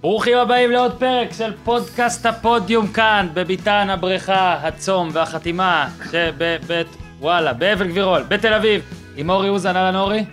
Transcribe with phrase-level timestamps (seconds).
[0.00, 6.86] ברוכים הבאים לעוד פרק של פודקאסט הפודיום כאן, בביתן הבריכה, הצום והחתימה שבבית,
[7.20, 8.82] וואלה, באבן גבירול, בתל אביב,
[9.16, 10.24] עם אורי אוזן, אהלן אורי.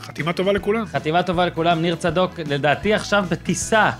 [0.00, 0.86] חתימה טובה לכולם.
[0.86, 3.90] חתימה טובה לכולם, ניר צדוק, לדעתי עכשיו בטיסה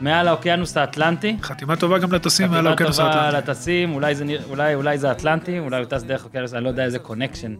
[0.00, 1.36] מעל האוקיינוס האטלנטי.
[1.42, 3.50] חתימה טובה גם לטסים מעל האוקיינוס חתימה טובה האטלנטי.
[3.50, 6.84] לטסים, אולי זה, אולי, אולי זה אטלנטי, אולי הוא טס דרך אוקיינוס, אני לא יודע
[6.84, 7.54] איזה connection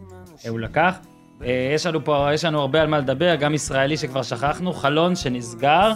[0.47, 0.95] הוא לקח.
[1.43, 5.15] אה, יש לנו פה, יש לנו הרבה על מה לדבר, גם ישראלי שכבר שכחנו, חלון
[5.15, 5.91] שנסגר,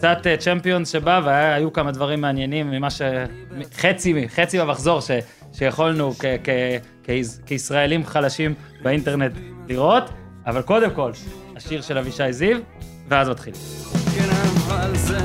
[0.00, 3.02] קצת אה, צ'מפיונס שבא, והיו כמה דברים מעניינים ממה ש...
[3.74, 5.10] חצי, חצי במחזור ש,
[5.52, 6.48] שיכולנו כ, כ,
[7.04, 7.10] כ,
[7.46, 9.32] כישראלים חלשים באינטרנט
[9.68, 10.10] לראות,
[10.46, 11.12] אבל קודם כל,
[11.56, 12.56] השיר של אבישי זיו,
[13.08, 13.54] ואז מתחיל.
[14.14, 14.28] כן,
[14.66, 15.18] אבל זה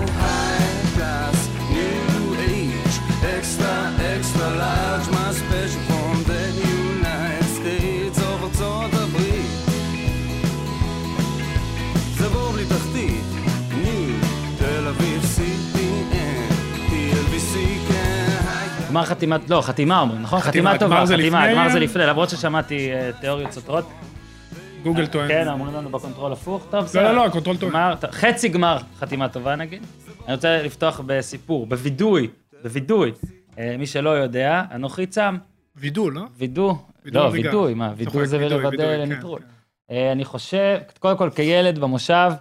[18.95, 20.39] גמר חתימת, לא, חתימה אומרים, נכון?
[20.39, 21.55] חתימה, חתימה טובה, חתימה, לפני?
[21.55, 23.89] גמר זה לפני, למרות ששמעתי אה, תיאוריות סותרות.
[24.83, 25.27] גוגל טוען.
[25.27, 27.03] כן, אמרו לנו בקונטרול הפוך, טוב, לא, בסדר.
[27.03, 27.95] לא, לא, הקונטרול טוען.
[28.11, 29.83] חצי גמר חתימה טובה נגיד.
[30.25, 32.27] אני רוצה לפתוח בסיפור, בווידוי,
[32.63, 33.11] בווידוי.
[33.59, 35.37] אה, מי שלא יודע, אנוכי צם,
[35.75, 36.21] וידול, לא?
[36.37, 37.29] וידו, לא.
[37.31, 39.39] וידוי, מה, וידוי זה וידוי, לוודא וידוי, כן, לנטרול.
[39.39, 39.95] כן.
[39.95, 42.31] אה, אני חושב, קודם כל כילד במושב,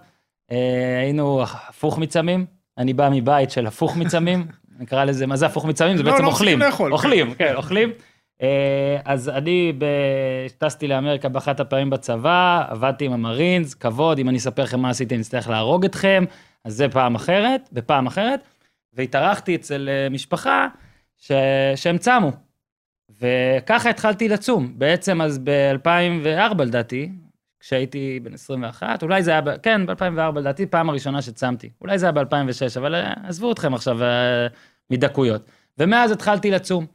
[0.99, 2.45] היינו הפוך מצמים,
[2.77, 4.47] אני בא מבית של הפוך מצמים,
[4.79, 5.97] נקרא לזה, מה זה הפוך מצמים?
[5.97, 6.59] זה לא, בעצם לא אוכלים.
[6.59, 7.91] לאכול, אוכלים, כן, אוכלים.
[8.41, 9.73] אה, אז אני
[10.57, 15.15] טסתי לאמריקה באחת הפעמים בצבא, עבדתי עם המרינס, כבוד, אם אני אספר לכם מה עשיתי,
[15.15, 16.23] אני אצטרך להרוג אתכם,
[16.63, 18.39] אז זה פעם אחרת, בפעם אחרת,
[18.93, 20.67] והתארחתי אצל אה, משפחה
[21.17, 21.31] ש...
[21.75, 22.31] שהם צמו.
[23.21, 24.73] וככה התחלתי לצום.
[24.75, 27.09] בעצם אז ב-2004 לדעתי,
[27.65, 29.57] כשהייתי בן 21, אולי זה היה, ב...
[29.57, 31.69] כן, ב-2004 לדעתי, פעם הראשונה שצמתי.
[31.81, 34.47] אולי זה היה ב-2006, אבל אה, עזבו אתכם עכשיו אה,
[34.89, 35.41] מדקויות.
[35.77, 36.85] ומאז התחלתי לצום.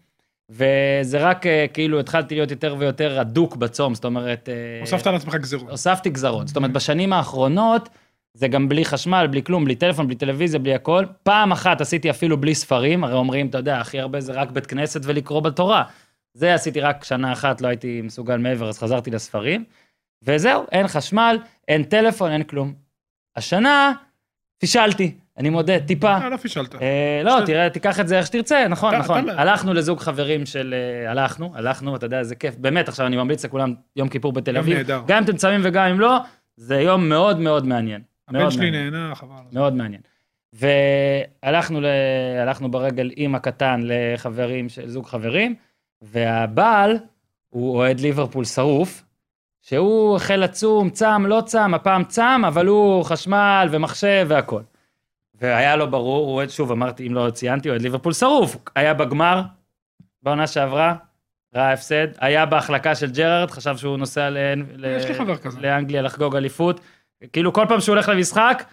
[0.50, 4.48] וזה רק אה, כאילו התחלתי להיות יותר ויותר הדוק בצום, זאת אומרת...
[4.48, 5.70] אה, הוספת על עצמך גזירות.
[5.70, 6.48] הוספתי גזרות.
[6.48, 7.88] זאת אומרת, בשנים האחרונות,
[8.34, 11.04] זה גם בלי חשמל, בלי כלום, בלי טלפון, בלי טלוויזיה, בלי הכל.
[11.22, 14.66] פעם אחת עשיתי אפילו בלי ספרים, הרי אומרים, אתה יודע, הכי הרבה זה רק בית
[14.66, 15.82] כנסת ולקרוא בתורה.
[16.34, 19.64] זה עשיתי רק שנה אחת, לא הייתי מסוגל מעבר, אז חזרתי לספרים.
[20.22, 21.38] וזהו, אין חשמל,
[21.68, 22.74] אין טלפון, אין כלום.
[23.36, 23.92] השנה,
[24.58, 26.16] פישלתי, אני מודה, טיפה.
[26.16, 26.74] אה, לא פישלת.
[26.74, 29.30] אה, לא, תראה, תיקח את זה איך שתרצה, נכון, אתה- נכון.
[29.30, 30.74] אתה- הלכנו לזוג חברים של...
[31.04, 32.56] אה, הלכנו, הלכנו, אתה יודע, איזה כיף.
[32.56, 34.76] באמת, עכשיו אני ממליץ לכולם יום כיפור בתל אביב.
[34.76, 35.00] נהדר.
[35.06, 36.16] גם אם אתם צמים וגם אם לא,
[36.56, 38.02] זה יום מאוד מאוד מעניין.
[38.28, 38.92] הבן מאוד שלי מעניין.
[38.94, 39.28] נהנה, חבל.
[39.50, 39.58] זה.
[39.58, 40.00] מאוד מעניין.
[40.52, 41.86] והלכנו ל...
[42.42, 45.54] הלכנו ברגל עם הקטן לחברים, של זוג חברים,
[46.02, 46.98] והבעל
[47.48, 49.04] הוא אוהד ליברפול שרוף,
[49.62, 54.62] שהוא החל לצום, צם, לא צם, הפעם צם, אבל הוא חשמל ומחשב והכל.
[55.34, 59.42] והיה לו ברור, הוא אוהד, שוב אמרתי, אם לא ציינתי, אוהד ליברפול שרוף, היה בגמר,
[60.22, 60.94] בעונה שעברה,
[61.54, 64.36] ראה הפסד, היה בהחלקה של ג'רארד, חשב שהוא נוסע ל...
[64.86, 65.06] יש
[65.42, 65.60] כזה.
[65.60, 66.80] לאנגליה לחגוג אליפות,
[67.32, 68.64] כאילו כל פעם שהוא הולך למשחק,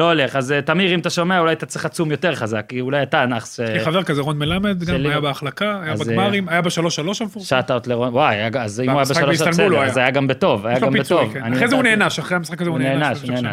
[0.00, 2.80] לא הולך, אז אה, תמיר, אם אתה שומע, אולי אתה צריך לצום יותר חזק, כי
[2.80, 3.58] אולי אתה הנאחס.
[3.58, 7.48] יש לי חבר כזה, רון מלמד, גם היה בהחלקה, היה בגמרים, היה בשלוש שלוש המפורסם.
[7.48, 9.86] שאט אאוט לרון, וואי, אז אם הוא היה בשלוש, בסדר, היה.
[9.86, 11.32] אז היה גם בטוב, היה גם בטוב.
[11.32, 11.52] כן.
[11.52, 13.18] אחרי זה הוא נענש, אחרי המשחק הזה הוא נענש.
[13.18, 13.52] כן.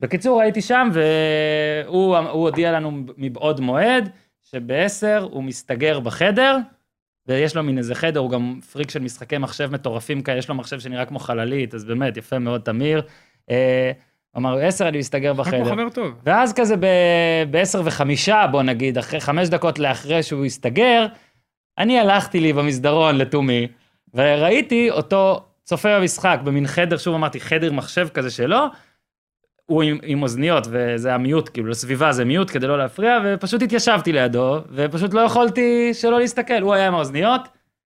[0.00, 4.08] בקיצור, הייתי שם, והוא הוא הודיע לנו מבעוד מועד,
[4.50, 6.58] שבעשר הוא מסתגר בחדר,
[7.28, 10.54] ויש לו מין איזה חדר, הוא גם פריק של משחקי מחשב מטורפים כאלה, יש לו
[10.54, 13.02] מחשב שנראה כמו חללית, אז באמת, יפה מאוד, תמיר.
[13.50, 13.96] אה, הוא
[14.36, 15.64] אמר, עשר אני מסתגר בחדר.
[15.64, 16.14] חבר טוב.
[16.24, 21.06] ואז כזה ב- בעשר וחמישה, בוא נגיד, אחרי חמש דקות לאחרי שהוא הסתגר,
[21.78, 23.68] אני הלכתי לי במסדרון לתומי,
[24.14, 28.58] וראיתי אותו צופה במשחק במין חדר, שוב אמרתי, חדר מחשב כזה שלו,
[29.66, 34.12] הוא עם, עם אוזניות, וזה המיוט, כאילו לסביבה זה מיוט כדי לא להפריע, ופשוט התיישבתי
[34.12, 37.48] לידו, ופשוט לא יכולתי שלא להסתכל, הוא היה עם האוזניות,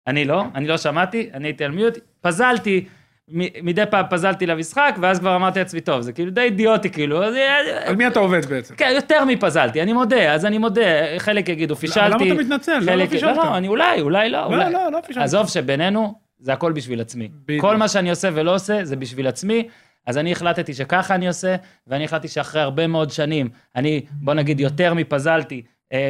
[0.07, 2.85] אני לא, אני לא שמעתי, אני הייתי על מיוט, פזלתי,
[3.29, 7.23] מ- מדי פעם פזלתי למשחק, ואז כבר אמרתי לעצמי, טוב, זה כאילו די אידיוטי, כאילו,
[7.23, 7.35] אז-
[7.85, 8.75] על מי אתה עובד בעצם?
[8.75, 10.81] כן, יותר מפזלתי, אני מודה, אז אני מודה,
[11.17, 12.23] חלק יגידו, פישלתי.
[12.25, 12.79] למה אתה מתנצל?
[12.79, 13.37] לא, לא חלק- פישלת.
[13.37, 14.73] לא, אני אולי, אולי לא, לא, אולי.
[14.73, 15.23] לא, לא פישלת.
[15.23, 17.29] עזוב שבינינו, זה הכל בשביל עצמי.
[17.45, 17.61] בדיוק.
[17.61, 19.67] כל מה שאני עושה ולא עושה, זה בשביל עצמי.
[20.07, 21.55] אז אני החלטתי שככה אני עושה,
[21.87, 25.61] ואני החלטתי שאחרי הרבה מאוד שנים, אני, בוא נגיד, יותר מפזלתי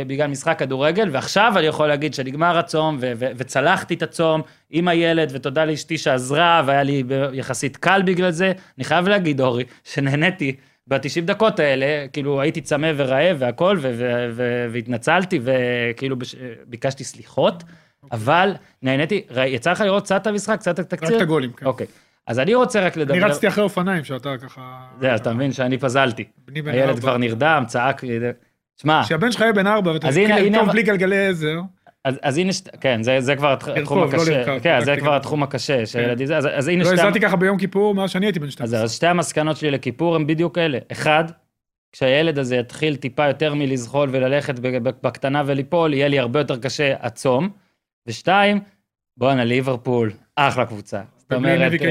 [0.07, 4.87] בגלל משחק כדורגל, ועכשיו אני יכול להגיד שנגמר הצום, ו- ו- וצלחתי את הצום עם
[4.87, 7.03] הילד, ותודה לאשתי שעזרה, והיה לי
[7.33, 8.51] יחסית קל בגלל זה.
[8.77, 10.55] אני חייב להגיד, אורי, שנהניתי
[10.87, 14.29] ב-90 דקות האלה, כאילו הייתי צמא ורעב והכל, ו-
[14.71, 16.35] והתנצלתי, וכאילו בש-
[16.67, 17.63] ביקשתי סליחות,
[18.11, 21.09] אבל נהניתי, יצא לך לראות קצת את המשחק, קצת את התקציר?
[21.09, 21.65] רק את הגולים, כן.
[21.65, 21.87] אוקיי.
[22.27, 23.25] אז אני רוצה רק אני לדבר...
[23.27, 24.61] רצתי אחרי אופניים, שאתה ככה...
[24.99, 26.23] זה, אתה מבין שאני פזלתי.
[26.65, 26.99] הילד.
[26.99, 28.01] כבר נרדם, צעק
[28.81, 31.59] שמע, כשהבן שלך יהיה בן ארבע, ואתה אז הנה- לרכוב בלי גלגלי עזר,
[32.05, 34.79] אז, אז הנה, שת- כן, זה, זה כבר הת- התחום לרכוב, לא הקשה, לרכב, כן,
[34.85, 35.15] זה כבר.
[35.15, 38.25] התחום הקשה, שהילד זה, אז, אז הנה לא שתי, הזלתי ככה ביום כיפור מאז שאני
[38.25, 38.83] הייתי בן אז, 12.
[38.83, 40.77] אז שתי המסקנות שלי לכיפור הם בדיוק אלה.
[40.91, 41.23] אחד,
[41.91, 44.59] כשהילד הזה יתחיל טיפה יותר מלזחול וללכת
[45.03, 47.49] בקטנה וליפול, יהיה לי הרבה יותר קשה הצום.
[48.07, 48.59] ושתיים,
[49.17, 51.01] בואנה, ליברפול, אחלה קבוצה.
[51.17, 51.87] זאת אומרת, אה.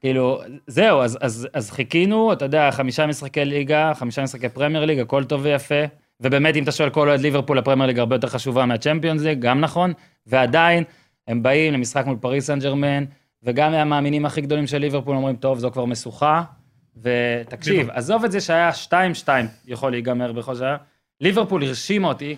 [0.00, 4.98] כאילו, זהו, אז, אז, אז חיכינו, אתה יודע, חמישה משחקי ליגה, חמישה משחקי פרמייר ליג,
[4.98, 5.84] הכל טוב ויפה.
[6.20, 9.60] ובאמת, אם אתה שואל כל אוהד ליברפול, הפרמייר ליג הרבה יותר חשובה מהצ'מפיונס ליג, גם
[9.60, 9.92] נכון.
[10.26, 10.84] ועדיין,
[11.28, 13.04] הם באים למשחק מול פריס סן ג'רמן,
[13.42, 16.42] וגם מהמאמינים הכי גדולים של ליברפול אומרים, טוב, זו כבר משוכה.
[17.02, 17.90] ותקשיב.
[17.90, 18.70] עזוב את זה שהיה
[19.24, 19.28] 2-2
[19.66, 20.76] יכול להיגמר בכל שעה,
[21.20, 22.36] ליברפול הרשימה אותי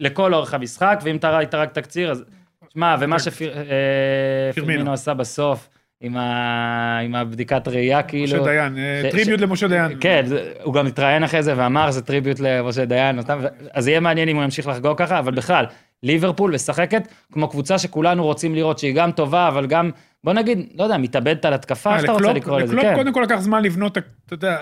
[0.00, 2.24] לכל אורך המשחק, ואם אתה ראית רק תקציר, אז...
[2.72, 4.52] שמע, ומה פירמינו.
[4.52, 5.68] שפירמינו עשה בסוף,
[6.02, 8.24] עם ה- עם הבדיקת ראייה, כאילו...
[8.42, 9.92] משה דיין, אה, ש- tribute ש- למשה דיין.
[10.00, 10.24] כן,
[10.62, 13.38] הוא גם התראיין אחרי זה ואמר, זה tribute למשה דיין, אותם,
[13.72, 15.64] אז יהיה מעניין אם הוא ימשיך לחגוג ככה, אבל בכלל,
[16.02, 17.02] ליברפול משחקת
[17.32, 19.90] כמו קבוצה שכולנו רוצים לראות שהיא גם טובה, אבל גם,
[20.24, 22.94] בוא נגיד, לא יודע, מתאבדת על התקפה, אה, איך שאתה רוצה לקלופ- לקרוא לזה, כן.
[22.94, 24.04] קודם כל לקח זמן לבנות, אתה
[24.34, 24.56] יודע,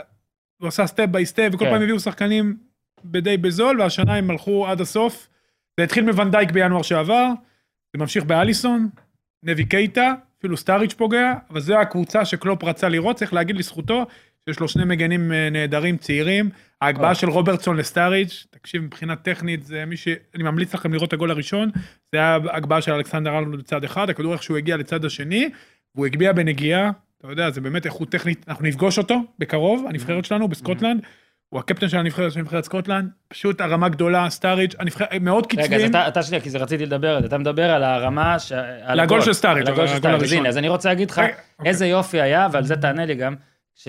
[0.61, 1.71] הוא עשה step by step, וכל כן.
[1.71, 2.57] פעם הביאו שחקנים
[3.05, 5.29] בדי בזול, והשנה הם הלכו עד הסוף.
[5.81, 7.27] זה התחיל מוואן דייק בינואר שעבר,
[7.97, 8.89] זה ממשיך באליסון,
[9.43, 14.07] נבי קייטה, אפילו סטארידג' פוגע, אבל זו הקבוצה שקלופ רצה לראות, צריך להגיד לזכותו,
[14.49, 16.51] שיש לו שני מגנים אה, נהדרים, צעירים.
[16.81, 17.15] ההגבהה אה.
[17.15, 20.09] של רוברטסון לסטארידג', תקשיב, מבחינה טכנית, זה מי ש...
[20.35, 21.71] אני ממליץ לכם לראות את הגול הראשון,
[22.13, 25.51] זה היה הגבהה של אלכסנדר ארנולד בצד אחד, הכדור איכשהו הגיע לצד השני,
[25.95, 30.49] והוא הגביה בנגיעה, אתה יודע, זה באמת איכות טכנית, אנחנו נפגוש אותו בקרוב, הנבחרת שלנו
[30.49, 31.01] בסקוטלנד,
[31.51, 35.83] הוא הקפטן של הנבחרת של נבחרת סקוטלנד, פשוט הרמה גדולה, סטארידג', הנבחרת, מאוד רגע, אז.
[35.83, 38.53] אתה, אתה שנייה, כי זה רציתי לדבר על זה, אתה מדבר על הרמה, ש...
[38.83, 40.39] על לגול של סטארידג', על הגול של הגול הראשון.
[40.39, 41.29] הנה, אז אני רוצה להגיד לך, רגע,
[41.59, 41.71] אוקיי.
[41.71, 43.35] איזה יופי היה, ועל זה תענה לי גם,
[43.75, 43.89] ש-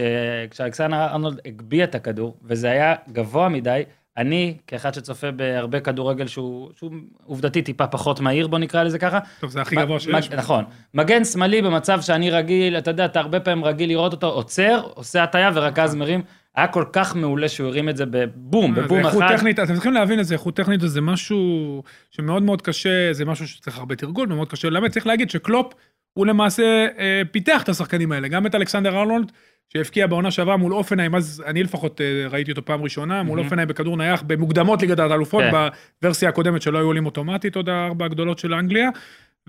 [0.49, 3.83] כשאלכסנדר ארנולד הגביה את הכדור, וזה היה גבוה מדי,
[4.17, 6.91] אני, כאחד שצופה בהרבה כדורגל שהוא, שהוא
[7.25, 10.31] עובדתית טיפה פחות מהיר, בוא נקרא לזה ככה, טוב, זה הכי גבוה שיש.
[10.31, 10.63] נכון.
[10.93, 15.23] מגן שמאלי במצב שאני רגיל, אתה יודע, אתה הרבה פעמים רגיל לראות אותו עוצר, עושה
[15.23, 16.21] הטיה ורק אז מרים.
[16.55, 19.35] היה כל כך מעולה שהוא הרים את זה בבום, אה, בבום איכות אחד.
[19.35, 23.47] טכנית, אתם צריכים להבין את זה, איכות טכנית זה משהו שמאוד מאוד קשה, זה משהו
[23.47, 25.73] שצריך הרבה תרגול ומאוד קשה ללמד, צריך להגיד שקלופ
[26.13, 29.31] הוא למעשה אה, פיתח את השחקנים האלה, גם את אלכסנדר ארנולד,
[29.73, 33.43] שהבקיע בעונה שעברה מול אופנהיים, אז אני לפחות אה, ראיתי אותו פעם ראשונה, מול Mhm.
[33.43, 35.51] אופנהיים בכדור נייח, במוקדמות ליגת האלופות, כן.
[36.01, 38.89] בוורסיה הקודמת שלא היו עולים אוטומטית, עוד הארבע הגדולות של אנגליה.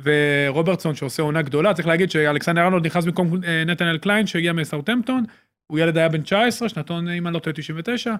[0.05, 5.25] ורוברטסון שעושה עונה גדולה, צריך להגיד שאלכסנדר ארנולד נכנס במקום אה, נתנאל קליין שהגיע מסאוטהמפטון,
[5.70, 8.14] הוא ילד היה בן 19, שנתון, אם אני לא טועה, 99,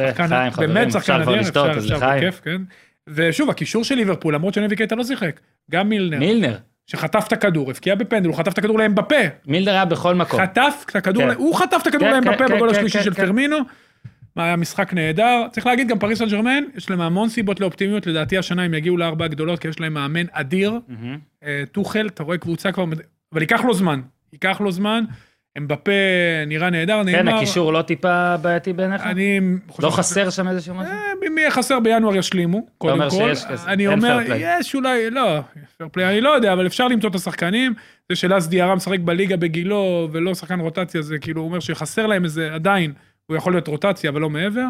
[0.00, 1.98] אה, שחקן- באמת שחקן אדיר, אפשר, אפשר.
[2.16, 2.62] בכיף, כן.
[3.08, 5.40] ושוב, הקישור של ליברפול, למרות שנבי קייטה לא שיחק,
[5.70, 6.56] גם מילנר, מילנר,
[6.86, 9.14] שחטף את הכדור, הבקיע בפנדל, הוא חטף את הכדור לאמבפה,
[9.46, 10.40] מילנר היה בכל מקום.
[10.40, 11.34] חטף את הכדור, כן.
[11.36, 13.26] הוא חטף את הכדור כן, לאמבפה כן, בגול כן, השלישי כן, של כן.
[13.26, 13.56] פרמינו.
[14.36, 15.42] היה משחק נהדר.
[15.52, 18.96] צריך להגיד, גם פריס סן ג'רמן, יש להם המון סיבות לאופטימיות, לדעתי השנה הם יגיעו
[18.96, 20.72] לארבע הגדולות, כי יש להם מאמן אדיר.
[21.44, 22.84] אה, טוחל, אתה רואה קבוצה כבר,
[23.32, 24.00] אבל ייקח לו זמן,
[24.32, 25.04] ייקח לו זמן.
[25.58, 25.92] אמבפה
[26.46, 27.36] נראה נהדר, כן, נאמר.
[27.36, 29.02] הקישור לא טיפה בעייתי בעיניך?
[29.02, 30.92] אני חושב לא חסר שם איזשהו משהו?
[30.92, 33.16] אה, אם יהיה חסר בינואר ישלימו, קודם אומר כל.
[33.16, 34.18] שיש כזה, אני אומר.
[34.28, 35.40] יש אולי, לא,
[35.82, 37.74] play אני לא יודע, אבל אפשר למצוא את השחקנים.
[38.08, 42.54] זה שלאס דיארה משחק בליגה בגילו ולא שחקן רוטציה, זה כאילו אומר שחסר להם איזה,
[42.54, 42.92] עדיין,
[43.26, 44.66] הוא יכול להיות רוטציה, אבל לא מעבר.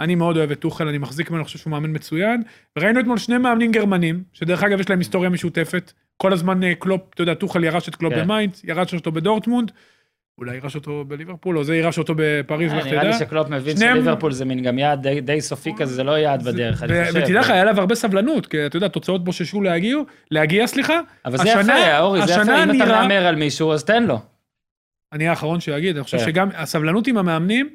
[0.00, 2.42] אני מאוד אוהב את טוחל, אני מחזיק ממנו, אני חושב שהוא מאמן מצוין.
[2.78, 5.92] וראינו אתמול שני מאמנים גרמנים, שדרך אגב יש להם היסטוריה משותפת.
[6.16, 8.24] כל הזמן אה, קלופ, אתה יודע, טוחל ירש את קלופ כן.
[8.24, 9.72] במיינדס, ירש אותו בדורטמונד,
[10.40, 13.18] אולי ירש אותו בליברפול, או זה ירש אותו בפריז, אה, לך נראה לי תדע.
[13.18, 16.82] שקלופ מבין שליברפול זה מין גם יעד די- די סופי כזה, זה לא יעד בדרך,
[16.82, 17.20] אני חושב.
[17.24, 19.96] ותדע לך, היה עליו הרבה סבלנות, כי אתה יודע, תוצאות בוששו להגיע,
[20.30, 21.00] להגיע, סליחה.
[21.24, 24.18] אבל זה יפה, אורי, זה יפה, אם אתה מהמר על מישהו, אז תן לו.
[25.12, 26.24] אני האחרון שיגיד, אני חושב כן.
[26.24, 27.68] שגם הסבלנות עם המאמנים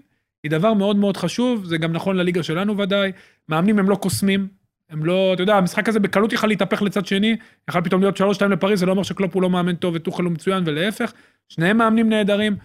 [0.43, 3.12] היא דבר מאוד מאוד חשוב, זה גם נכון לליגה שלנו ודאי.
[3.50, 4.48] מאמנים הם לא קוסמים,
[4.89, 7.35] הם לא, אתה יודע, המשחק הזה בקלות יכל להתהפך לצד שני,
[7.69, 10.31] יכל פתאום להיות 3-2 לפריז, זה לא אומר שקלופ הוא לא מאמן טוב וטוחל הוא
[10.31, 11.13] מצוין, ולהפך,
[11.49, 12.55] שניהם מאמנים נהדרים.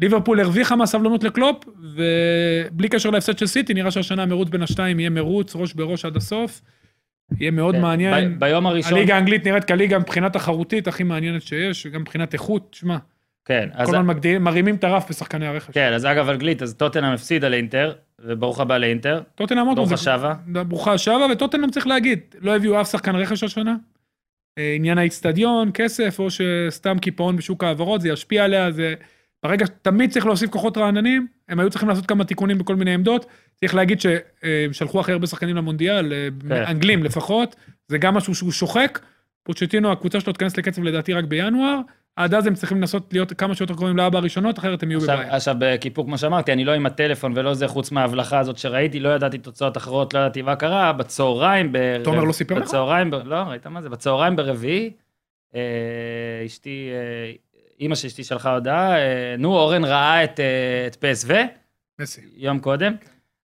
[0.00, 5.10] ליברפול הרוויחה מהסבלנות לקלופ, ובלי קשר להפסד של סיטי, נראה שהשנה המרוץ בין השתיים יהיה
[5.10, 6.62] מרוץ, ראש בראש עד הסוף.
[7.40, 8.34] יהיה מאוד כן, מעניין.
[8.34, 12.76] ב- ביום הראשון, הליגה האנגלית נראית כליגה מבחינה תחרותית הכי מעניינת שיש, גם מבחינת איכות,
[12.80, 12.96] שמע,
[13.46, 15.70] כן, אז- כל הזמן מגדילים, מרימים את הרף בשחקני הרכש.
[15.72, 17.92] כן, אז אגב, אנגלית, אז טוטנאם הפסידה לאינטר,
[18.24, 20.34] וברוך הבא לאינטר, טוטנאם עוד פעם, ברוכה זה- שבה.
[20.46, 23.76] ברוכה השבה, וטוטנאם צריך להגיד, לא הביאו אף שחקן רכש השנה.
[24.58, 28.94] אה, עניין האיצטדיון, כסף, או שסתם קיפאון בשוק ההעברות, זה ישפיע עליה, זה...
[29.42, 33.26] ברגע שתמיד צריך להוסיף כוחות רעננים, הם היו צריכים לעשות כמה תיקונים בכל מיני עמדות.
[33.60, 36.64] צריך להגיד שהם שלחו הכי הרבה שחקנים למונדיאל, אה, כן.
[36.70, 37.56] אנגלים לפחות,
[37.88, 38.98] זה גם משהו שהוא שוחק.
[39.42, 41.80] פוצ'טינו, הקבוצה שלו תיכנס לקצב לדעתי רק בינואר,
[42.16, 45.16] עד אז הם צריכים לנסות להיות כמה שיותר קרובים לארבע הראשונות, אחרת הם יהיו עכשיו,
[45.16, 45.36] בבעיה.
[45.36, 49.08] עכשיו בכיפור, כמו שאמרתי, אני לא עם הטלפון ולא זה, חוץ מההבלחה הזאת שראיתי, לא
[49.08, 51.72] ידעתי תוצאות אחרות, לא ידעתי מה קרה, בצהריים.
[52.04, 52.62] תומר לא סיפר לך?
[52.62, 53.14] בצהריים, ב...
[53.14, 53.88] לא, ראית מה זה?
[53.88, 54.90] בצהריים ברביעי,
[55.54, 55.60] אה,
[56.46, 57.32] אשתי, אה,
[57.80, 61.04] אימא של אשתי שלחה הודעה, אה, נו, אורן ראה את, אה, את
[62.00, 62.20] מסי.
[62.36, 62.92] יום קודם,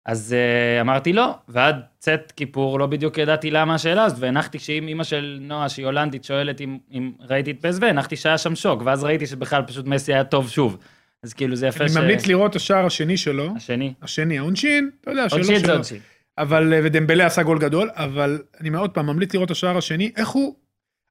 [0.05, 4.87] אז אה, אמרתי לא, ועד צאת כיפור לא בדיוק ידעתי למה השאלה הזאת, והנחתי שאם
[4.87, 8.81] אימא של נועה, שהיא הולנדית, שואלת אם, אם ראיתי את PSV, הנחתי שהיה שם שוק,
[8.85, 10.77] ואז ראיתי שבכלל פשוט מסי היה טוב שוב.
[11.23, 11.97] אז כאילו זה יפה אני ש...
[11.97, 13.93] ממליץ לראות השער השני שלו, השני.
[14.01, 15.83] השני, העונשין, אתה יודע, שלו עוד שיט זה שלו.
[15.83, 16.01] שיט.
[16.37, 20.29] אבל, אה, ודמבלה עשה גול גדול, אבל אני מאוד פעם ממליץ לראות השער השני, איך
[20.29, 20.55] הוא,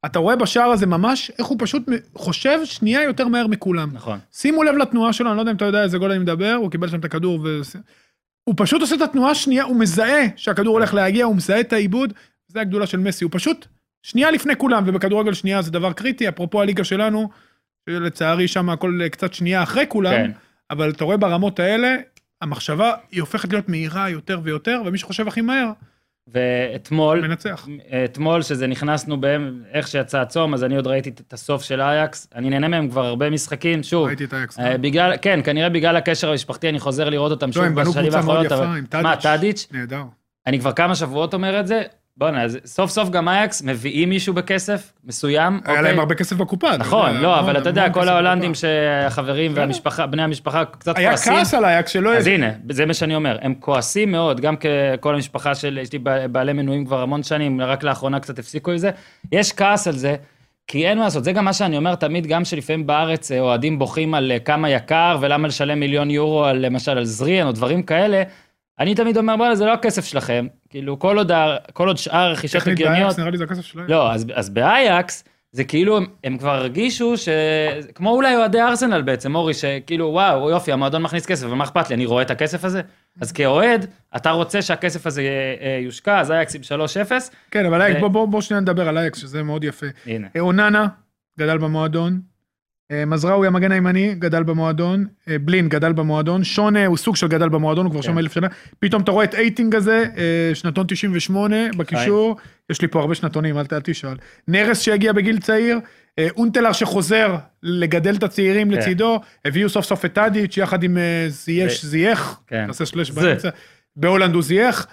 [0.06, 1.82] אתה רואה בשער הזה ממש, איך הוא פשוט
[2.14, 3.90] חושב שנייה יותר מהר מכולם.
[3.92, 4.18] נכון.
[4.32, 6.70] שימו לב לתנועה שלו, אני לא יודע אם אתה יודע איזה גול אני מדבר, הוא
[6.70, 7.60] קיבל שם את הכדור ו...
[8.44, 12.12] הוא פשוט עושה את התנועה השנייה, הוא מזהה שהכדור הולך להגיע, הוא מזהה את העיבוד,
[12.48, 13.66] זה הגדולה של מסי, הוא פשוט
[14.02, 17.30] שנייה לפני כולם, ובכדורגל שנייה זה דבר קריטי, אפרופו הליגה שלנו,
[17.90, 20.30] שלצערי שם הכל קצת שנייה אחרי כולם, כן.
[20.70, 21.96] אבל אתה רואה ברמות האלה,
[22.40, 25.72] המחשבה היא הופכת להיות מהירה יותר ויותר, ומי שחושב הכי מהר,
[26.28, 27.68] ואתמול, מנצח.
[28.04, 32.28] אתמול שזה נכנסנו בהם, איך שיצא הצום, אז אני עוד ראיתי את הסוף של אייקס,
[32.34, 34.58] אני נהנה מהם כבר הרבה משחקים, שוב, ראיתי את אייקס.
[34.58, 37.90] אה, בגלל, כן, כנראה בגלל הקשר המשפחתי, אני חוזר לראות אותם לא, שוב הם בנו
[37.90, 39.06] בשנים קבוצה מאוד האחרונות, יפה עם טאדיץ'.
[39.06, 39.68] מה, טאדיץ'?
[39.72, 40.02] נהדר.
[40.46, 41.82] אני כבר כמה שבועות אומר את זה,
[42.16, 45.82] בואנה, סוף סוף גם אייקס מביאים מישהו בכסף מסוים, היה אוקיי?
[45.82, 46.76] להם הרבה כסף בקופה.
[46.76, 48.54] נכון, לא, אבל אתה יודע, כל ההולנדים.
[48.54, 49.52] שהחברים.
[49.54, 51.32] והמשפחה, בני המשפחה קצת היה כועסים.
[51.32, 52.16] כעס על אייקס שלא...
[52.16, 55.98] אז הנה, זה מה שאני אומר, הם כועסים מאוד, גם ככל המשפחה של, יש לי
[56.32, 58.90] בעלי מנויים כבר המון שנים, רק לאחרונה קצת הפסיקו עם זה,
[59.32, 60.16] יש כעס על זה,
[60.66, 63.78] כי אין מה לעשות, זה גם מה שאני אומר תמיד, גם שלפעמים בארץ אה, אוהדים
[63.78, 67.82] בוכים על אה, כמה יקר ולמה לשלם מיליון יורו על למשל על זריאן או דברים
[67.82, 68.22] כאלה,
[68.78, 71.30] אני תמיד אומר, בוא'נה, זה לא הכסף שלכם, כאילו כל עוד,
[71.72, 73.86] כל עוד שאר רכישות טכנית הגיוניות, באייקס נראה לי זה הכסף שלהם.
[73.88, 77.28] לא, אז, אז באייקס, זה כאילו, הם, הם כבר הרגישו ש...
[77.94, 81.94] כמו אולי אוהדי ארסנל בעצם, אורי, שכאילו, וואו, יופי, המועדון מכניס כסף, ומה אכפת לי,
[81.96, 82.80] אני רואה את הכסף הזה?
[83.20, 83.86] אז כאוהד,
[84.16, 85.22] אתה רוצה שהכסף הזה
[85.60, 86.60] אה, יושקע, אז אייקס עם
[87.08, 87.12] 3-0,
[87.50, 89.86] כן, אבל אייקס, ו- בוא- בוא בוא שנייה נדבר על אייקס, שזה מאוד יפה.
[90.06, 90.26] הנה.
[90.36, 90.86] אה, אוננה,
[91.38, 92.20] גדל במועדון.
[92.90, 95.06] אה, מזרעוי, המגן הימני, גדל במועדון.
[95.28, 96.44] אה, בלין, גדל במועדון.
[96.44, 98.06] שונה הוא סוג של גדל במועדון, הוא כבר כן.
[98.06, 98.48] שם אלף שנה.
[98.78, 102.36] פתאום אתה רואה את אייטינג הזה, אה, שנתון 98 בקישור.
[102.70, 104.16] יש לי פה הרבה שנתונים, אל תשאל.
[104.48, 105.78] נרס שהגיע בגיל צעיר.
[106.18, 108.78] אה, הונטלאר שחוזר לגדל את הצעירים כן.
[108.78, 109.20] לצידו.
[109.44, 112.40] הביאו סוף סוף את טאדיץ' יחד עם זייש, זייח.
[112.46, 112.66] כן.
[112.66, 113.10] תעשה שלש.
[113.10, 113.48] באמצע.
[113.96, 114.86] בהולנד הוא זייח.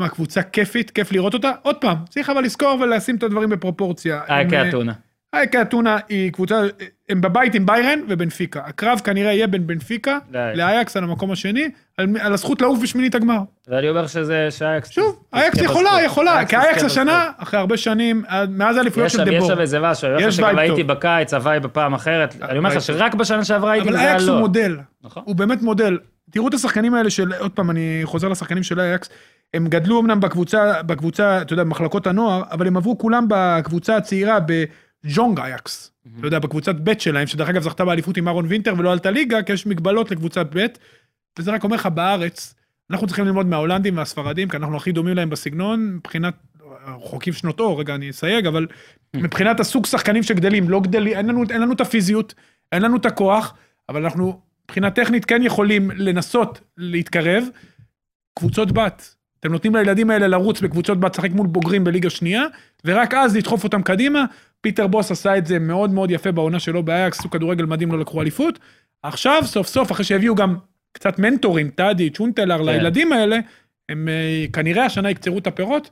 [0.00, 1.50] מה, קבוצה כיפית, כיף לראות אותה.
[1.62, 4.20] עוד פעם, צריך אבל לזכור ולשים את הדברים בפרופורציה.
[4.30, 4.92] אה, אתונה.
[5.34, 6.62] אייקה אתונה היא קבוצה,
[7.08, 8.60] הם בבית עם ביירן ובנפיקה.
[8.64, 10.18] הקרב כנראה יהיה בין בנפיקה
[10.54, 10.96] לאייקס.
[10.96, 13.38] על המקום השני, על, על הזכות לעוף בשמינית הגמר.
[13.68, 14.88] ואני אומר שזה, שאייקס...
[14.90, 15.58] שוב, אייקס.
[15.60, 17.42] יכולה, יכולה, אייקס כי אייקס השנה, בזכות.
[17.48, 19.44] אחרי הרבה שנים, עד- מאז האליפויות של שם, יש.
[19.44, 20.92] שם איזה משהו, אני אומר לך יש שגם vibe הייתי טוב.
[20.92, 22.82] בקיץ, הוואי בפעם אחרת, אני אומר לך.
[22.82, 24.38] שרק בשנה שעברה הייתי אבל אייקס הוא לא.
[24.40, 25.22] מודל, נכון.
[25.26, 25.98] הוא באמת מודל.
[26.30, 29.08] תראו את השחקנים האלה של, עוד פעם, אני חוזר לשחקנים של אייקס,
[29.54, 34.38] הם גדלו אמנם בקבוצה, בקבוצה, אתה יודע, במחלקות הנוער, אבל הם עברו כולם בקבוצה הצעירה
[35.04, 35.92] בז'ונג אייקס.
[36.18, 39.42] אתה יודע, בקבוצת ב' שלהם, שדרך אגב זכתה באליפות עם אהרון וינטר ולא עלתה ליגה,
[39.42, 40.66] כי יש מגבלות לקבוצת ב',
[41.38, 42.54] וזה רק אומר לך, בארץ,
[42.90, 46.34] אנחנו צריכים ללמוד מההולנדים והספרדים, כי אנחנו הכי דומים להם בסגנון, מבחינת,
[46.86, 48.66] רחוקים שנות אור, רגע, אני אסייג, אבל
[49.16, 52.34] מבחינת הסוג שחקנים שגדלים, לא גדלים, אין לנו, אין לנו את הפיזיות,
[52.72, 53.54] אין לנו את הכוח,
[53.88, 57.44] אבל אנחנו מבחינה טכנית כן יכולים לנסות להתקרב.
[58.38, 62.42] קבוצות בת, אתם נותנים לילדים האלה לרוץ בקבוצות בת, לשחק מול בוגרים בליגה שנייה,
[62.84, 64.24] ורק אז לדחוף אותם קדימה.
[64.60, 67.98] פיטר בוס עשה את זה מאוד מאוד יפה בעונה שלו באייקס, עשו כדורגל מדהים, לא
[67.98, 68.58] לקחו אליפות.
[69.02, 70.54] עכשיו, סוף סוף, אחרי שהביאו גם
[70.92, 73.38] קצת מנטורים, טאדיץ', הונטלאר, לילדים האלה,
[73.88, 75.90] הם אה, כנראה השנה יקצרו את הפירות,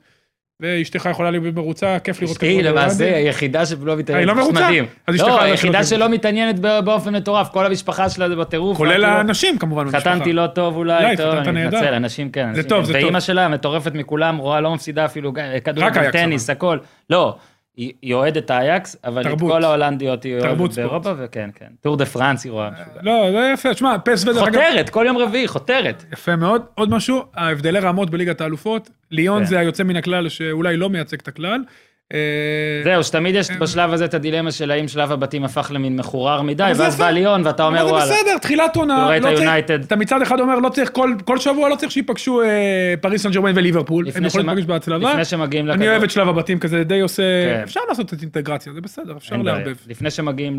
[0.63, 4.29] ואשתך יכולה להיות מרוצה, כיף לראות אשתי למעשה היחידה שלא מתעניינת.
[4.29, 4.61] היא לא מרוצה?
[4.67, 4.85] מדהים.
[5.07, 8.77] אז אשתך לא, לא היחידה שלא מתעניינת בא- באופן מטורף, כל המשפחה שלה זה בטירוף.
[8.77, 9.91] כולל אמרתי לו, האנשים כמובן.
[9.91, 11.67] חתנתי לא טוב אולי, טוב, אני.
[11.67, 12.55] מתנצל, אנשים כן.
[12.55, 12.85] זה טוב, כן.
[12.87, 13.03] זה טוב.
[13.03, 15.33] ואימא שלה מטורפת מכולם, רואה לא מפסידה אפילו
[15.65, 16.79] כדורגל, טניס, הכל.
[17.11, 17.37] לא,
[17.79, 19.53] היא אוהדת האייקס, אבל את תרבות.
[19.53, 20.75] כל ההולנדיות היא אוהדת.
[20.75, 21.67] באירופה, וכן, כן.
[21.81, 22.71] טור דה פרנס היא רואה.
[22.71, 23.01] משוגע.
[23.03, 26.05] לא, זה יפה, שמע, פס ודרך אגב, חותרת, כל יום רביעי, חותרת.
[26.13, 26.63] יפה מאוד.
[26.75, 29.45] עוד משהו, ההבדלי רמות בליגת האלופות, ליון כן.
[29.45, 31.61] זה היוצא מן הכלל שאולי לא מייצג את הכלל.
[32.15, 32.19] אה,
[32.85, 36.63] זהו, שתמיד יש בשלב הזה את הדילמה של האם שלב הבתים הפך למין מחורר מדי,
[36.71, 36.99] אבל ואז.
[36.99, 38.07] בא ליון ואתה אומר אבל וואלה.
[38.07, 39.59] זה בסדר, תחילת עונה, לא.
[39.75, 40.91] אתה מצד אחד אומר, לא צריך,
[41.25, 42.47] כל- שבוע לא צריך שיפגשו אה,
[43.01, 45.11] פריס סן ג'רמן וליברפול, הם יכולים להיפגש בהצלבה.
[45.11, 47.23] לפני שמגיעים אני לכדור- אוהב את שלב הבתים כזה, די עושה,
[47.57, 47.61] כן.
[47.63, 49.37] אפשר לעשות את אינטגרציה, זה בסדר, אפשר.
[49.37, 49.75] לערבב.
[49.89, 50.59] לפני שמגיעים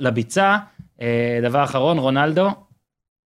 [0.00, 0.56] לביצה,
[1.02, 1.06] אה,
[1.42, 2.48] דבר אחרון, רונלדו.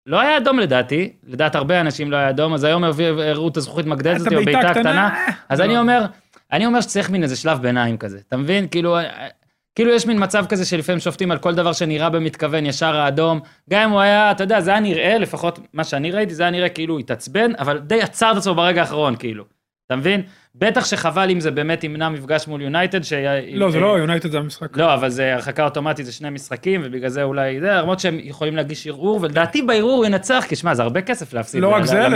[0.07, 3.85] לא היה אדום לדעתי, לדעת הרבה אנשים לא היה אדום, אז היום הראו את הזכוכית
[3.85, 5.65] מגדלת הזאת, או בעיטה קטנה, אה, אז לא.
[5.65, 6.05] אני אומר,
[6.53, 8.67] אני אומר שצריך מין איזה שלב ביניים כזה, אתה מבין?
[8.67, 9.27] כאילו, אה,
[9.75, 13.39] כאילו יש מין מצב כזה שלפעמים שופטים על כל דבר שנראה במתכוון, ישר האדום.
[13.69, 16.51] גם אם הוא היה, אתה יודע, זה היה נראה, לפחות מה שאני ראיתי, זה היה
[16.51, 19.45] נראה כאילו התעצבן, אבל די עצר את עצמו ברגע האחרון, כאילו.
[19.93, 20.21] אתה מבין?
[20.55, 23.13] בטח שחבל אם זה באמת ימנע מפגש מול יונייטד, ש...
[23.53, 24.77] לא, זה לא, יונייטד זה המשחק.
[24.77, 28.55] לא, אבל זה הרחקה אוטומטית, זה שני משחקים, ובגלל זה אולי, זה, למרות שהם יכולים
[28.55, 32.07] להגיש ערעור, ולדעתי בערעור הוא ינצח, כי שמע, זה הרבה כסף להפסיד לא רק זה,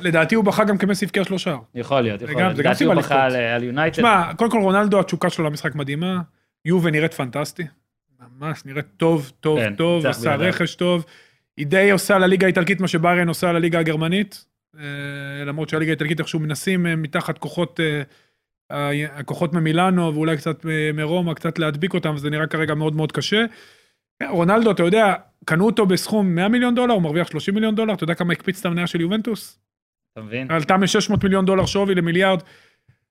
[0.00, 1.56] לדעתי הוא בחר גם כמסי הבקיע שלושה.
[1.74, 2.58] יכול להיות, יכול להיות.
[2.58, 3.14] לדעתי הוא בחר.
[3.14, 3.96] על- יונייטד.
[3.96, 6.20] תשמע, קודם כל רונלדו, התשוקה שלו למשחק מדהימה,
[6.64, 7.62] יובה נראית פנטסטי.
[8.40, 10.38] ממש נראית טוב, טוב, כן, טוב, בידיו.
[10.38, 11.04] רכש טוב.
[11.56, 14.44] היא די עושה לליגה האיטלקית מה שביירן עושה לליגה הגרמנית.
[14.78, 18.02] אה, למרות שהליגה האיטלקית איכשהו מנסים אה, מתחת כוחות, אה,
[19.12, 23.44] הכוחות ממילאנו ואולי קצת מרומא, קצת להדביק אותם, וזה נראה כרגע מאוד מאוד קשה.
[24.30, 25.14] רונלדו, אתה יודע,
[25.44, 28.60] קנו אותו בסכום 100 מיליון דולר, הוא מרוויח 30 מיליון דולר, אתה יודע כמה הקפיץ
[28.60, 29.58] את המניה של יובנטוס?
[30.12, 30.50] אתה מבין?
[30.50, 32.40] עלתה מ-600 מיליון דולר שווי למיליארד.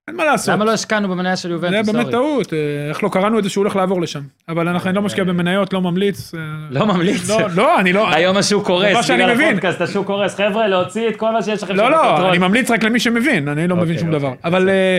[0.08, 0.54] אין מה לעשות.
[0.54, 1.90] למה לא השקענו במניה של זה יובנטוס?
[1.90, 2.12] באמת אורי?
[2.12, 4.22] טעות, אה, איך לא קראנו את זה שהוא הולך לעבור לשם.
[4.50, 6.36] אבל אנחנו אני לא משקיע במניות, לא ממליץ.
[6.36, 7.30] אה, לא ממליץ.
[7.30, 8.14] לא, לא, אני לא...
[8.14, 9.48] היום השוק קורס, מה שאני בגלל מבין.
[9.48, 10.36] הפודקאסט השוק קורס.
[10.36, 12.30] חבר'ה, להוציא את כל מה שיש לכם לא, לא.
[12.30, 14.34] אני ממליץ רק למי שמבין, אני לא אוקיי, מבין שום אוקיי, דבר.
[14.44, 14.98] אבל אה,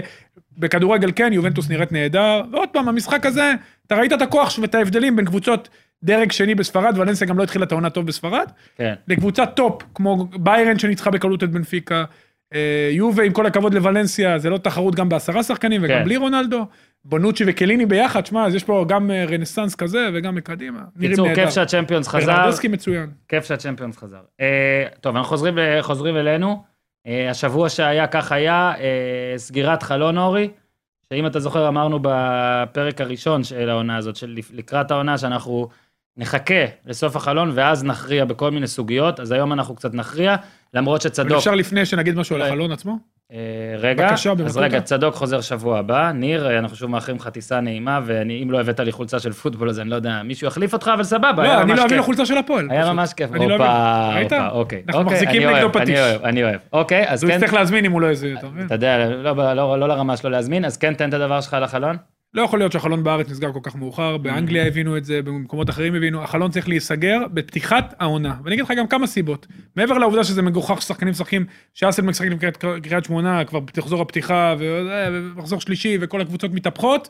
[0.59, 2.43] בכדורגל כן, יובנטוס נראית נהדר.
[2.53, 3.53] ועוד פעם, המשחק הזה,
[3.87, 5.69] אתה ראית את הכוח ואת ההבדלים בין קבוצות
[6.05, 8.47] דרג שני בספרד, ולנסיה גם לא התחילה את העונה טוב בספרד,
[8.77, 8.95] כן.
[9.09, 12.05] לקבוצת טופ, כמו ביירן שניצחה בקלות את בנפיקה, אה,
[12.93, 16.05] יובה, עם כל הכבוד לוולנסיה, זה לא תחרות גם בעשרה שחקנים וגם כן.
[16.05, 16.67] בלי רונלדו.
[17.05, 20.81] בונוצ'י וקייליני ביחד, שמע, אז יש פה גם אה, רנסאנס כזה וגם מקדימה.
[21.01, 21.35] קיצור.
[21.35, 22.27] כיף שהצ'מפיונס חזר.
[22.27, 23.11] ברנרדסקי מצוין.
[23.29, 24.21] כיף שהצ'מפיונס חזר.
[24.41, 26.63] אה, טוב, אנחנו חוזרים, חוזרים אלינו.
[27.07, 30.51] אה, השבוע שהיה כך היה, אה, סגירת חלון אורי,
[31.09, 35.69] שאם אתה זוכר אמרנו בפרק הראשון של העונה הזאת, של לקראת העונה שאנחנו
[36.17, 40.37] נחכה לסוף החלון ואז נכריע בכל מיני סוגיות, אז היום אנחנו קצת נכריע,
[40.75, 42.47] למרות אבל שצדוק, אפשר לפני שנגיד משהו על לא.
[42.47, 42.99] החלון עצמו?
[43.33, 43.39] אה,
[43.79, 44.57] רגע, בבקשה, אז.
[44.57, 48.61] רגע, צדוק חוזר שבוע הבא, ניר, אה, אנחנו שוב מאחלים לך טיסה נעימה, ואם לא
[48.61, 51.55] הבאת לי חולצה של פוטבול, אז אני לא יודע, מישהו יחליף אותך, אבל סבבה, היה
[51.57, 51.99] לא, אני ממש לא אביא כיף.
[51.99, 52.71] לו חולצה של הפועל.
[52.71, 52.93] היה.
[52.93, 53.31] ממש כיף.
[53.35, 53.65] אני לא אביא.
[54.15, 54.33] ראית?
[54.33, 54.83] אוקיי.
[54.89, 55.99] אנחנו אוקיי, מחזיקים נגדו אוהב, אני פטיש.
[55.99, 56.61] אוהב, אני אוהב.
[56.73, 58.67] אוקיי, אז אז הוא כן, יצטרך להזמין אם הוא לא איזה, אתה מבין?
[58.67, 61.55] אתה יודע, לא- לא- לא לא לרמה שלו להזמין, אז כן, תן את הדבר שלך
[61.55, 61.97] על החלון.
[62.35, 65.95] לא יכול להיות שהחלון בארץ נסגר כל כך מאוחר, באנגליה הבינו את זה, במקומות אחרים
[65.95, 68.35] הבינו, החלון צריך להיסגר בפתיחת העונה.
[68.45, 69.47] ואני אגיד לך גם כמה סיבות.
[69.77, 72.39] מעבר לעובדה שזה מגוחך ששחקנים משחקים, שאסל משחקים עם
[72.83, 77.09] קריית- שמונה, כבר תחזור הפתיחה, וזה, ומחזור שלישי, וכל הקבוצות מתהפכות.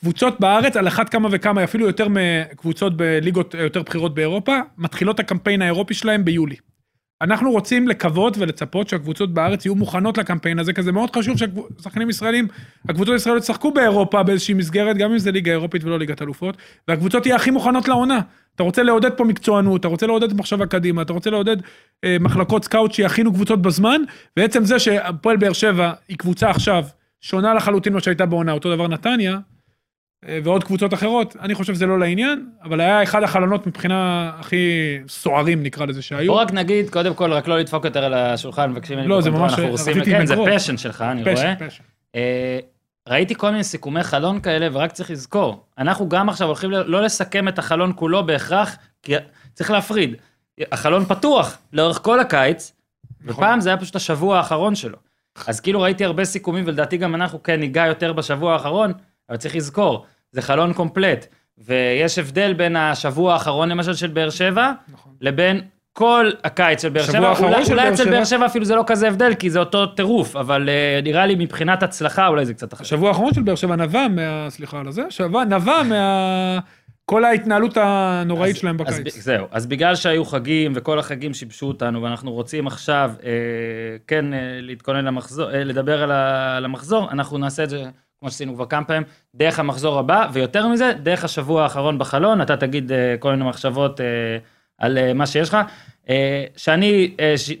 [0.00, 5.62] קבוצות בארץ, על אחת כמה וכמה, אפילו יותר מקבוצות בליגות יותר בכירות באירופה, מתחילות הקמפיין
[5.62, 6.56] האירופי שלהם ביולי.
[7.22, 12.10] אנחנו רוצים לקוות ולצפות שהקבוצות בארץ יהיו מוכנות לקמפיין הזה, כי זה מאוד חשוב שהשחקנים
[12.10, 12.48] ישראלים,
[12.88, 16.56] הקבוצות הישראליות ישחקו באירופה באיזושהי מסגרת, גם אם זה ליגה אירופית ולא ליגת אלופות,
[16.88, 18.20] והקבוצות יהיו הכי מוכנות לעונה.
[18.54, 21.56] אתה רוצה לעודד פה מקצוענות, אתה רוצה לעודד מחשבה קדימה, אתה רוצה לעודד
[22.04, 24.02] אה, מחלקות סקאוט שיכינו קבוצות בזמן,
[24.36, 26.84] ועצם זה שהפועל באר שבע היא קבוצה עכשיו
[27.20, 29.38] שונה לחלוטין ממה שהייתה בעונה, אותו דבר נתניה,
[30.44, 34.58] ועוד קבוצות אחרות, אני חושב שזה לא לעניין, אבל היה אחד החלונות מבחינה הכי
[35.08, 36.32] סוערים נקרא לזה שהיו.
[36.32, 39.30] בוא רק נגיד, קודם כל, רק לא לדפוק יותר על השולחן, מבקשים ממני לא, זה
[39.30, 40.34] ממש- רציתי כן, זה.
[40.54, 41.34] פשן שלך, אני רואה.
[41.36, 41.82] פשע, פשע.
[42.14, 42.58] אה,
[43.08, 47.48] ראיתי כל מיני סיכומי חלון כאלה, ורק צריך לזכור, אנחנו גם עכשיו הולכים לא לסכם
[47.48, 49.12] את החלון כולו בהכרח, כי
[49.54, 50.14] צריך להפריד.
[50.72, 52.72] החלון פתוח לאורך כל הקיץ,
[53.24, 53.44] נכון.
[53.44, 54.96] ופעם זה היה פשוט השבוע האחרון שלו.
[55.46, 58.92] אז כאילו ראיתי הרבה סיכומים, ולדעתי גם אנחנו כן ניגע יותר בשבוע האחרון,
[59.28, 61.26] אבל צריך לזכור, זה חלון קומפלט,
[61.58, 65.12] ויש הבדל בין השבוע האחרון למשל של באר שבע, נכון.
[65.20, 65.60] לבין
[65.92, 68.10] כל הקיץ של באר שבע, אולי, של אולי אצל שבע?
[68.10, 71.34] באר שבע אפילו זה לא כזה הבדל, כי זה אותו טירוף, אבל uh, נראה לי
[71.34, 72.82] מבחינת הצלחה אולי זה קצת אחר.
[72.82, 74.46] השבוע האחרון של באר שבע נבע מה...
[74.50, 76.58] סליחה על הזה, שבוע נבע מה...
[77.06, 79.18] כל ההתנהלות הנוראית אז- שלהם אז בקיץ.
[79.18, 83.30] זהו, אז בגלל שהיו חגים וכל החגים שיבשו אותנו, ואנחנו רוצים עכשיו אה,
[84.06, 87.82] כן אה, להתכונן למחזור, אה, לדבר על, ה, על המחזור, אנחנו נעשה את זה,
[88.24, 89.02] כמו שעשינו כבר כמה פעמים,
[89.34, 94.00] דרך המחזור הבא, ויותר מזה, דרך השבוע האחרון בחלון, אתה תגיד אה, כל מיני מחשבות
[94.00, 94.06] אה,
[94.78, 95.58] על אה, מה שיש לך.
[96.08, 97.52] אה, שאני, אה, ש,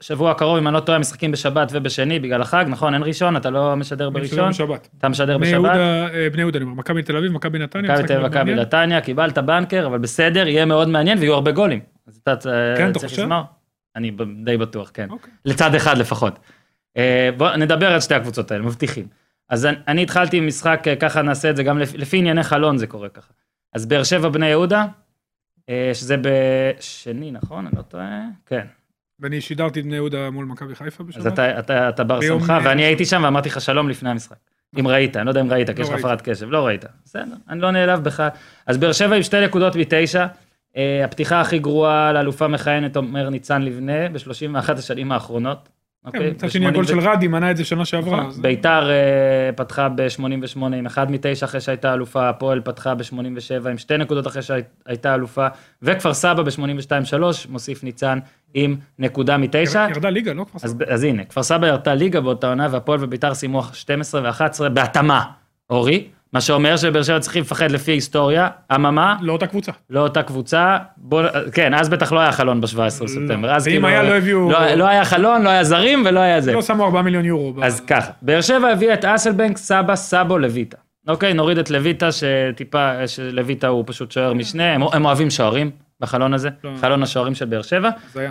[0.00, 2.94] שבוע הקרוב, אם אני לא טועה, משחקים בשבת ובשני בגלל החג, נכון?
[2.94, 4.88] אין ראשון, אתה לא משדר בראשון, בשבת.
[4.98, 5.74] אתה משדר בני בשבת.
[5.74, 7.92] יהודה, בני יהודה, אני אומר, מכבי תל אביב, מכבי נתניה.
[7.92, 8.54] מכבי תל אביב, מכבי.
[8.54, 11.80] נתניה, קיבלת בנקר, אבל בסדר, יהיה מאוד מעניין ויהיו הרבה גולים.
[12.06, 12.34] אז אתה
[12.76, 13.12] כן, צריך?
[13.12, 13.42] לשמור.
[13.96, 14.10] אני
[14.44, 15.06] די בטוח, כן.
[15.10, 15.32] אוקיי.
[15.44, 16.38] לצד אחד לפחות.
[16.96, 19.19] אה, בוא נדבר על שתי הקבוצות האלה, מבטיחים.
[19.50, 22.42] אז אני- אני התחלתי עם משחק, אה, ככה נעשה את זה, גם לפי לפי ענייני
[22.42, 23.32] חלון זה קורה ככה.
[23.74, 24.86] אז באר שבע בני יהודה,
[25.68, 27.66] אה, שזה בשני, נכון?
[27.66, 28.20] אני לא טועה?
[28.46, 28.66] כן.
[29.20, 31.20] ואני שידרתי את בני יהודה מול מכבי חיפה בשבת.
[31.20, 34.36] אז אתה, אתה, אתה בר שמחה, אה, ואני הייתי שם ואמרתי לך שלום לפני המשחק.
[34.80, 35.98] אם ראית, אני לא יודע אם ראית, כי לא יש לך.
[35.98, 36.84] הפרעת קשב, לא ראית.
[37.04, 38.28] בסדר, אני לא נעלב בך.
[38.66, 40.26] אז באר שבע עם שתי נקודות מתשע.
[40.76, 45.68] אה, הפתיחה הכי גרועה לאלופה מכהנת, אומר ניצן לבנה, ב-31 השנים האחרונות.
[46.04, 46.20] אוקיי?
[46.20, 48.20] כן, מצד שני הגול של רדי מנע את זה שנה שעברה.
[48.20, 48.42] נכון.
[48.42, 53.96] ביתר אה, פתחה ב-88 עם 1 מ-9 אחרי שהייתה אלופה, הפועל פתחה ב-87 עם שתי
[53.96, 55.46] נקודות אחרי שהייתה אלופה,
[55.82, 58.18] וכפר סבא ב-82-3 מוסיף ניצן
[58.54, 59.78] עם נקודה מ-9.
[59.90, 63.34] ירדה ליגה, לא כבר אז, אז הנה, כפר סבא ירתה ליגה באותה עונה, והפועל וביתר
[63.34, 65.24] סיימו 12 ו-11 בהתאמה,
[65.70, 69.72] אורי, מה שאומר שבאר שבע צריכים לפחד לפי היסטוריה, אממה, לא אותה קבוצה.
[69.90, 73.88] לא אותה קבוצה, בוא, כן, אז בטח לא היה חלון ב-17 בספטמבר, אז ואם כאילו,
[73.88, 76.52] היה, לא הביאו- לא, לא היה חלון, לא היה זרים ולא היה זה.
[76.52, 77.52] לא שמו 4 מיליון יורו.
[77.52, 80.76] ב- אז ככה, באר שבע הביאה את אסלבנק, סבא, סאבו, לויטה.
[81.08, 86.34] אוקיי, נוריד את לויטה, שטיפה, שלויטה הוא פשוט שוער משנה, הם, הם אוהבים שוערים בחלון
[86.34, 86.70] הזה, לא.
[86.80, 87.90] חלון השוערים של באר שבע.
[88.14, 88.30] זה היה.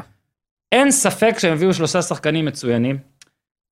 [0.71, 2.97] אין ספק שהם הביאו שלושה שחקנים מצוינים.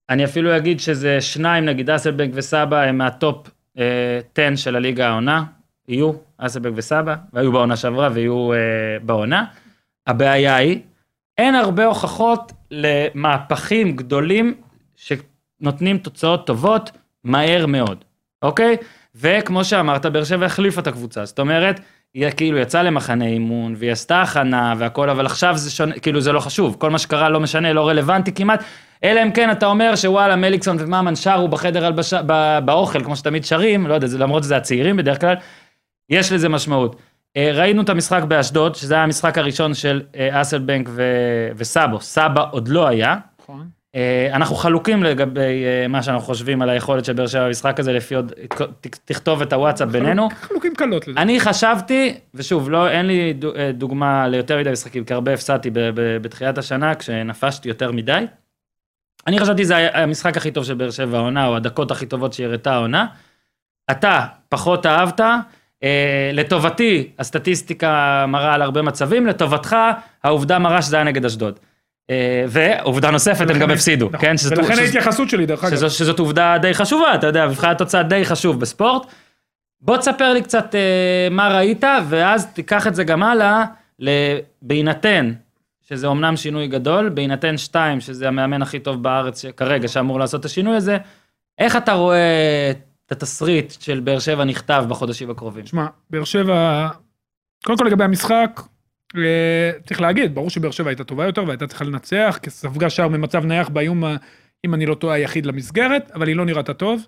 [0.10, 5.44] אני אפילו אגיד שזה שניים, נגיד אסלבנק וסבא, הם מהטופ 10 של הליגה העונה,
[5.88, 8.58] יהיו, אסלבנק וסבא, והיו בעונה שעברה ויהיו אה,
[9.02, 9.46] בעונה.
[10.08, 10.80] הבעיה היא,
[11.38, 14.54] אין הרבה הוכחות למהפכים גדולים
[14.96, 16.92] שנותנים תוצאות טובות
[17.24, 18.04] מהר מאוד,
[18.42, 18.78] אוקיי?
[19.16, 21.80] וכמו שאמרת, באר שבע החליפה את הקבוצה, זאת אומרת,
[22.18, 26.32] היא כאילו יצאה למחנה אימון, והיא עשתה הכנה והכל, אבל עכשיו זה שונה, כאילו זה
[26.32, 28.64] לא חשוב, כל מה שקרה לא משנה, לא רלוונטי כמעט,
[29.04, 32.14] אלא אם כן אתה אומר שוואלה, מליקסון וממן שרו בחדר הלבש...
[32.14, 32.60] ב...
[32.66, 35.36] באוכל, כמו שתמיד שרים, לא יודע, זה, למרות שזה הצעירים בדרך כלל,
[36.10, 36.96] יש לזה משמעות.
[37.38, 41.04] אה, ראינו את המשחק באשדוד, שזה היה המשחק הראשון של אה, אסלבנק ו...
[41.56, 43.16] וסאבו, סבא עוד לא היה.
[43.44, 43.68] נכון.
[43.98, 47.94] אה, אנחנו חלוקים לגבי אה, מה שאנחנו חושבים על היכולת של באר שבע במשחק הזה,
[47.94, 48.32] לפי עוד,
[49.06, 50.30] תכתוב את הוואטסאפ בינינו.
[50.30, 51.20] חלוקים קלות לזה.
[51.20, 55.70] אני חשבתי, ושוב, לא, אין לי אה, דוגמה ליותר מדי משחקים, כי הרבה הפסדתי
[56.22, 58.26] בתחילת השנה, כשנפשתי יותר מדי.
[59.28, 62.48] אני חשבתי זה המשחק הכי טוב של באר שבע העונה, או הדקות הכי טובות שהיא
[62.48, 63.06] הראתה העונה.
[63.92, 65.22] אתה פחות אהבת,
[65.84, 69.76] אה, לטובתי הסטטיסטיקה מראה על הרבה מצבים, לטובתך
[70.24, 71.60] העובדה מראה שזה היה נגד אשדוד.
[72.10, 74.20] אה, ועובדה נוספת, הם גם הפסידו, נכון.
[74.20, 74.38] כן?
[74.38, 75.90] שזאת- ולכן ההתייחסות שלי, דרך אגב.
[75.90, 79.06] שזאת עובדה די חשובה, אתה יודע, מבחינת תוצאה די חשוב בספורט.
[79.82, 83.66] בוא תספר לי קצת אה, מה ראית, ואז תיקח את זה גם הלאה,
[84.62, 85.34] בהינתן,
[85.90, 90.46] שזה אומנם שינוי גדול, בהינתן שתיים, שזה המאמן הכי טוב בארץ כרגע, שאמור לעשות את
[90.46, 90.98] השינוי הזה,
[91.60, 92.72] איך אתה רואה
[93.06, 95.64] את התסריט של באר שבע נכתב בחודשים הקרובים?
[95.64, 96.88] תשמע, באר שבע,
[97.66, 98.62] קודם כל לגבי המשחק,
[99.86, 103.70] צריך להגיד, ברור שבאר שבע הייתה טובה יותר והייתה צריכה לנצח, ספגה שער ממצב נייח
[103.70, 104.04] באיום,
[104.66, 107.06] אם אני לא טועה, היחיד למסגרת, אבל היא לא נראתה טוב.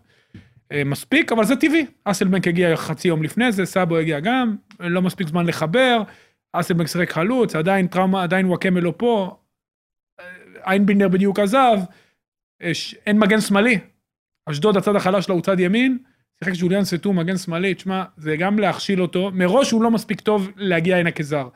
[0.72, 1.86] אה, מספיק, אבל זה טבעי.
[2.04, 6.02] אסלבנק הגיע חצי יום לפני זה, סאבו הגיע גם, לא מספיק זמן לחבר,
[6.54, 9.38] אסלבנק שיחק חלוץ, עדיין טראומה, עדיין וואקמה לא פה,
[10.20, 10.26] אה,
[10.68, 11.78] איינבינדר בדיוק עזב,
[12.62, 13.80] אה, ש- אין מגן שמאלי.
[14.50, 15.98] אשדוד, הצד החלש שלה הוא צד ימין,
[16.40, 20.52] שיחק ג'וליאן סטו, מגן שמאלי, תשמע, זה גם להכשיל אותו, מראש הוא לא מספיק טוב
[20.56, 21.48] להגיע הנה כזר.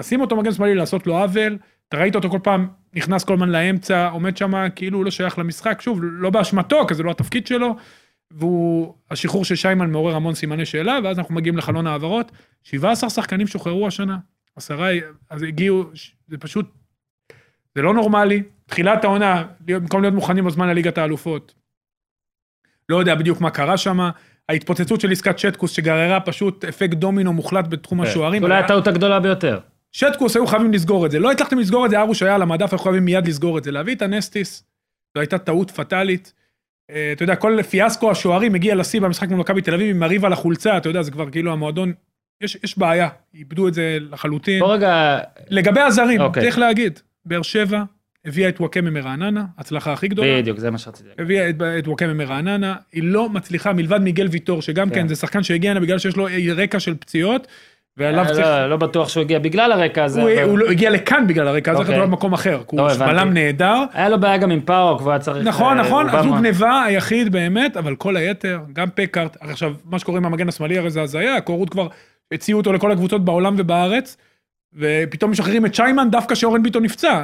[0.00, 3.48] לשים אותו מגן שמאלי, לעשות לו עוול, אתה ראית אותו כל פעם נכנס כל הזמן
[3.48, 7.46] לאמצע, עומד שם כאילו הוא לא שייך למשחק, שוב, לא באשמתו, כי זה לא התפקיד
[7.46, 7.76] שלו,
[8.30, 13.46] והוא, השחרור של שיימן מעורר המון סימני שאלה, ואז אנחנו מגיעים לחלון העברות, 17 שחקנים
[13.46, 14.18] שוחררו השנה,
[14.56, 14.88] עשרה,
[15.30, 15.84] אז הגיעו,
[16.28, 16.74] זה פשוט,
[17.74, 21.54] זה לא נורמלי, תחילת העונה, במקום להיות מוכנים בזמן לליגת האלופות,
[22.88, 23.98] לא יודע בדיוק מה קרה שם,
[24.48, 28.42] ההתפוצצות של עסקת שטקוס שגררה פשוט אפקט דומינו מוחלט בתחום השוערים.
[28.42, 29.60] אולי הטעות הגדולה ביותר.
[29.94, 32.72] שטקוס היו חייבים לסגור את זה, לא הצלחתם לסגור את זה, ארוש היה על המדף,
[32.72, 33.70] היו חייבים מיד לסגור את זה.
[33.70, 34.64] להביא את הנסטיס,
[35.14, 36.32] זו הייתה טעות פטאלית.
[36.90, 40.24] אה, אתה יודע, כל פיאסקו השוערים הגיע לשיא במשחק מול מכבי תל אביב עם הריב
[40.24, 41.92] על החולצה, אתה יודע, זה כבר כאילו המועדון,
[42.40, 44.60] יש, יש בעיה, איבדו את זה לחלוטין.
[44.60, 45.18] בוא רגע,
[45.50, 46.42] לגבי הזרים, אוקיי.
[46.42, 47.82] צריך להגיד, באר שבע
[48.24, 50.38] הביאה את וואקמה מרעננה, הצלחה הכי גדולה.
[50.38, 51.24] בדיוק, זה מה שרציתי להגיד.
[51.24, 54.94] הביאה את, את וואקמה מרעננה, היא לא מצליחה, מלבד מיגל ויטור, שגם כן.
[54.94, 56.26] כן, זה שחקן שהגיע הנה בגלל שיש לו
[56.56, 57.46] רקע של פציעות,
[57.96, 58.38] ועליו צריך...
[58.38, 60.22] לא, לא בטוח שהוא הגיע בגלל הרקע הזה.
[60.22, 61.94] הוא, אבל- הוא לא הגיע לכאן בגלל הרקע הזה, אוקיי.
[61.94, 62.98] הוא לא במקום אחר, לא הוא.
[62.98, 63.84] בלם נהדר.
[63.92, 65.46] היה לו בעיה גם עם פאוק, והוא היה צריך...
[65.46, 69.98] נכון, אה, נכון, אז הוא גניבה היחיד באמת, אבל כל היתר, גם פקארט, עכשיו, מה
[69.98, 71.86] שקורה עם המגן השמאלי הרי זה הזיה, הקורות כבר
[72.32, 74.16] הציעו אותו לכל הקבוצות בעולם ובארץ,
[74.78, 77.22] ופתאום משחררים את שיימן דווקא שאורן ביטון נפצע.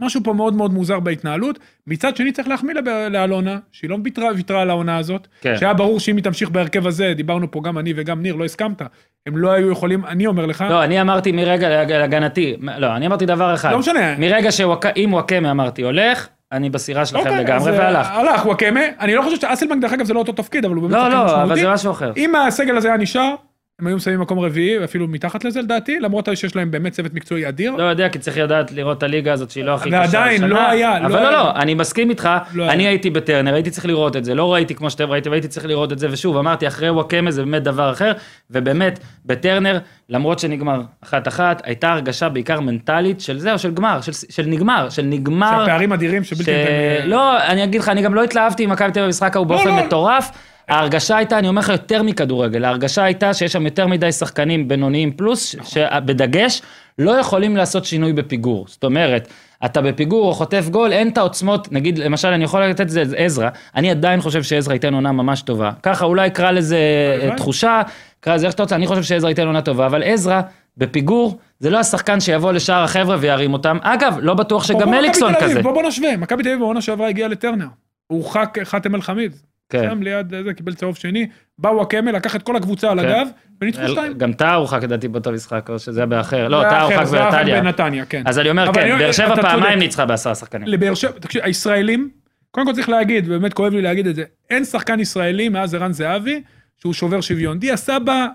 [0.00, 1.58] משהו פה מאוד מאוד מוזר בהתנהלות.
[1.86, 2.74] מצד שני צריך להחמיא
[3.10, 5.56] לאלונה, שהיא לא ויתרה, ויתרה על העונה הזאת, כן.
[5.56, 8.82] שהיה ברור שאם היא תמשיך בהרכב הזה, דיברנו פה גם אני וגם ניר, לא הסכמת,
[9.26, 13.06] הם לא היו יכולים, אני אומר לך, לא, אני אמרתי מרגע להג- להגנתי, לא, אני
[13.06, 13.72] אמרתי דבר אחד.
[13.72, 14.18] לא משנה.
[14.18, 18.08] מרגע שאם וואקמה אמרתי הולך, אני בסירה שלכם אוקיי, לגמרי, אה, והלך.
[18.10, 20.94] הלך וואקמה, אני לא חושב שאסלבנק דרך אגב זה לא אותו תפקיד, אבל הוא באמת
[20.94, 21.60] לא, שחקן לא, אבל משמעותי.
[21.60, 22.12] זה משהו אחר.
[22.16, 23.34] אם הסגל הזה היה נשאר,
[23.80, 27.48] הם היו מסיימים מקום רביעי, ואפילו מתחת לזה לדעתי, למרות שיש להם באמת צוות מקצועי
[27.48, 27.72] אדיר.
[27.76, 30.42] לא יודע, כי צריך לדעת לראות את הליגה הזאת שהיא לא הכי קשה ועדיין.
[30.42, 31.32] לא היה, לא אבל לא.
[31.32, 32.86] לא, אני מסכים איתך, לא אני.
[32.86, 35.92] הייתי בטרנר, הייתי צריך לראות את זה, לא ראיתי כמו שאתם ראיתם, והייתי צריך לראות
[35.92, 38.12] את זה, ושוב, אמרתי, אחרי וואקמה זה באמת דבר אחר,
[38.50, 44.46] ובאמת, בטרנר, למרות שנגמר אחת-אחת, הייתה הרגשה בעיקר מנטלית של זהו, של גמר, של, של
[44.46, 45.58] נגמר, של נגמר.
[45.60, 46.48] שהפערים אדירים שבלתי ש...
[46.48, 47.08] ניתן...
[47.08, 49.68] לא, אני אגיד לך, אני גם לא התלהבתי עם מכבי תל אביב במשחק ההוא באופן
[49.68, 49.86] לא.
[49.86, 50.30] מטורף.
[50.70, 52.64] ההרגשה הייתה, אני אומר לך, יותר מכדורגל.
[52.64, 55.70] ההרגשה הייתה שיש שם יותר מדי שחקנים בינוניים פלוס, נכון.
[55.70, 56.62] שבדגש,
[56.98, 58.64] לא יכולים לעשות שינוי בפיגור.
[58.68, 59.28] זאת אומרת,
[59.64, 63.02] אתה בפיגור או חוטף גול, אין את העוצמות, נגיד, למשל, אני יכול לתת את זה
[63.06, 65.70] לעזרא, אני עדיין חושב שעזרא ייתן עונה ממש טובה.
[65.82, 66.78] ככה אולי אקרא לזה
[67.22, 67.36] אה.
[67.36, 67.82] תחושה,
[68.20, 70.40] אקרא לזה איך שאתה רוצה, אני חושב שעזרא ייתן עונה טובה, אבל עזרא,
[70.76, 73.78] בפיגור, זה לא השחקן שיבוא לשאר החבר'ה וירים אותם.
[73.82, 75.62] אגב, לא בטוח שגם אליקסון כזה.
[75.62, 77.66] בוא בוא נשווה, מכבי תל אביב בעונה שעברה הגיעה לטרנר.
[78.06, 79.36] הורחק חאתם אל חמיד.
[79.70, 79.90] כן.
[79.90, 81.28] שם ליד זה, קיבל צהוב שני.
[81.58, 83.08] באו וואקמה, לקח את כל הקבוצה על כן.
[83.08, 83.26] הגב,
[83.60, 84.12] וניצחו שתיים.
[84.12, 86.48] גם טאה הורחק לדעתי באותו משחק, או שזה היה באחר.
[86.48, 87.60] לא, טאה הורחק בנתניה.
[87.60, 88.22] בנתניה, כן.
[88.26, 89.78] אז אני אומר, כן, באר שבע פעמיים.
[89.78, 90.68] ניצחה בעשרה שחקנים.
[90.68, 92.10] לבאר שבע, תקשיב, הישראלים,
[92.50, 95.92] קודם כל צריך להגיד, ובאמת כואב לי להגיד את זה, אין שחקן ישראלי מאז ערן
[95.92, 96.42] זהבי
[96.76, 97.58] שהוא שובר שוויון.
[97.58, 98.26] דיה סבא,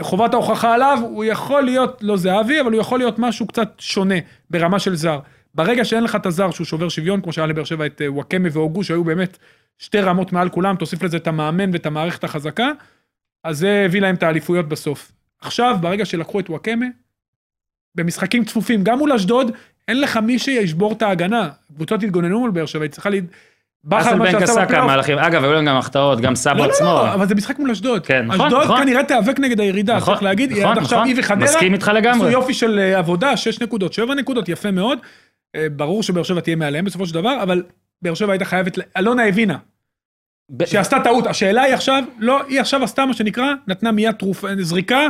[0.00, 4.14] חובת ההוכחה עליו, הוא יכול להיות לא זהבי, אבל הוא יכול להיות משהו קצת שונה
[4.50, 5.18] ברמה של זר.
[5.54, 8.48] ברגע שאין לך את הזר שהוא שובר שוויון, כמו שהיה לבאר שבע את אה, וואקמה
[8.52, 9.38] והוגו, שהיו באמת
[9.78, 12.70] שתי רמות מעל כולם, תוסיף לזה את המאמן ואת המערכת החזקה,
[13.44, 15.12] אז זה הביא להם את האליפויות בסוף.
[15.40, 16.86] עכשיו, ברגע שלקחו את וואקמה,
[17.94, 19.50] במשחקים צפופים, גם מול אשדוד,
[19.88, 21.50] אין לך מי שישבור את ההגנה.
[21.74, 23.14] קבוצות התגוננו מול באר שבע, היא צריכה ל...
[23.84, 26.66] בכר, מה אסלבנק שעשה עשה כמה מהלכים, אגב, היו להם גם החטאות, גם סאבו לא,
[26.66, 26.86] לא, עצמו.
[26.86, 28.06] לא, אבל זה משחק מול אשדוד.
[28.06, 28.82] כן, נכון, אשדוד נכון.
[28.82, 30.52] כנראה תיאבק נגד הירידה, נכון, צריך להגיד.
[30.52, 31.08] נכון, עד עכשיו נכון.
[31.08, 31.44] היא וחדרה.
[31.44, 32.28] מסכים איתך לגמרי.
[32.28, 34.98] עשו יופי של אה, עבודה, 6 נקודות, 7 נקודות, יפה מאוד.
[35.56, 37.62] אה, ברור שבאר שבע תהיה מעליהם בסופו של דבר, אבל
[38.02, 39.58] באר שבע הייתה חייבת, אלונה הבינה,
[40.50, 41.26] ב- שהיא עשתה טעות.
[41.26, 45.06] השאלה היא עכשיו, לא, היא עכשיו עשתה מה שנקרא, נתנה מיד תרופה, זריקה,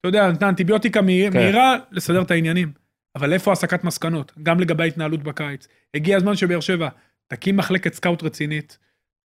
[0.00, 1.38] אתה יודע, נתנה אנטיביוטיקה מהיר- כן.
[1.38, 2.72] מהירה, לסדר את העניינים.
[3.16, 4.32] אבל איפה הסקת מסקנות?
[4.42, 5.68] גם לגבי ההתנהלות בקיץ.
[5.94, 6.88] הגיע הזמן שבאר שבע
[7.26, 8.78] תקים מחלקת סקאוט רצינית,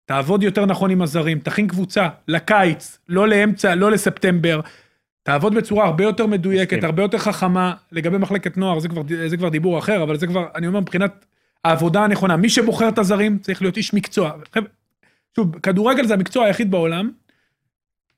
[0.05, 4.59] תעבוד יותר נכון עם הזרים, תכין קבוצה לקיץ, לא לאמצע, לא לספטמבר.
[5.29, 6.83] תעבוד בצורה הרבה יותר מדויקת.
[6.83, 7.73] הרבה יותר חכמה.
[7.91, 11.25] לגבי מחלקת נוער, זה כבר, זה כבר דיבור אחר, אבל זה כבר, אני אומר, מבחינת
[11.65, 12.37] העבודה הנכונה.
[12.37, 14.31] מי שבוחר את הזרים צריך להיות איש מקצוע.
[15.35, 17.11] שוב, כדורגל זה המקצוע היחיד בעולם,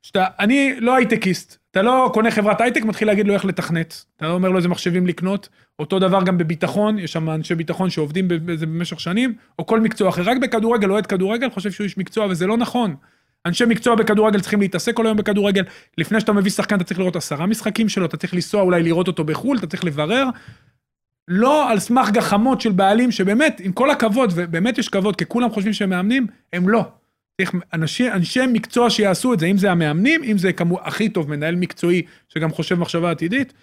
[0.01, 1.57] שאתה, אני לא הייטקיסט.
[1.71, 4.05] אתה לא קונה חברת הייטק, מתחיל להגיד לו איך לתכנת.
[4.17, 5.49] אתה לא אומר לו איזה מחשבים לקנות.
[5.79, 10.09] אותו דבר גם בביטחון, יש שם אנשי ביטחון שעובדים בזה במשך שנים, או כל מקצוע
[10.09, 10.21] אחר.
[10.21, 12.95] רק בכדורגל, אוהד כדורגל, חושב שהוא איש מקצוע, וזה לא נכון.
[13.45, 15.63] אנשי מקצוע בכדורגל צריכים להתעסק כל היום בכדורגל.
[15.97, 19.07] לפני שאתה מביא שחקן, אתה צריך לראות עשרה משחקים שלו, אתה צריך לנסוע אולי לראות
[19.07, 20.25] אותו בחו"ל, אתה צריך לברר.
[21.27, 25.49] לא על סמך גחמות של בעלים, שבאמת, עם כל הכבוד, ובאמת יש כבוד, כי כולם
[25.49, 26.85] חושבים שהם מאמנים, הם לא.
[27.41, 31.29] צריך אנשי, אנשי מקצוע שיעשו את זה, אם זה המאמנים, אם זה כמו הכי טוב,
[31.29, 33.53] מנהל מקצועי שגם חושב מחשבה עתידית.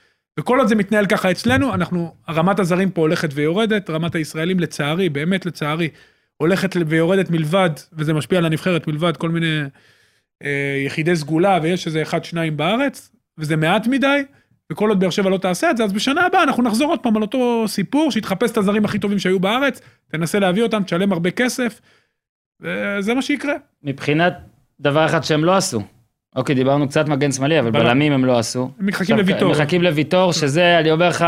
[0.40, 5.08] וכל עוד זה מתנהל ככה אצלנו, אנחנו, רמת הזרים פה הולכת ויורדת, רמת הישראלים לצערי,
[5.08, 5.88] באמת לצערי,
[6.38, 9.60] הולכת ויורדת מלבד, וזה משפיע על הנבחרת, מלבד כל מיני
[10.44, 14.22] אה, יחידי סגולה, ויש איזה אחד, שניים בארץ, וזה מעט מדי,
[14.72, 17.16] וכל עוד באר שבע לא תעשה את זה, אז בשנה הבאה אנחנו נחזור עוד פעם
[17.16, 21.30] על אותו סיפור, שיתחפש את הזרים הכי טובים שהיו בארץ, תנסה להביא אותם, תשלם הרבה
[21.30, 21.80] כסף,
[22.60, 23.54] וזה מה שיקרה.
[23.82, 24.38] מבחינת
[24.80, 25.82] דבר אחד שהם לא עשו.
[26.36, 27.70] אוקיי, דיברנו קצת מגן שמאלי, אבל.
[27.70, 28.70] בלמים הם לא עשו.
[28.78, 29.50] הם מחכים לוויטור.
[29.50, 31.24] מחכים לוויטור, שזה, אני אומר לך,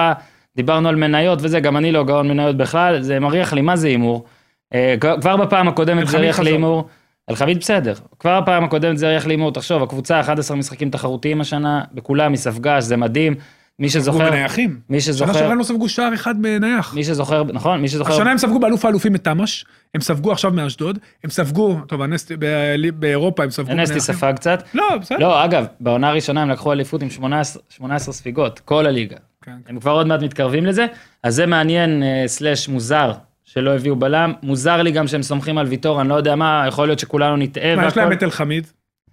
[0.57, 3.88] דיברנו על מניות וזה, גם אני לא גאון מניות בכלל, זה מריח לי מה זה
[3.88, 4.27] הימור.
[4.74, 6.52] אה, כבר בפעם הקודמת זה אלחמיד הריח לי חזר.
[6.52, 6.88] הימור.
[7.30, 7.94] אלחמיד בסדר.
[8.18, 12.38] כבר בפעם הקודמת זה הריח לי הימור, תחשוב, הקבוצה 11 משחקים תחרותיים השנה, בכולם היא
[12.38, 13.35] ספגה, שזה מדהים.
[13.78, 14.80] מי שזוכר, בנייחים.
[14.90, 16.94] מי שנה שזוכר, שעברה הם לא ספגו שער אחד בנייח.
[16.94, 20.50] מי שזוכר, נכון, מי שזוכר, השנה הם ספגו באלוף האלופים את תמ"ש, הם ספגו עכשיו
[20.50, 23.98] מאשדוד, הם ספגו, טוב, הנס, ב- באירופה הם ספגו בנייחים.
[23.98, 24.62] ספג קצת.
[24.74, 25.18] לא, בסדר.
[25.18, 29.16] לא, אגב, בעונה הראשונה הם לקחו אליפות עם 18 18 ספיגות, כל הליגה.
[29.42, 29.52] כן.
[29.68, 30.87] הם כבר עוד מעט מתקרבים לזה,
[31.22, 33.12] אז זה מעניין, אה, סלאש מוזר,
[33.52, 34.32] שלא הביאו בלם.
[34.42, 37.76] מוזר לי גם שהם סומכים על ויטור, אני לא יודע מה, יכול להיות שכולנו נטעה.
[37.76, 38.00] מה, יש והכל.
[38.00, 38.66] להם את אלחמיד.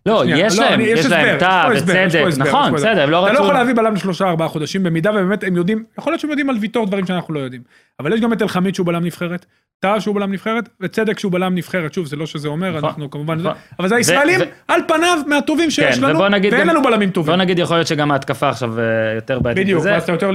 [0.06, 2.74] לא, שנייה, יש לא, להם, יש להם טעם וצדק, נכון.
[2.74, 3.58] בסדר, הם לא אתה לא יכול רצו...
[3.58, 6.86] להביא בלם לשלושה ארבעה חודשים, במידה ובאמת הם יודעים, יכול להיות שהם יודעים על ויטור
[6.86, 7.62] דברים שאנחנו לא יודעים.
[8.00, 9.46] אבל יש גם את אלחמיד שהוא בלם נבחרת,
[9.80, 11.94] טאה שהוא בלם נבחרת, וצדק שהוא בלם נבחרת.
[11.94, 13.40] שוב, זה לא שזה אומר, נכון, אנחנו כמובן...
[13.40, 13.52] נכון.
[13.80, 17.34] אבל זה הישראלים, על פניו, מהטובים שיש כן, לנו, ואין לנו בלמים טובים.
[17.36, 18.84] בוא נגיד, יכול להיות שגם ההתקפה עכשיו אה,
[19.16, 19.64] יותר בעייתית.
[19.64, 20.30] בדיוק, ואז אתה יותר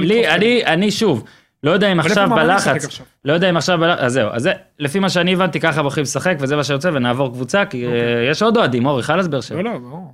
[0.65, 1.23] אני שוב,
[1.63, 3.05] לא יודע אם עכשיו בלחץ, עכשיו?
[3.25, 6.03] לא יודע אם עכשיו בלחץ, אז זהו, אז זה, לפי מה שאני הבנתי, ככה הולכים
[6.03, 8.01] לשחק, וזה מה שיוצא, ונעבור קבוצה, כי אוקיי.
[8.01, 9.61] אה, יש עוד אוהדים, אורי, חלאס באר שבע.
[9.61, 10.13] לא, לא, ברור.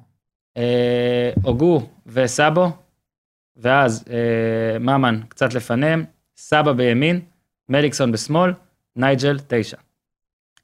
[0.58, 2.72] אה, הוגו וסאבו,
[3.58, 6.06] ואז אה, ממן קצת לפניהם,
[6.38, 7.22] סבא בימין,
[7.70, 8.54] מליקסון בשמאל,
[8.96, 9.78] נייג'ל תשע.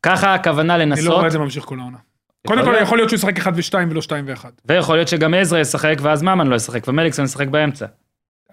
[0.03, 1.97] ככה הכוונה אני לא לנסות, רואה את זה ממשיך כל העונה.
[2.47, 2.75] קודם כל.
[2.81, 4.45] יכול להיות שהוא ישחק 1 ו-2 ולא 2 ו-1.
[4.65, 7.85] ויכול להיות שגם עזרא ישחק ואז ממן לא ישחק ומליקסון ישחק באמצע.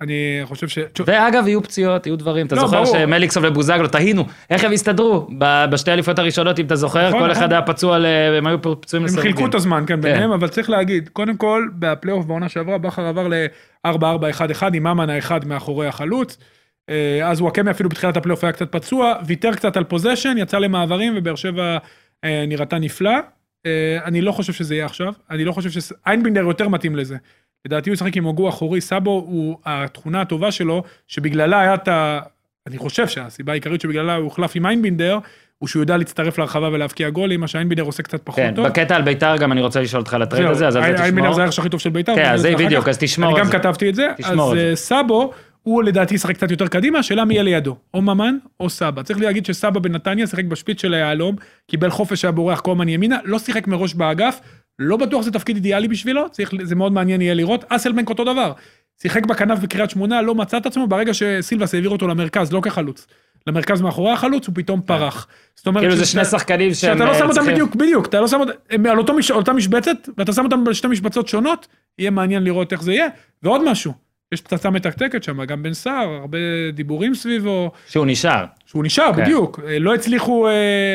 [0.00, 0.78] אני חושב ש...
[1.06, 2.46] ואגב, יהיו פציעות, יהיו דברים.
[2.46, 2.98] אתה לא, זוכר ברור.
[2.98, 5.28] שמליקסון ובוזגלו, תהינו, איך הם הסתדרו
[5.70, 7.30] בשתי האליפויות הראשונות, אם אתה זוכר, נכון, כל נכון.
[7.30, 8.06] אחד היה פצוע, ל-
[8.38, 9.32] הם היו פצועים הם לסירוגין.
[9.32, 13.28] חילקו את הזמן כאן ביניהם, אבל צריך להגיד, קודם כל, בפלייאוף בעונה שעברה, בכר עבר
[13.28, 13.90] ל-4-4-1-1
[14.74, 16.38] עם ממן האחד מאחורי החלוץ.
[16.90, 21.14] אה, אז וואקמה אפילו בתחילת הפלייאוף היה קצת פצוע, ויתר קצת על possession, יצא למעברים,
[21.16, 21.78] ובאר שבע
[22.24, 23.14] אה, נראתה נפלא.
[23.66, 25.92] אה, אני לא חושב שזה יהיה עכשיו, אני לא חושב ש...
[26.06, 27.16] איינבינדר יותר מתאים לזה.
[27.64, 32.20] לדעתי הוא ישחק עם הוגו אחורי, סאבו הוא התכונה הטובה שלו, שבגללה היה את ה...
[32.66, 35.18] אני חושב שהסיבה העיקרית שבגללה הוא הוחלף עם איינבינדר,
[35.58, 38.66] הוא שהוא יודע להצטרף להרחבה ולהבקיע גולים, מה שאיינבינדר עושה קצת פחות כן, טוב.
[38.66, 40.88] בקטע על ביתר גם אני רוצה לשאול אותך על ה trade הזה, אז על זה
[40.88, 41.34] איינבינדר תשמור.
[41.34, 42.14] זה הערך הכי טוב של בית"ר.
[42.14, 42.88] כן, זה בדיוק.
[42.88, 43.52] אז תשמור אני גם זה.
[43.52, 44.70] כתבתי את זה, תשמור אז על זה.
[44.70, 48.70] אה, סאבו, הוא לדעתי ישחק קצת יותר קדימה, השאלה מי יהיה לידו, או ממן או
[48.70, 49.02] סבא.
[49.02, 51.36] צריך להגיד שסבא בנתניה שיחק בשפיץ של היהלום,
[51.70, 54.40] קיבל חופש היה בורח קומן ימינה, לא שיחק מראש באגף,
[54.78, 57.64] לא בטוח שזה תפקיד אידיאלי בשבילו, צריך, זה מאוד מעניין יהיה לראות.
[57.68, 58.52] אסלבנק אותו דבר,
[59.02, 63.06] שיחק בכנף בקריית שמונה, לא מצא את עצמו, ברגע שסילבס העביר אותו למרכז, לא כחלוץ,
[63.46, 65.26] למרכז מאחורי החלוץ, הוא פתאום פרח.
[65.56, 68.06] זאת אומרת, כאילו זה שני שחקנים שהם שאתה לא אה, שם אותם צריכים- בדיוק, בדיוק,
[68.06, 68.98] אתה לא שם אותם, על
[69.36, 71.66] אותה משבצת, ואתה שם אותם בשתי משבצות שונות,
[71.98, 73.08] יהיה מעניין לראות איך זה יהיה.
[73.42, 73.92] ועוד משהו,
[74.32, 76.38] יש פצצה מתקתקת שם, גם בן סער, הרבה
[76.72, 78.44] דיבורים סביבו, שהוא נשאר.
[78.66, 79.22] שהוא נשאר, כן.
[79.22, 79.60] בדיוק.
[79.68, 80.52] אה, לא הצליחו אה,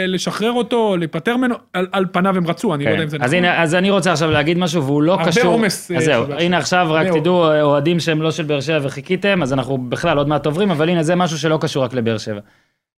[0.08, 3.24] לשחרר אותו, להיפטר ממנו, על, על פניו הם רצו, אני לא יודע אם זה כן.
[3.24, 3.46] אז נכון.
[3.46, 5.46] הנה, אז אני רוצה עכשיו להגיד משהו והוא לא הרבה קשור.
[5.46, 6.26] עומס, אה, אז זהו.
[6.32, 9.78] הנה עכשיו רק הרבה תדעו, אה, אוהדים שהם לא של באר שבע וחיכיתם, אז אנחנו
[9.78, 12.40] בכלל עוד מעט עוברים, אבל הנה זה משהו שלא קשור רק לבאר שבע.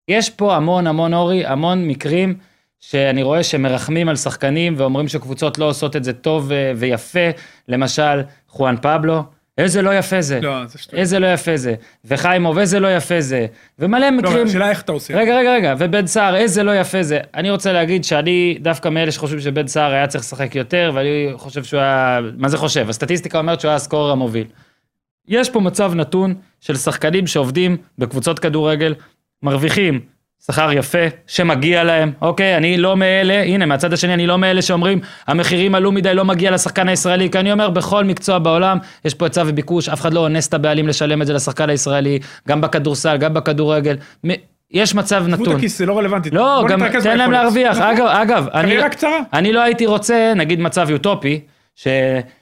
[0.08, 2.34] יש פה המון המון אורי, המון מקרים
[2.80, 7.28] שאני רואה שמרחמים על שחקנים ואומרים שקבוצות לא עושות את זה טוב ויפה,
[7.68, 9.22] למשל חואן פבלו,
[9.58, 11.00] איזה לא יפה זה, לא, זה שטויות.
[11.00, 13.46] איזה לא יפה זה, וחיימוב, איזה לא יפה זה,
[13.78, 14.46] ומלא לא, מקרים.
[14.46, 15.16] השאלה איך אתה עושה.
[15.16, 17.20] רגע, רגע, רגע, ובן סער, איזה לא יפה זה.
[17.34, 21.64] אני רוצה להגיד שאני דווקא מאלה שחושבים שבן סער היה צריך לשחק יותר, ואני חושב
[21.64, 22.88] שהוא היה, מה זה חושב?
[22.88, 24.46] הסטטיסטיקה אומרת שהוא היה הסקורר המוביל.
[25.28, 28.94] יש פה מצב נתון של שחקנים שעובדים בקבוצות כדורגל,
[29.42, 30.00] מרוויחים
[30.46, 32.56] שכר יפה, שמגיע להם, אוקיי?
[32.56, 36.50] אני לא מאלה, הנה, מהצד השני, אני לא מאלה שאומרים, המחירים עלו מדי, לא מגיע
[36.50, 40.20] לשחקן הישראלי, כי אני אומר, בכל מקצוע בעולם, יש פה היצע וביקוש, אף אחד לא
[40.20, 43.96] אונס את הבעלים לשלם את זה לשחקן הישראלי, גם בכדורסל, גם בכדורגל.
[44.70, 45.56] יש מצב נתון.
[45.56, 46.30] הכיס, זה לא רלוונטי.
[46.30, 47.30] לא, גם תן להם.
[47.30, 47.76] להרוויח.
[47.76, 47.90] נכון.
[47.90, 48.76] אגב, אגב, אני.
[49.32, 51.40] אני לא הייתי רוצה, נגיד מצב אוטופי,
[51.76, 51.86] ש,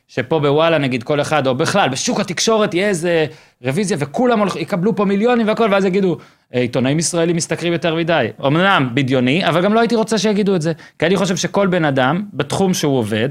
[0.09, 3.27] שפה בוואלה נגיד כל אחד, או בכלל, בשוק התקשורת יהיה איזה
[3.65, 6.17] רוויזיה וכולם הולך, יקבלו פה מיליונים והכל, ואז יגידו,
[6.55, 8.29] "אה, עיתונאים ישראלים משתכרים יותר מדי.
[8.47, 10.73] אמנם בדיוני, אבל גם לא הייתי רוצה שיגידו את זה.
[10.99, 13.29] כי אני חושב שכל בן אדם, בתחום שהוא עובד,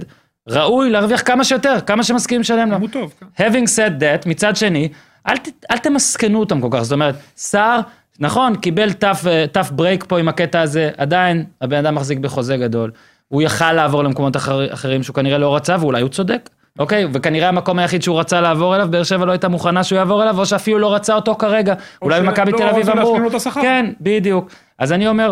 [0.49, 2.77] ראוי להרוויח כמה שיותר, כמה שמסכימים לשלם לו.
[2.77, 3.13] הוא טוב.
[3.35, 3.47] כן.
[3.47, 4.89] having said that, מצד שני,
[5.29, 7.79] אל, ת, אל תמסכנו אותם כל כך, זאת אומרת, סער,
[8.19, 12.57] נכון, קיבל tough, אה, tough break פה עם הקטע הזה, עדיין הבן אדם מחזיק בחוזה
[12.57, 12.91] גדול.
[13.27, 17.05] הוא יכל לעבור למקומות אחר, אחרים שהוא כנראה לא רצה, ואולי הוא צודק, אוקיי?
[17.13, 20.39] וכנראה המקום היחיד שהוא רצה לעבור אליו, באר שבע לא הייתה מוכנה שהוא יעבור אליו,
[20.39, 21.73] או שאפילו לא רצה אותו כרגע.
[22.01, 23.17] אולי ש- במכבי לא, תל או אביב אמרו.
[23.61, 24.49] כן, בדיוק.
[24.79, 25.31] אז אני אומר,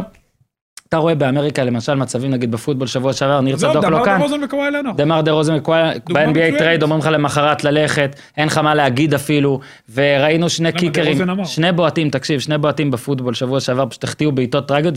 [0.90, 4.18] אתה רואה באמריקה למשל מצבים נגיד בפוטבול שבוע שעבר, ניר צדוק לא דמר כאן.
[4.18, 4.92] דה-רוזן וקוואי לנאר.
[4.92, 6.58] דמר דה רוזן ב-NBA מצוינת.
[6.58, 9.60] טרייד אומרים לך למחרת ללכת, אין לך מה להגיד אפילו,
[9.94, 11.46] וראינו שני דה קיקרים, רוזן?
[11.46, 14.96] שני בועטים, תקשיב, שני בועטים בפוטבול שבוע שעבר פשוט החטיאו בעיטות טרגיות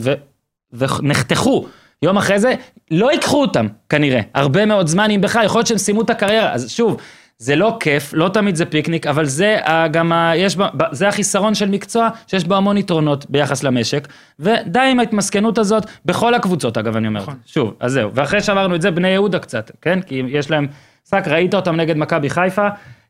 [0.72, 1.66] ונחתכו.
[2.02, 2.54] יום אחרי זה,
[2.90, 4.20] לא ייקחו אותם, כנראה.
[4.35, 6.52] הרבה מאוד זמן, אם בכלל, יכול להיות שהם סיימו את הקריירה.
[6.52, 6.96] אז שוב,
[7.38, 10.32] זה לא כיף, לא תמיד זה פיקניק, אבל זה ה- גם ה...
[10.37, 14.09] יש בה, זה החיסרון של מקצוע, שיש בו המון יתרונות ביחס למשק,
[14.40, 17.20] ודי עם ההתמסכנות הזאת, בכל הקבוצות, אגב, אני אומר.
[17.20, 17.35] נכון.
[17.46, 18.11] שוב, אז זהו.
[18.14, 20.00] ואחרי שאמרנו את זה, בני יהודה קצת, כן?
[20.02, 20.66] כי יש להם
[21.06, 22.68] משחק, ראית אותם נגד מכבי חיפה,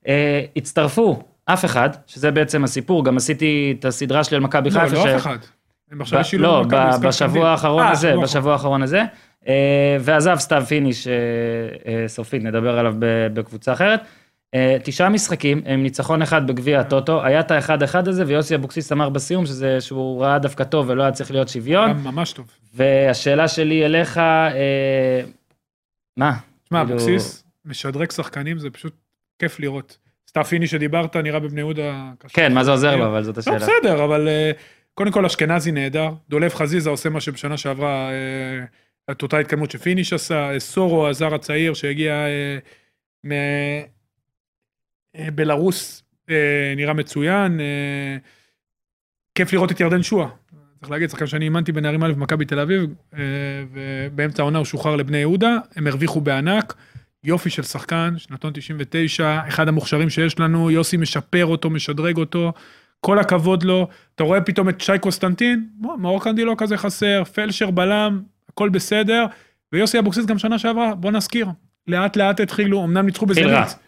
[0.08, 4.80] אה, הצטרפו, אף אחד, שזה בעצם הסיפור, גם עשיתי את הסדרה שלי על מכבי לא,
[4.80, 4.94] חיפה.
[4.96, 5.36] לא ש- אף אחד.
[5.92, 7.48] הם עכשיו ב- השילו לא, משחק בשבוע.
[7.48, 9.02] האחרון אה, הזה, שבוע בשבוע האחרון הזה,
[9.48, 11.12] אה, ועזב סתיו פיניש אה,
[11.86, 12.94] אה, סופית, נדבר עליו
[13.34, 14.00] בקבוצה אחרת.
[14.54, 18.92] אה, תשעה משחקים, עם ניצחון אחד בגביע הטוטו, היה את האחד אחד הזה, ויוסי אבוקסיס
[18.92, 21.90] אמר בסיום שזה, שהוא ראה דווקא טוב ולא היה צריך להיות שוויון.
[21.90, 22.46] ממש טוב.
[22.74, 25.20] והשאלה שלי אליך, אה,
[26.16, 26.32] מה?
[26.64, 28.92] תשמע, כאילו- אבוקסיס משדרג שחקנים, זה פשוט
[29.38, 29.98] כיף לראות.
[30.28, 32.04] סתיו פיני שדיברת, נראה בבני יהודה.
[32.28, 33.56] כן, מה זה עוזר לו, אבל זאת לא, השאלה.
[33.58, 34.50] בסדר, אבל אה,
[34.98, 38.64] קודם כל אשכנזי נהדר, דולב חזיזה עושה מה שבשנה שעברה, אה,
[39.10, 42.58] את אותה התקדמות שפיניש עשה, אה, סורו, הזר הצעיר שהגיע אה,
[45.16, 47.60] מבלרוס, אה, נראה מצוין.
[47.60, 48.16] אה,
[49.34, 50.28] כיף לראות את ירדן שועה.
[50.80, 53.20] צריך להגיד, שחקן שאני אימנתי בנערים א' במכבי תל אביב, אה,
[53.72, 56.74] ובאמצע העונה הוא שוחרר לבני יהודה, הם הרוויחו בענק.
[57.24, 62.52] יופי של שחקן, שנתון 99, אחד המוכשרים שיש לנו, יוסי משפר אותו, משדרג אותו,
[63.06, 63.88] כל הכבוד לו.
[64.14, 65.66] אתה רואה פתאום את שי קוסטנטין,
[65.98, 69.26] מאור קנדי לא כזה חסר, פלשר בלם, הכל בסדר.
[69.72, 71.46] ויוסי אבוקסיס גם שנה שעברה, בוא נזכיר,
[71.86, 73.26] לאט לאט התחילו, אמנם ניצחו.
[73.26, 73.78] בזנית,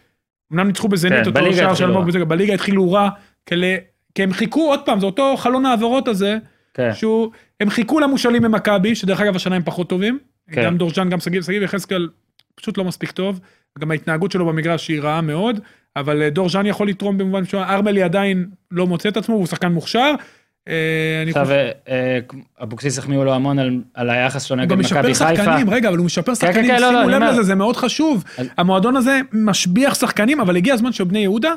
[0.53, 2.05] אמנם ניצחו בזנית, כן, אותו בליגה שער של התחילו אלמוג רע.
[2.05, 3.09] בוזגלו, בליגה התחילו רע,
[3.45, 3.77] כאלה-
[4.15, 6.37] כי הם חיכו, עוד פעם, זה אותו חלון העברות הזה,
[6.73, 6.93] כן.
[6.93, 10.19] שהוא, הם חיכו למושאלים ממכבי, שדרך אגב השנה הם פחות טובים,
[10.51, 10.65] כן.
[10.65, 12.09] גם דורג'אן, גם שגיב, שגיב יחזקאל
[12.55, 13.39] פשוט לא מספיק טוב,
[13.79, 15.59] גם ההתנהגות שלו במגרש היא רעה מאוד,
[15.95, 19.71] אבל אה, דורז'אן יכול לתרום במובן מסוים, ארמלי עדיין לא מוצא את עצמו, הוא שחקן
[19.71, 20.13] מוכשר.
[20.67, 20.73] אה,
[21.27, 21.47] עכשיו,
[21.89, 22.19] אה,
[22.63, 25.35] אבוקסיס החמיאו לו המון על- על היחס שלו הוא נגד גם משפר מכבי חיפה.
[25.43, 27.21] שחקנים, רגע, אבל הוא משפר שחקנים, כן, לא, לא, שימו לב.
[27.23, 28.23] לזה, זה מאוד חשוב.
[28.57, 31.53] המועדון הזה משביח שחקנים, אבל הגיע הזמן שבני יהודה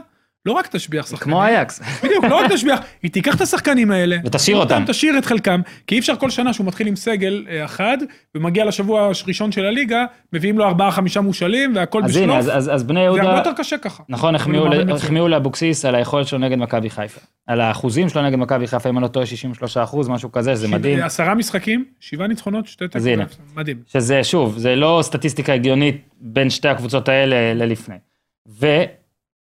[0.47, 1.35] לא רק תשביח שחקנים.
[1.35, 1.81] כמו אייקס.
[2.05, 4.17] בדיוק, לא רק תשביח, היא תיקח את השחקנים האלה.
[4.25, 4.85] ותשאיר אותם.
[4.87, 7.99] תשאיר את חלקם, כי אי אפשר כל שנה שהוא מתחיל עם סגל אה, אחד,
[8.35, 12.39] ומגיע לשבוע הראשון של הליגה, מביאים לו ארבעה חמישה מושאלים, והכל אז הנה, בשלוף.
[12.55, 14.03] אז- אז אז בני זה הרבה יהודה, יותר קשה ככה.
[14.09, 17.21] נכון, החמיאו לאבוקסיס על היכולת שלו נגד מכבי חיפה.
[17.47, 20.69] על האחוזים שלו נגד מכבי חיפה, אם אני לא טועה, 63 אחוז, משהו כזה, זה
[20.69, 21.03] מדהים.
[21.03, 23.25] עשרה משחקים, שבעה ניצחונות, שתי אז הנה.
[23.57, 23.77] מדהים.
[23.87, 27.97] שזה, שוב, זה לא סטטיסטיקה הגיונית בין שתי הקבוצות האלה ללפני.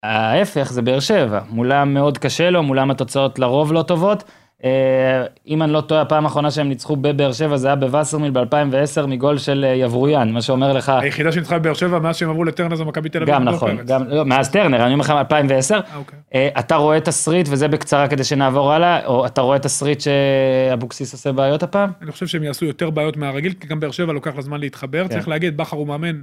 [0.06, 4.24] וההפך זה באר שבע, מולם מאוד קשה לו, מולם התוצאות לרוב לא טובות.
[4.64, 9.06] אה, אם אני לא טועה, הפעם האחרונה שהם ניצחו בבאר שבע זה היה בווסרמיל ב-2010
[9.08, 12.76] מגול של אה, יברויאן, מה שאומר לך, היחידה שניצחה בבאר שבע מאז שהם עברו לטרנר
[12.76, 13.36] זה מכבי תל אביב.
[13.36, 13.78] גם לא נכון.
[13.86, 16.20] גם, לא, מאז טרנר, אני אומר לך 2010, אה, אוקיי.
[16.60, 21.64] אתה רואה תסריט, וזה בקצרה כדי שנעבור הלאה, או אתה רואה תסריט שאבוקסיס עושה בעיות
[21.64, 21.92] הפעם?
[22.02, 25.04] אני חושב שהם יעשו יותר בעיות מהרגיל, כי גם באר שבע לוקח לה זמן להתחבר.
[25.08, 25.14] כן.
[25.14, 26.22] צריך להגיד, בכר הוא מאמן,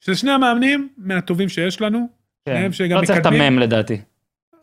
[0.00, 2.17] שזה שני המאמנים מהטובים שיש לנו.
[2.48, 2.94] כן.
[2.94, 3.26] לא צריך את.
[3.26, 4.00] המם לדעתי.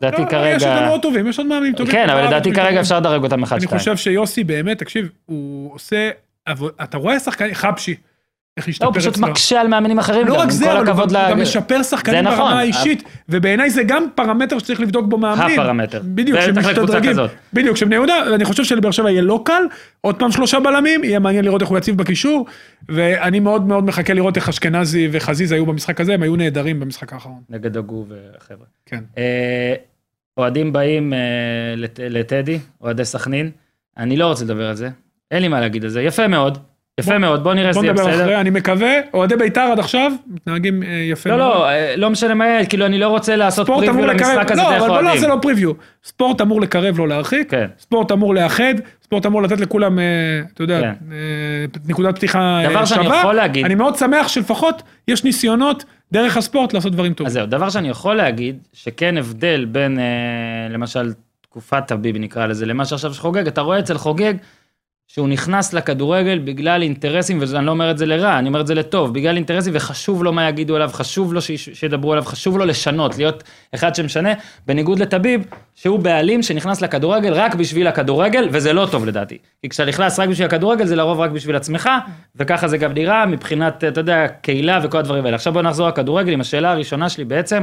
[0.00, 1.92] לדעתי לא, יש כרגע, עוד טובים, יש עוד מאמנים טובים.
[1.92, 2.52] כן, אבל לדעתי.
[2.52, 3.78] כרגע אפשר לדרג אותם אחד אני שתיים.
[3.78, 6.10] חושב שיוסי באמת, תקשיב, הוא עושה,
[6.82, 7.94] אתה רואה שחקן, חבשי,
[8.56, 9.28] איך לא, השתפר הוא פשוט אצלו.
[9.28, 12.38] מקשה על מאמנים אחרים לא גם, רק זה, אבל הוא הכבוד גם- משפר שחקנים נכון,
[12.38, 15.60] ברמה האישית, ובעיניי זה גם פרמטר שצריך לבדוק בו מאמנים.
[15.60, 16.00] הפרמטר.
[16.04, 17.16] בדיוק, שמשתדרגים.
[17.52, 19.62] בדיוק, שבני יהודה, ואני חושב שלבאר שבע יהיה לא קל,
[20.00, 22.46] עוד פעם שלושה בלמים, יהיה מעניין לראות איך הוא יציב בקישור,
[22.88, 27.12] ואני מאוד מאוד מחכה לראות איך אשכנזי וחזיזה היו במשחק הזה, הם היו נהדרים במשחק
[27.12, 27.40] האחרון.
[27.50, 28.66] נגד דגו וחבר'ה.
[28.86, 29.00] כן.
[29.18, 29.74] אה,
[30.36, 31.18] אוהדים באים אה,
[31.76, 33.50] לט- לטדי, אוהדי סכנין,
[33.98, 34.88] אני לא רוצה לדבר על זה,
[35.30, 36.58] אין לי מה להגיד על זה, יפה מאוד,
[37.00, 38.22] יפה בוא- מאוד, בוא נראה בוא שזה יהיה נדבר בסדר.
[38.24, 41.48] אחרי, אני מקווה, אוהדי בית"ר עד עכשיו, מתנהגים אה, יפה לא, מאוד.
[41.54, 44.78] לא, אה, לא משנה מה כאילו אני לא רוצה לעשות פריוויו למשחק הזה לא, דרך
[44.78, 45.10] אבל בוא אוהדים.
[45.14, 45.72] נעשה לו פריוויו.
[46.04, 47.50] ספורט אמור לקרב, לא להרחיק.
[47.50, 47.66] כן.
[47.78, 50.04] ספורט אמור לאחד, ספורט אמור לתת לכולם, אה,
[50.54, 50.92] אתה יודע, כן.
[51.88, 53.18] נקודת פתיחה אה, דבר שאני שווה.
[53.18, 57.32] יכול להגיד- אני מאוד שמח שלפחות יש ניסיונות דרך הספורט לעשות דברים אז טובים.
[57.32, 59.98] זהו, דבר שאני יכול להגיד, שכן הבדל בין,
[60.70, 64.34] למשל, תקופת הביבי נקרא לזה, למה שעכשיו שחוגג, אתה רואה אצל חוגג,
[65.08, 68.74] שהוא נכנס לכדורגל בגלל אינטרסים, ואני לא אומר את זה לרע, אני אומר את זה
[68.74, 73.18] לטוב, בגלל אינטרסים, וחשוב לו מה יגידו עליו, חשוב לו שידברו עליו, חשוב לו לשנות,
[73.18, 73.44] להיות
[73.74, 74.32] אחד שמשנה,
[74.66, 79.38] בניגוד לטביב, שהוא בעלים שנכנס לכדורגל רק בשביל הכדורגל, וזה לא טוב לדעתי.
[79.62, 81.90] כי כשאתה נכנס רק בשביל הכדורגל, זה לרוב רק בשביל עצמך,
[82.36, 85.36] וככה זה גם נראה מבחינת, אתה יודע, קהילה וכל הדברים האלה.
[85.36, 87.62] עכשיו בוא נחזור לכדורגל עם השאלה הראשונה שלי בעצם,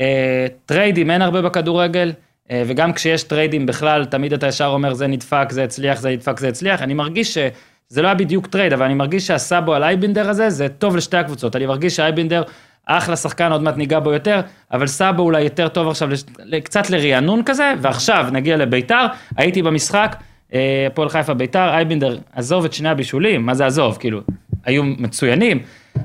[0.00, 2.12] אה, טריידים אין הרבה בכדורגל,
[2.52, 6.48] וגם כשיש טריידים בכלל, תמיד אתה ישר אומר זה נדפק, זה הצליח, זה נדפק, זה
[6.48, 6.82] הצליח.
[6.82, 10.68] אני מרגיש שזה לא היה בדיוק טרייד, אבל אני מרגיש שהסאבו על אייבינדר הזה, זה
[10.68, 11.56] טוב לשתי הקבוצות.
[11.56, 12.42] אני מרגיש שאייבינדר
[12.86, 14.40] אחלה שחקן, עוד מעט ניגע בו יותר,
[14.72, 16.24] אבל סאבו אולי יותר טוב עכשיו, לש-
[16.64, 20.16] קצת לרענון כזה, ועכשיו נגיע לביתר, הייתי במשחק,
[20.54, 24.20] אה, הפועל חיפה ביתר, אייבינדר, עזוב את שני הבישולים, מה זה עזוב, כאילו,
[24.64, 25.58] היו מצוינים,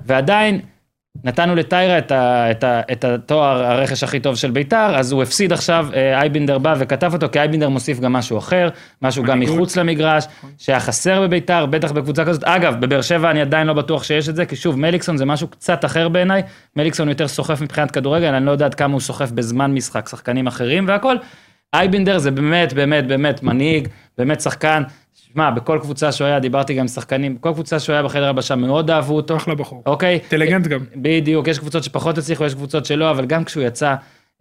[0.05, 0.59] ועדיין
[1.23, 5.23] נתנו לטיירה את, ה, את, ה, את התואר הרכש הכי טוב של ביתר, אז הוא
[5.23, 8.69] הפסיד עכשיו, אה, אייבינדר בא וכתב אותו, כי אייבינדר מוסיף גם משהו אחר,
[9.01, 9.39] משהו גם.
[9.39, 10.25] מחוץ למגרש,
[10.57, 12.43] שהיה חסר בביתר, בטח בקבוצה כזאת.
[12.43, 15.47] אגב, בבאר שבע אני עדיין לא בטוח שיש את זה, כי שוב, מליקסון זה משהו
[15.47, 16.41] קצת אחר בעיניי,
[16.75, 20.47] מליקסון יותר סוחף מבחינת כדורגל, אני לא יודע עד כמה הוא סוחף בזמן משחק, שחקנים
[20.47, 21.15] אחרים והכל.
[21.73, 23.87] אייבינדר זה באמת, באמת, באמת מנהיג,
[24.17, 24.83] באמת שחקן.
[25.33, 28.55] שמע, בכל קבוצה שהוא היה, דיברתי גם עם שחקנים, בכל קבוצה שהוא היה בחדר הלבשה
[28.55, 29.37] מאוד אהבו אותו.
[29.37, 29.83] אחלה בחור.
[29.85, 30.13] אוקיי?
[30.13, 30.79] אינטליגנט גם.
[30.95, 33.95] בדיוק, יש קבוצות שפחות הצליחו, יש קבוצות שלא, אבל גם כשהוא יצא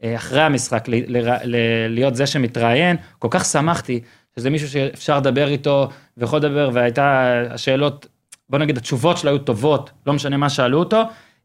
[0.05, 4.01] אה, אחרי המשחק ל- ל- ל- להיות זה שמתראיין, כל כך שמחתי
[4.37, 8.07] שזה מישהו שאפשר לדבר איתו ויכול לדבר, והייתה השאלות,
[8.49, 11.03] בוא נגיד התשובות שלו היו טובות, לא משנה מה שאלו אותו,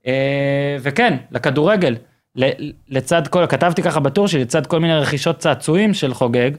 [0.07, 1.95] אה, וכן, לכדורגל,
[2.89, 6.51] לצד כל, כתבתי ככה בטור שלי, לצד כל מיני רכישות צעצועים של חוגג,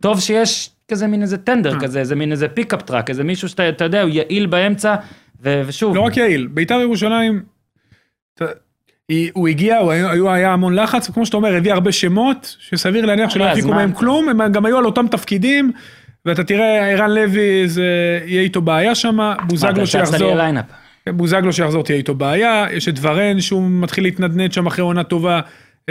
[0.00, 1.80] טוב שיש כזה מין איזה טנדר אה.
[1.80, 4.94] כזה, איזה מין איזה pickup truck, איזה מישהו שאתה אתה יודע, הוא יעיל באמצע,
[5.42, 7.42] ו- ושוב, לא רק יעיל, בית"ר ירושלים,
[9.08, 12.56] היא- הוא הגיע, הוא היה, היו- היה המון לחץ, וכמו שאתה אומר, הביא הרבה שמות,
[12.60, 13.76] שסביר להניח שלא יחזיקו זמן.
[13.76, 15.72] מהם כלום, הם גם היו על אותם תפקידים,
[16.24, 17.84] ואתה תראה, ערן לוי, זה
[18.26, 20.36] יהיה איתו בעיה שם, בוזגלו שיחזור.
[21.08, 25.34] בוזגלו שיחזור תהיה איתו בעיה, יש את ורן שהוא מתחיל להתנדנד שם אחרי עונה טובה,
[25.36, 25.40] אה,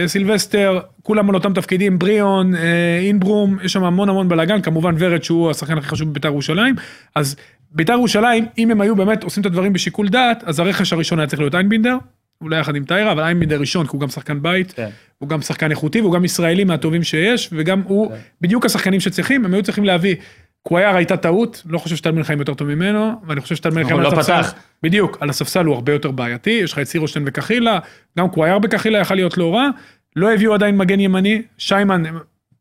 [0.05, 5.23] סילבסטר, כולם על אותם תפקידים, בריאון, אה, אינברום, יש שם המון המון בלאגן, כמובן ורד
[5.23, 6.75] שהוא השחקן הכי חשוב בבית"ר ירושלים,
[7.15, 7.35] אז
[7.71, 11.27] בית"ר ירושלים, אם הם היו באמת עושים את הדברים בשיקול דעת, אז הרכש הראשון היה
[11.27, 11.97] צריך להיות איינבינדר,
[12.41, 14.89] אולי יחד עם טיירה, אבל איינבינדר ראשון, כי הוא גם שחקן בית, כן.
[15.17, 18.15] הוא גם שחקן איכותי, והוא גם ישראלי מהטובים שיש, וגם הוא כן.
[18.41, 20.15] בדיוק השחקנים שצריכים, הם היו צריכים להביא.
[20.63, 23.83] קוויאר הייתה טעות, לא חושב שטל בן חיים יותר טוב ממנו, ואני חושב שטל בן
[23.83, 24.41] חיים הוא על לא הספסל.
[24.83, 27.79] בדיוק, על הספסל הוא הרבה יותר בעייתי, יש לך את סירושטיין וקחילה,
[28.19, 29.69] גם קוויאר בקחילה יכל להיות לא רע,
[30.15, 32.03] לא הביאו עדיין מגן ימני, שיימן,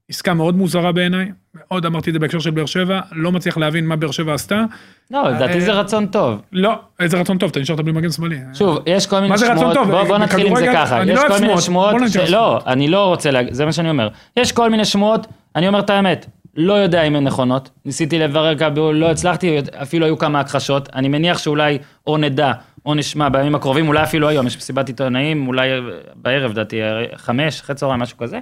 [0.09, 3.87] עסקה מאוד מוזרה בעיניי, מאוד אמרתי את זה בהקשר של באר שבע, לא מצליח להבין
[3.87, 4.65] מה באר שבע עשתה,
[5.11, 6.43] לא, לדעתי זה רצון טוב.
[6.53, 8.39] לא, איזה רצון טוב, אתה נשארת בלי מגן שמאלי.
[8.55, 9.77] שוב, יש כל מיני שמועות?
[10.09, 11.95] בוא, נתחיל עם זה ככה, יש לא כל מיני שמועות,
[12.29, 12.61] לא.
[12.67, 14.09] אני לא רוצה זה מה שאני אומר.
[14.37, 15.27] יש כל מיני שמועות,
[15.57, 16.27] אני אומר את האמת,
[16.57, 21.09] לא יודע אם הן נכונות, ניסיתי לברר כמה, לא הצלחתי, אפילו היו כמה הכחשות, אני
[21.09, 22.53] מניח שאולי או נדע
[22.87, 25.69] או נשמע בימים הקרובים, אולי אפילו היום, יש מסיבת עיתונאים, אולי
[26.15, 26.81] בערב, דעתי,
[27.17, 28.39] חמש, אחרי צהריים, משהו כזה.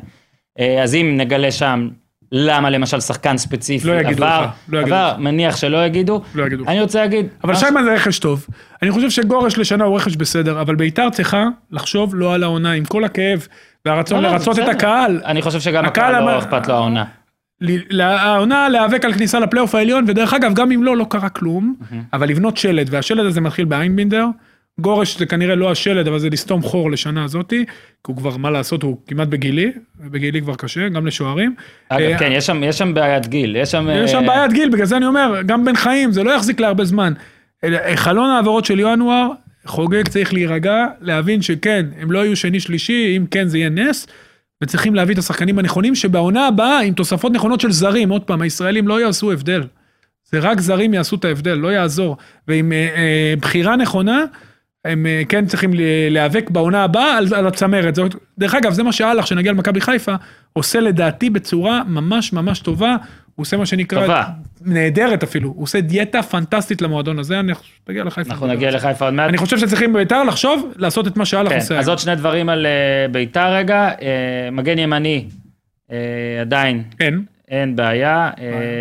[0.61, 1.89] אה, אז אם נגלה שם
[2.33, 5.19] למה למשל שחקן ספציפי לא יגידו עבר, לך, לא יגידו עבר, לך.
[5.19, 6.65] מניח שלא יגידו, לא יגידו.
[6.69, 8.47] אני רוצה להגיד, אבל מה- שיימן זה רכש טוב.
[8.83, 12.85] אני חושב שגורש לשנה הוא רכש בסדר, אבל ביתר צריכה לחשוב לא על העונה, עם
[12.85, 13.47] כל הכאב
[13.85, 14.69] והרצון לא, לא, לרצות את.
[14.69, 15.21] הקהל.
[15.25, 17.05] אני חושב שגם הקהל לא אכפת לו העונה.
[18.01, 21.75] העונה להיאבק על כניסה לפלייאוף העליון, ודרך אגב, גם אם לא, לא קרה כלום,
[22.13, 24.27] אבל לבנות שלד, והשלד הזה מתחיל באיינבינדר.
[24.81, 27.73] גורש זה כנראה לא השלד, אבל זה לסתום חור לשנה הזאתי, כי
[28.07, 31.55] הוא כבר, מה לעשות, הוא כמעט בגילי, ובגילי כבר קשה, גם לשוערים.
[31.89, 33.89] אגב, אה, כן, יש שם, יש שם בעיית גיל, יש שם...
[34.05, 36.61] יש שם אה, בעיית גיל, בגלל זה אני אומר, גם בן חיים, זה לא יחזיק
[36.61, 37.13] להרבה זמן.
[37.65, 39.31] אלא, חלון העברות של ינואר,
[39.67, 44.07] חוגג צריך להירגע, להבין שכן, הם לא יהיו שני שלישי, אם כן זה יהיה נס,
[44.63, 48.89] וצריכים להביא את השחקנים הנכונים, שבעונה הבאה, עם תוספות נכונות של זרים, עוד פעם, הישראלים
[48.89, 49.63] לא יעשו הבדל.
[50.25, 52.17] זה רק זרים יעשו את ההבדל, לא יעזור.
[52.49, 54.25] ועם אה, אה, בחירה נכונה,
[54.85, 55.71] הם אה, כן צריכים
[56.11, 57.95] להיאבק בעונה הבאה על, על הצמרת.
[57.95, 60.15] זאת, דרך אגב, זה מה שאלח, שנגיע למכבי חיפה,
[60.53, 62.97] עושה לדעתי בצורה ממש ממש טובה.
[63.35, 64.01] הוא עושה מה שנקרא...
[64.01, 64.25] טובה.
[64.65, 65.49] נהדרת אפילו.
[65.49, 68.31] הוא עושה דיאטה פנטסטית למועדון הזה, אני חושב תגיע לחיפה.
[68.31, 69.29] אנחנו נגיע לחיפה עוד מעט.
[69.29, 71.79] אני חושב שצריכים בית"ר לחשוב, לעשות את מה שאלח כן, עושה.
[71.79, 73.89] אז עוד שני דברים על אה, ביתר רגע.
[74.03, 75.25] אה, מגן ימני,
[76.41, 77.25] עדיין אין.
[77.49, 78.31] אין בעיה.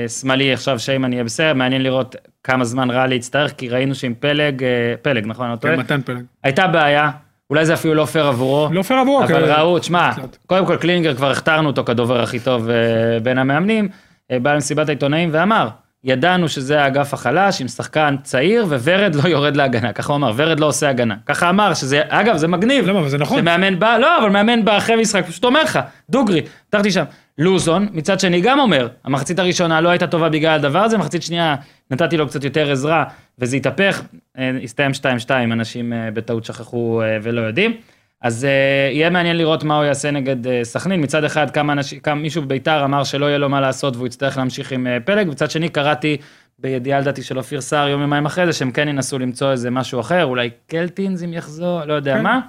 [0.08, 2.16] שמאלי עכשיו שיימן יהיה בסדר, מעניין לראות
[2.50, 4.70] כמה זמן רע להצטרך, כי ראינו שעם פלג, אה,
[5.02, 5.46] פלג, נכון?
[5.46, 5.74] אני לא טועה?
[5.74, 6.24] כן, מתן פלג.
[6.44, 7.12] הייתה בעיה,
[7.50, 8.70] אולי זה אפילו לא פייר עבורו.
[8.72, 9.24] לא פייר עבורו.
[9.24, 10.12] אבל ראו, תשמע.
[10.46, 12.76] קודם כל קלינגר כבר הכתרנו אותו כדובר הכי טוב אה,
[13.24, 13.90] בין המאמנים,
[14.32, 15.70] אה, בא למסיבת העיתונאים ואמר,
[16.04, 20.60] ידענו שזה האגף החלש עם שחקן צעיר וורד לא יורד להגנה, ככה הוא אמר, ורד
[20.60, 21.16] לא עושה הגנה.
[21.26, 22.88] ככה אמר, שזה, אגב, זה מגניב.
[22.88, 23.00] למה?
[23.00, 23.40] אבל זה נכון.
[23.40, 25.80] שמאמן בא, לא, אבל מאמן בא אחרי משחק, פשוט אומר לך,
[26.10, 27.04] דוגרי, פתחתי שם.
[27.40, 31.56] לוזון, מצד שני גם אומר, המחצית הראשונה לא הייתה טובה בגלל הדבר הזה, מחצית שנייה
[31.92, 33.04] נתתי לו קצת יותר עזרה,
[33.40, 34.02] וזה התהפך,
[34.38, 34.92] אה, הסתיים
[35.28, 37.74] 2-2, אנשים אה, בטעות שכחו אה, ולא יודעים.
[38.22, 38.48] אז
[38.92, 41.02] יהיה מעניין לראות מה הוא יעשה נגד סכנין.
[41.02, 44.38] מצד אחד, כמה אנשים, כמה מישהו בביתר אמר שלא יהיה לו מה לעשות והוא יצטרך
[44.38, 46.18] להמשיך עם פלג, מצד שני קראתי
[46.60, 50.00] בידיעה לדעתי של אופיר סער יום יומיים אחרי זה, שהם כן ינסו למצוא איזה משהו
[50.00, 52.24] אחר, אולי קלטינס אם יחזור, לא יודע כן.
[52.24, 52.40] מה.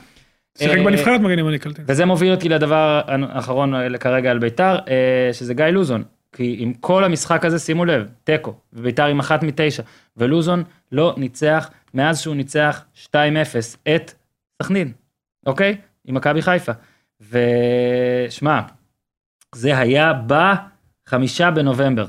[0.58, 1.84] שיחק אה, בנבחרת מגן ימני קלטין.
[1.88, 6.04] וזה מוביל אותי לדבר האחרון אה, כרגע על ביתר, אה, שזה גיא לוזון.
[6.32, 9.82] כי עם כל המשחק הזה, שימו לב, תיקו, וביתר עם אחת מתשע,
[10.16, 13.08] ולוזון לא ניצח מאז שהוא ניצח 2-0
[13.94, 14.12] את
[14.62, 14.92] סכנין,
[15.46, 15.76] אוקיי?
[16.04, 16.72] עם מכבי חיפה.
[17.20, 18.60] ושמע,
[19.54, 22.06] זה היה בחמישה בנובמבר.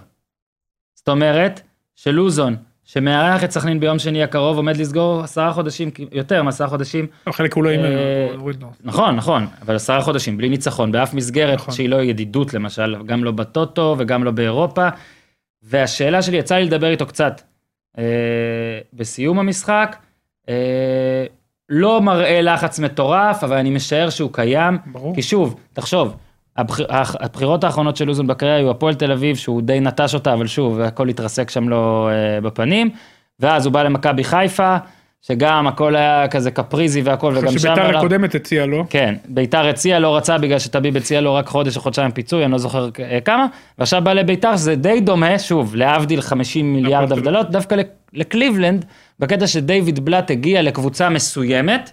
[0.96, 1.62] זאת אומרת,
[1.96, 2.56] שלוזון,
[2.94, 7.64] שמארח את סכנין ביום שני הקרוב, עומד לסגור עשרה חודשים, יותר מעשרה חודשים, חלק הוא
[7.64, 8.68] לא אה, הוריד לו.
[8.84, 11.74] נכון, נכון, אבל עשרה חודשים בלי ניצחון באף מסגרת נכון.
[11.74, 14.88] שהיא לא ידידות למשל, גם לא בטוטו וגם לא באירופה.
[15.64, 17.42] והשאלה שלי, יצא לי לדבר איתו קצת
[17.98, 18.04] אה,
[18.94, 19.96] בסיום המשחק,
[20.50, 21.26] אה,
[21.70, 24.78] לא מראה לחץ מטורף, אבל אני משער שהוא קיים.
[24.86, 25.16] ברור.
[25.16, 26.16] כי שוב, תחשוב,
[26.58, 26.88] הבחיר,
[27.20, 30.80] הבחירות האחרונות של לוזון בקריירה היו הפועל תל אביב, שהוא די נטש אותה, אבל שוב,
[30.82, 32.90] הכל התרסק שם לו אה, בפנים.
[33.40, 34.78] ואז הוא בא למכבי חיפה,
[35.22, 37.60] שגם הכל היה כזה קפריזי והכל, וגם שם...
[37.60, 38.84] שביתר הקודמת הציעה לו.
[38.90, 42.52] כן, ביתר הציע, לא רצה בגלל שטביב הציע לו רק חודש או חודשיים פיצוי, אני
[42.52, 43.46] לא זוכר אה, כמה,
[43.78, 47.88] ועכשיו בא לביתר שזה די דומה, שוב, להבדיל 50 מיליארד הפועל תל הבדלות, דווקא לק-
[48.14, 48.86] לקליבלנד,
[49.20, 51.92] בקטע שדייוויד בלאט הגיע לקבוצה מסוימת,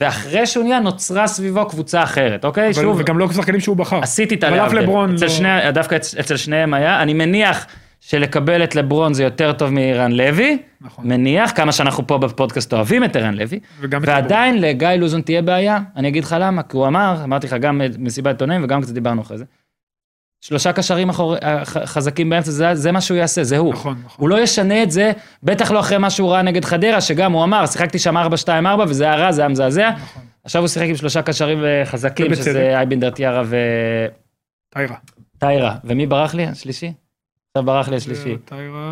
[0.00, 2.64] ואחרי שהוא נהיה נוצרה סביבו קבוצה אחרת, אוקיי?
[2.70, 4.00] אבל- שוב, וגם לא שחקנים שהוא בחר.
[4.02, 4.72] עשיתי את אבל אף.
[4.72, 7.66] לברון אצל לא- שני, דווקא אצ- אצל שניהם היה, אני מניח
[8.00, 11.08] שלקבל את לברון זה יותר טוב מערן לוי, נכון.
[11.08, 15.42] מניח, כמה שאנחנו פה בפודקאסט אוהבים את ערן לוי, וגם את ועדיין לגיא לוזון תהיה
[15.42, 18.92] בעיה, אני אגיד לך למה, כי הוא אמר, אמרתי לך גם מסיבת עיתונאים וגם קצת
[18.92, 19.44] דיברנו אחרי זה.
[20.40, 21.36] שלושה קשרים אחור...
[21.64, 23.72] ח- חזקים באמצע, זה, זה מה שהוא יעשה, זה הוא.
[23.72, 24.16] נכון, נכון.
[24.22, 25.12] הוא לא ישנה את זה,
[25.42, 28.50] בטח לא אחרי מה שהוא ראה נגד חדרה, שגם הוא אמר, שיחקתי שם 4-2-4
[28.88, 29.90] וזה היה רע, זה היה מזעזע.
[29.90, 30.22] נכון.
[30.44, 32.34] עכשיו הוא שיחק עם שלושה קשרים אה, חזקים.
[32.34, 33.42] שזה אייבינדר טיארה
[34.74, 34.96] טיירה.
[35.36, 35.74] וטיירה.
[35.84, 36.46] ומי ברח לי?
[36.46, 36.92] השלישי?
[37.58, 38.36] עכשיו ברח לי השלישי.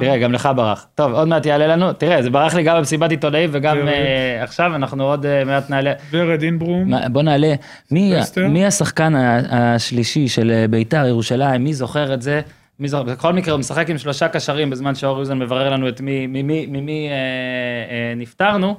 [0.01, 0.87] תראה, גם לך ברח.
[0.95, 1.93] טוב, עוד מעט יעלה לנו.
[1.93, 3.89] תראה, זה ברח לי גם במסיבת עיתונאים וגם.
[3.89, 5.93] אה, עכשיו, אנחנו עוד אה, מעט נעלה.
[6.11, 6.93] ורד אינברום.
[7.13, 7.55] בוא נעלה.
[7.91, 9.15] מי, השחקן
[9.51, 11.65] השלישי של אה, ביתר ירושלים?
[11.65, 12.41] מי זוכר את זה?
[12.81, 13.03] מי זוכר?
[13.03, 16.67] בכל מקרה, הוא משחק עם שלושה קשרים בזמן שאור יוזן מברר לנו את מי, ממי,
[16.69, 18.77] ממי אה, אה, נפטרנו.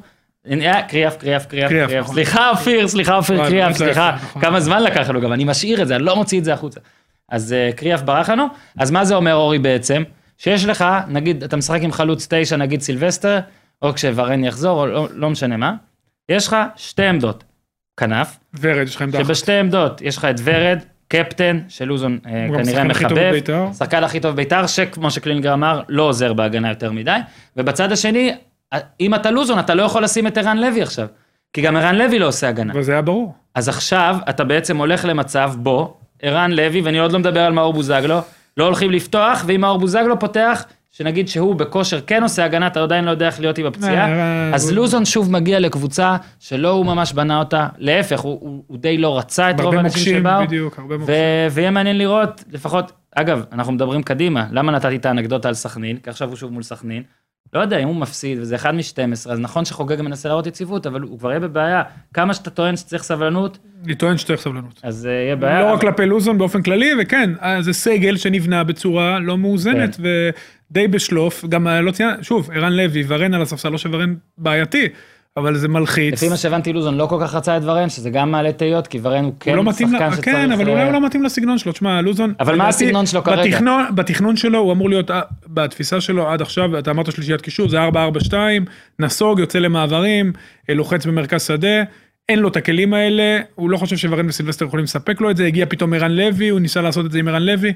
[0.88, 1.92] קריאף, קריאף, קריאף, קריאף.
[1.92, 2.16] נכון.
[2.16, 4.12] סליחה, אופיר, סליחה, אופיר, וואי, קריאף, לא סליחה.
[4.16, 4.42] נכון.
[4.42, 6.80] כמה זמן לקח לנו גם, אני משאיר את זה, אני לא מוציא את זה החוצה.
[7.32, 8.46] אז אה, קריאף ברח לנו.
[8.80, 10.04] אז מה זה אומר, אורי, בעצם?
[10.38, 13.40] שיש לך, נגיד, אתה משחק עם חלוץ תשע, נגיד סילבסטר,
[13.82, 15.74] או כשוורן יחזור, או לא, לא משנה מה.
[16.30, 17.44] יש לך שתי עמדות.
[18.00, 19.26] כנף, ורד, יש לך עמדה אחת.
[19.26, 23.68] שבשתי עמדות יש לך את ורד, קפטן, שלוזון אה, כנראה השחקן הכי טוב מחבב, בבית"ר.
[23.78, 27.18] שחקן הכי טוב בבית"ר, שכמו שקלינגר אמר, לא עוזר בהגנה יותר מדי,
[27.58, 28.36] ובצד השני,
[28.74, 31.08] אה, אם אתה לוזון, אתה לא יכול לשים את ערן לוי עכשיו,
[31.54, 32.74] כי גם ערן לוי לא עושה הגנה.
[32.74, 33.34] אבל זה היה ברור.
[33.56, 37.74] אז עכשיו אתה בעצם הולך למצב בו ערן לוי, ואני עוד לא מדבר על מאור
[37.74, 38.20] בוזגלו,
[38.58, 43.06] לא הולכים לפתוח, ואם מאור בוזגלו פותח, שנגיד שהוא בכושר כן עושה הגנה, אתה עדיין
[43.06, 46.86] לא יודע איך להיות עם הפציעה, אה, אז הוא- לוזון שוב מגיע לקבוצה שלא הוא
[46.86, 50.20] ממש בנה אותה, להפך, הוא, הוא, הוא די לא רצה את רוב הרבה האנשים מוקשים,
[50.20, 51.16] שבאו, בדיוק, הרבה מוקשים.
[51.52, 56.10] ויהיה מעניין לראות, לפחות, אגב, אנחנו מדברים קדימה, למה נתתי את האנקדוטה על סכנין, כי
[56.10, 57.04] עכשיו הוא שוב מול סכנין,
[57.58, 61.02] לא יודע, אם הוא מפסיד וזה אחד מ-12, אז נכון שחוגג מנסה להראות יציבות, אבל
[61.02, 61.84] הוא כבר יהיה בבעיה.
[62.14, 64.80] כמה שאתה טוען שצריך סבלנות, אני טוען שצריך סבלנות.
[64.84, 65.62] אז אה, יהיה בעיה.
[65.62, 70.04] לא רק כלפי לוזון באופן כללי, וכן, אה, זה סגל שנבנה בצורה לא מאוזנת כן.
[70.72, 71.46] ודי בשלוף.
[71.46, 74.88] גם אה, לא ציינת, שוב, ערן לוי, ורן על הספסל, לא שוורן בעייתי,
[75.38, 76.14] אבל זה מלחיץ.
[76.14, 79.00] לפי מה שהבנתי, לוזון לא כל כך רצה את ורן, שזה גם מעלה תהיות, כי
[79.02, 80.26] ורן הוא כן הוא לא שחקן לה- שצריך...
[80.26, 81.72] כן, אבל אולי אה, הוא לא מתאים לסגנון שלו.
[81.72, 82.34] תשמע, לוזון...
[82.40, 83.44] אבל מה הסגנון שלו כרגע?
[83.44, 87.70] בתכנון, בתכנון שלו הוא אמור להיות, אה, בתפיסה שלו עד עכשיו, אתה אמרת שלישיית קישור,
[87.70, 88.34] זה 4-4-2,
[89.00, 90.34] נסוג, יוצא למעברים,
[90.70, 91.84] אה, לוחץ במרכז שדה.
[92.30, 95.46] אין לו את הכלים האלה, הוא לא חושב שוורן וסילבסטר יכולים לספק לו את זה,
[95.46, 97.74] הגיע פתאום ערן לוי, הוא ניסה לעשות את זה עם ערן לוי.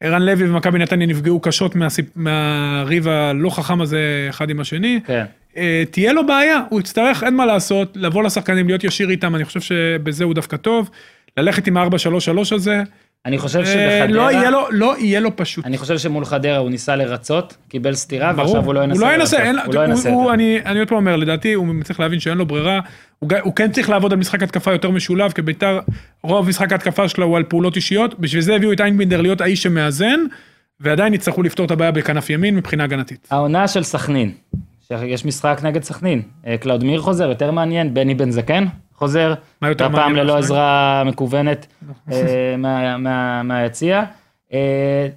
[0.00, 2.06] ערן לוי ומכבי נתניה נפגעו קשות מהסיפ...
[2.16, 5.00] מהריב הלא חכם הזה אחד עם השני.
[5.06, 5.24] כן.
[5.56, 9.44] אה, תהיה לו בעיה, הוא יצטרך, אין מה לעשות, לבוא לשחקנים, להיות ישיר איתם, אני
[9.44, 10.90] חושב שבזה הוא דווקא טוב.
[11.36, 12.82] ללכת עם ה-4-3-3 הזה,
[13.26, 14.06] אני חושב אה, שבחדרה...
[14.06, 15.66] לא יהיה לו, לא יהיה לו פשוט.
[15.66, 18.46] אני חושב שמול חדרה הוא ניסה לרצות, קיבל סטירה, ברור.
[18.46, 19.42] ועכשיו הוא לא ינסה הוא לא ינסה.
[19.42, 20.32] אין, הוא לא ינסה הוא.
[20.32, 22.80] אני, אני עוד פעם אומר, לדעתי הוא צריך להבין שאין לו ברירה,
[23.18, 25.80] הוא, הוא כן צריך לעבוד על משחק התקפה יותר משולב, כי ביתר,
[26.22, 29.62] רוב משחק ההתקפה שלו הוא על פעולות אישיות, בשביל זה הביאו את אייבינדר להיות האיש
[29.62, 30.20] שמאזן,
[30.80, 33.28] ועדיין יצטרכו לפתור את הבעיה בכנף ימין מבחינה הגנתית.
[33.30, 34.32] העונה של סכנין,
[34.90, 38.64] יש משחק נגד סכנין, אה, קלאודמיר חוזר, יותר מעניין, בני בן זקן
[39.00, 40.38] חוזר, והפעם ללא?
[40.38, 41.66] עזרה מקוונת
[42.12, 44.02] אה, מה- מה- מהיציע.
[44.52, 44.58] אה,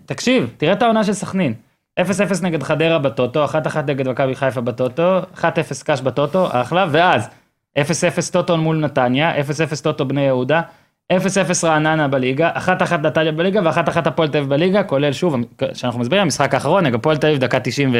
[0.05, 1.53] תקשיב, תראה את העונה של סכנין,
[1.99, 2.03] 0-0
[2.43, 3.55] נגד חדרה בטוטו, 1-1
[3.87, 5.43] נגד מכבי חיפה בטוטו, 1-0
[5.85, 7.29] קאש בטוטו, אחלה, ואז
[7.79, 7.81] 0-0
[8.31, 9.43] טוטו מול נתניה, 0-0
[9.83, 10.61] טוטו בני יהודה,
[11.13, 11.15] 0-0
[11.63, 12.69] רעננה בליגה, 1-1
[13.01, 13.77] נתניה בליגה ו-1-1
[14.07, 15.35] הפועל תל אביב בליגה, כולל שוב,
[15.73, 17.95] שאנחנו מסבירים, המשחק האחרון, נגד הפועל תל אביב דקה 90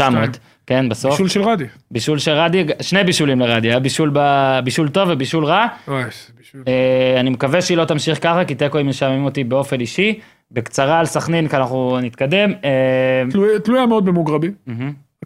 [0.00, 0.02] ו-900,
[0.66, 1.10] כן, בסוף.
[1.10, 1.64] בישול של רדי.
[1.90, 4.20] בישול של רדי, שני בישולים לרדי, היה בישול, ב...
[4.64, 5.66] בישול טוב ובישול רע.
[6.38, 6.62] בישול.
[6.68, 10.20] אה, אני מקווה שהיא לא תמשיך ככה, כי תיקו הם משעממים אותי באופן אישי.
[10.52, 12.52] בקצרה על סכנין, כי אנחנו נתקדם.
[12.64, 14.50] אה, תלוי- תלויה מאוד במוגרבי.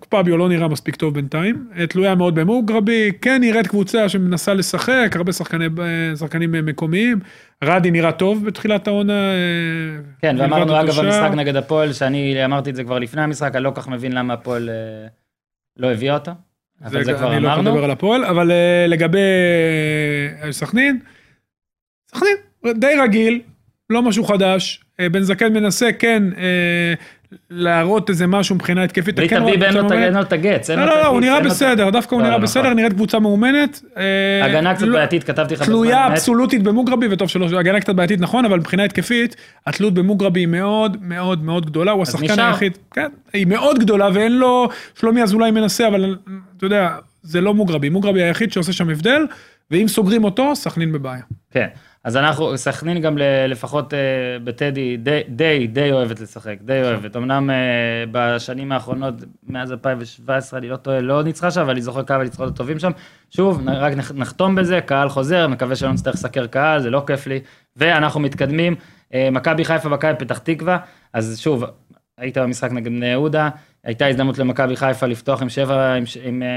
[0.09, 5.13] פביו לא נראה מספיק טוב בינתיים, אה, תלויה מאוד במוגרבי, כן נראית קבוצה שמנסה לשחק,
[5.15, 7.21] הרבה שחקני, אה, שחקנים אה, מקומיים,
[7.65, 9.31] רדי נראה טוב בתחילת העונה.
[10.23, 11.01] כן, ואמרנו אגב.
[11.01, 14.13] במשחק נגד הפועל, שאני אמרתי את זה כבר לפני המשחק, אני לא כל כך מבין
[14.13, 14.71] למה הפועל
[15.77, 16.33] לא הביאה אותו.
[16.85, 17.71] אבל זה כבר אני לא יכול אמרנו.
[17.71, 18.53] לדבר על הפועל, אבל
[18.89, 19.19] לגבי
[20.51, 20.99] סכנין,
[22.11, 22.37] סכנין,
[22.75, 23.41] די רגיל,
[23.91, 26.23] לא משהו חדש, בן זקן מנסה כן
[27.51, 29.17] להראות איזה משהו מבחינה התקפית.
[29.17, 30.07] בלי כן תביב אין קבוצה לו את- מאומנת.
[30.07, 30.71] אין לו את הגץ.
[30.71, 32.77] לא, לא, לא, הוא נראה בסדר, דווקא הוא לא, נראה לא, בסדר, נכון.
[32.77, 33.81] נראית קבוצה מאומנת.
[33.97, 36.07] אה, הגנה קצת לא- בעייתית, כתבתי לך בזמן תלויה.
[36.07, 40.97] אבסולוטית במוגרבי, וטוב שלא, הגנה קצת בעייתית נכון, אבל מבחינה התקפית, התלות במוגרבי היא מאוד
[41.01, 42.41] מאוד מאוד גדולה, הוא השחקן.
[42.41, 46.17] היחיד, כן, היא מאוד גדולה, ואין לו, שלומי אזולאי מנסה, אבל
[46.57, 46.89] אתה יודע,
[47.23, 49.23] זה לא מוגרבי, מוגרבי היחיד שעושה שם הבדל,
[49.71, 51.23] ואם סוגרים אותו, סכנין בבעיה.
[51.51, 51.67] כן,
[52.05, 53.99] אז אנחנו, סכנין גם לפחות אה,
[54.45, 57.17] בטדי די, די, די אוהבת לשחק, די אוהבת.
[57.17, 57.55] אמנם אה,
[58.13, 59.15] בשנים האחרונות,
[59.49, 62.91] מאז 2017, אני לא טועה, לא ניצחה שם, אבל אני זוכר כמה ניצחונות טובים שם.
[63.31, 67.27] שוב, רק נח- נחתום בזה, קהל חוזר, מקווה שלא נצטרך לסקר קהל, זה לא כיף
[67.27, 67.41] לי.
[67.77, 68.75] ואנחנו מתקדמים,
[69.15, 70.79] אה, מכבי חיפה, מכבי פתח תקווה,
[71.13, 71.65] אז שוב,
[72.19, 73.49] היית במשחק נגד בני יהודה,
[73.85, 76.49] הייתה הזדמנות למכבי חיפה לפתוח עם שבע, עם, עם אה,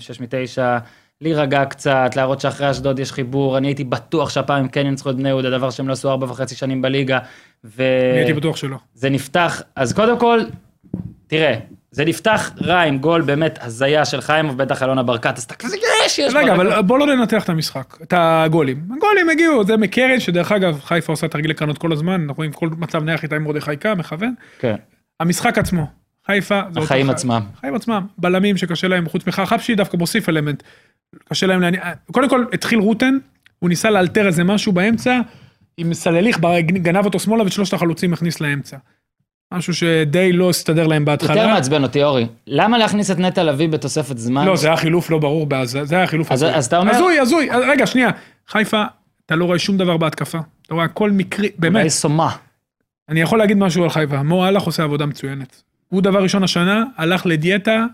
[0.00, 0.78] שש מתשע,
[1.20, 5.16] להירגע קצת, להראות שאחרי אשדוד יש חיבור, אני הייתי בטוח שהפעם הם כן ינצחו את
[5.16, 7.18] בני יהודה, דבר שהם לא עשו ארבע וחצי שנים בליגה,
[7.64, 7.84] אני
[8.16, 8.76] הייתי בטוח שלא.
[8.96, 10.40] וזה נפתח, אז קודם כל,
[11.26, 11.54] תראה,
[11.90, 15.76] זה נפתח רע עם גול באמת הזיה של חיימוב, בטח אלונה ברקת, אז אתה כזה
[16.06, 16.34] יש, יש.
[16.34, 18.82] רגע, ברקת." אבל בוא לא ננתח את המשחק, את הגולים.
[18.96, 22.68] הגולים הגיעו, זה מקרן, שדרך אגב, חיפה עושה תרגילי קרנות כל הזמן, אנחנו רואים כל
[22.78, 24.34] מצב נייח איתה עם מרדכי קם, מכוון.
[24.58, 24.74] כן.
[25.20, 25.86] המשחק עצמו,
[26.26, 27.42] חיפה, זה החיים עצמם.
[27.56, 30.62] החיים עצמם, בלמים שקשה להם, חוץ ממך, חפשי דווקא מוסיף אלמנט.
[31.28, 31.80] קשה להם להניע,
[32.12, 33.18] קודם כל התחיל רוטן,
[33.58, 35.20] הוא ניסה לאלתר איזה משהו באמצע,
[35.76, 38.76] עם סלליך, גנב אותו שמאלה ואת שלושת החלוצים הכניס לאמצע.
[39.54, 41.36] משהו שדי לא הסתדר להם בהתחלה.
[41.42, 42.26] יותר מעצבן אותי, אורי.
[42.46, 44.46] למה להכניס את נטע לביא בתוספת זמן?
[44.46, 46.42] לא, זה היה חילוף לא ברור, בעזה, זה היה חילוף אז-.
[46.54, 48.10] אז אתה אומר- הזוי, הזוי, רגע, שנייה.
[48.48, 48.84] חיפה,
[49.26, 50.38] אתה לא רואה שום דבר בהתקפה.
[50.66, 51.76] אתה רואה הכל מקרי, באמת.
[51.76, 52.36] אולי סומה.
[53.08, 55.62] אני יכול להגיד משהו על חיפה, מו אהלך עושה עבודה מצוינת.
[55.88, 57.86] הוא דבר ראשון השנה, הלך לדיאטה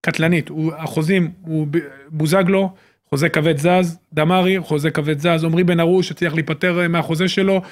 [0.00, 0.48] קטלנית.
[0.48, 1.66] הוא, החוזים, הוא
[2.08, 2.72] בוזגלו,
[3.10, 7.62] חוזה כבד זז, דמארי, חוזה כבד זז, עמרי בן ארוש, הצליח להיפטר אה, מהחוזה שלו,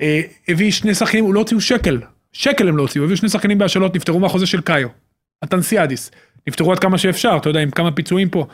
[0.00, 2.00] אה, הביא שני שחקנים, הוא לא הוציאו שקל,
[2.32, 4.88] שקל הם לא הוציאו, הביאו שני שחקנים בהשאלות, נפטרו מהחוזה של קאיו,
[5.44, 6.10] אטנסיאדיס,
[6.46, 8.46] נפטרו עד כמה שאפשר, אתה יודע, עם כמה פיצויים פה.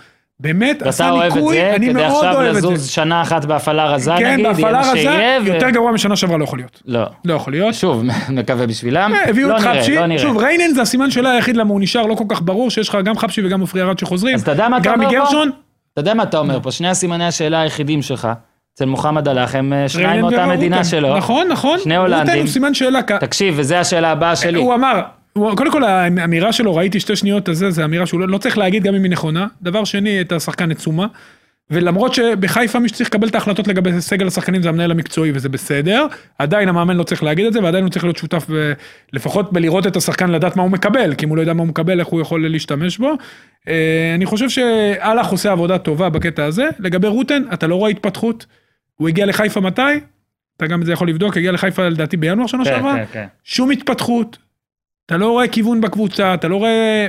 [0.42, 2.90] באמת, עשה ואתה אוהב את ניקוי, זה, אני כדי מאוד עכשיו אוהב את לזוז זה.
[2.90, 6.82] שנה אחת בהפעלה רזה כן, נגיד, בהפעלה רזה, יותר גרוע משנה שעברה לא יכול להיות.
[6.86, 7.04] לא.
[7.24, 7.74] לא יכול להיות.
[7.74, 9.12] שוב, מקווה בשבילם.
[9.14, 10.18] אה, הביאו לא את חבשי, לא.
[10.18, 12.98] שוב ריינן זה הסימן שאלה היחיד למה הוא נשאר לא כל כך ברור שיש לך
[13.04, 14.34] גם חבשי וגם עופרי ארד שחוזרים.
[14.34, 15.42] אז אתה יודע מה אתה אומר פה?
[15.92, 16.70] אתה יודע מה אתה אומר פה?
[16.70, 18.28] שני הסימני השאלה היחידים שלך,
[18.74, 20.46] אצל מוחמד הלך, הם אה, שניים מאותה.
[20.46, 21.16] מדינה שלו.
[21.16, 21.78] נכון, נכון.
[21.78, 22.38] שני הולנדים.
[22.38, 23.00] הוא סימן שאלה.
[23.20, 24.58] תקשיב, וזו השאלה הבאה שלי.
[24.58, 25.00] הוא אמר,
[25.34, 28.82] קודם כל האמירה שלו, ראיתי שתי שניות הזה, זה אמירה שהוא לא, לא צריך להגיד
[28.82, 29.46] גם אם היא נכונה.
[29.62, 31.06] דבר שני, את השחקן עצומה.
[31.70, 36.06] ולמרות שבחיפה מי שצריך לקבל את ההחלטות לגבי סגל השחקנים זה המנהל המקצועי וזה בסדר,
[36.38, 38.72] עדיין המאמן לא צריך להגיד את זה ועדיין הוא צריך להיות שותף ב-
[39.12, 41.68] לפחות בלראות את השחקן לדעת מה הוא מקבל, כי אם הוא לא יודע מה הוא
[41.68, 43.12] מקבל איך הוא יכול להשתמש בו.
[43.68, 48.46] אה, אני חושב שאלח עושה עבודה טובה בקטע הזה, לגבי רוטן אתה לא רואה התפתחות,
[48.94, 49.82] הוא הגיע לחיפה מתי?
[50.56, 53.26] אתה גם את זה יכול לבדוק, הגיע לחיפה לדעתי בינואר שנה כן, שעברה, כן, כן.
[53.44, 54.38] שום התפתחות,
[55.12, 57.06] אתה לא רואה כיוון בקבוצה, אתה לא רואה...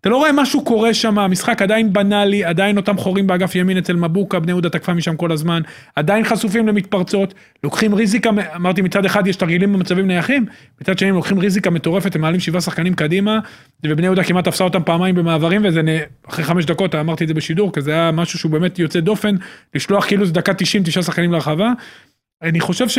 [0.00, 3.96] אתה לא רואה משהו קורה שם, המשחק עדיין בנאלי, עדיין אותם חורים באגף ימין אצל
[3.96, 5.62] מבוקה, בני יהודה תקפה משם כל הזמן,
[5.96, 7.34] עדיין חשופים למתפרצות,
[7.64, 10.46] לוקחים ריזיקה, אמרתי מצד אחד יש תרגילים במצבים נייחים,
[10.80, 13.38] מצד שני לוקחים ריזיקה מטורפת, הם מעלים שבעה שחקנים קדימה,
[13.86, 15.88] ובני יהודה כמעט תפסה אותם פעמיים במעברים, וזה נ...
[16.28, 19.34] אחרי חמש דקות, אמרתי את זה בשידור, כי זה היה משהו שהוא באמת יוצא דופן,
[19.74, 21.72] לשלוח כאילו זה דקה 90, תשעה שחקנים לרחבה.
[22.42, 22.98] אני חושב ש...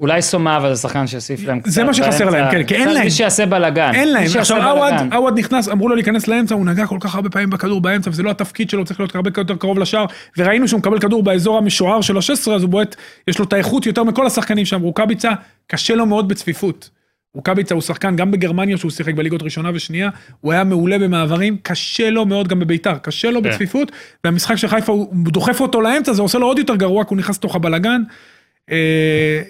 [0.00, 1.70] אולי סומה, אבל זה שחקן שיוסיף להם קצת.
[1.70, 2.30] זה מה שחסר.
[2.30, 3.04] להם, כן, כי אין קצת להם.
[3.04, 3.90] מי שיעשה בלאגן.
[3.94, 4.80] אין להם, עכשיו
[5.12, 8.22] עווד, נכנס, אמרו לו להיכנס לאמצע, הוא נגע כל כך הרבה פעמים בכדור באמצע, וזה
[8.22, 10.06] לא התפקיד שלו, צריך להיות הרבה יותר קרוב לשער,
[10.38, 12.96] וראינו שהוא מקבל כדור באזור המשוער של ה-16, אז הוא בועט,
[13.28, 15.32] יש לו את האיכות יותר מכל השחקנים שם, רוקאביצה,
[15.66, 16.90] קשה לו מאוד בצפיפות.
[17.34, 22.10] רוקאביצה הוא שחקן גם בגרמניה, שהוא שיחק בליגות ראשונה ושנייה, הוא היה מעולה במעברים, קשה
[22.10, 23.50] לו מאוד גם בביתר, קשה לו כן.
[23.50, 23.92] בצפיפות,
[24.24, 27.18] והמשחק של חיפה, הוא דוחף אותו לאמצע, זה עושה לו עוד יותר גרוע, כי הוא
[27.18, 28.02] נכנס לתוך הבלגן.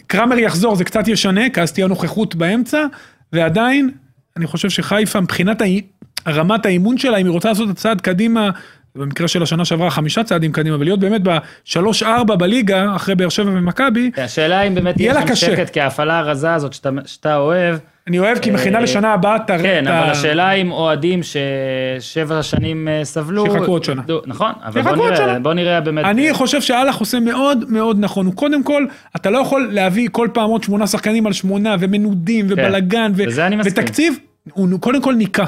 [0.06, 2.86] קרמר יחזור, זה קצת ישנה, כי אז תהיה נוכחות באמצע,
[3.32, 3.90] ועדיין,
[4.36, 5.62] אני חושב שחיפה, מבחינת
[6.26, 8.50] רמת האימון שלה, אם היא רוצה לעשות את הצעד קדימה,
[8.99, 14.11] במקרה של השנה שעברה חמישה צעדים קדימה, ולהיות באמת בשלוש-ארבע בליגה, אחרי באר שבע ומכבי,
[14.14, 15.34] כן, השאלה אם באמת יהיה שם.
[15.34, 17.76] שקט, כי ההפעלה הרזה הזאת שאתה- שאתה אוהב,
[18.09, 20.03] אני אוהב, כי מכינה אה, לשנה הבאה, תראה כן, את ה...
[20.03, 23.44] אבל השאלה אם אוהדים ששבע שנים אה, סבלו...
[23.53, 24.03] שיחכו עוד שנה.
[24.26, 25.38] נכון, אבל בוא נראה.
[25.38, 26.05] בוא נראה באמת.
[26.05, 28.84] אני חושב שאללה עושה מאוד מאוד נכון, הוא קודם כל,
[29.16, 33.46] אתה לא יכול להביא כל פעם עוד שמונה שחקנים על שמונה, ומנודים, ובלאגן, ו- בזה
[33.46, 33.72] אני מסכים.
[33.82, 34.14] ותקציב,
[34.53, 35.44] הוא קודם כל ניקה.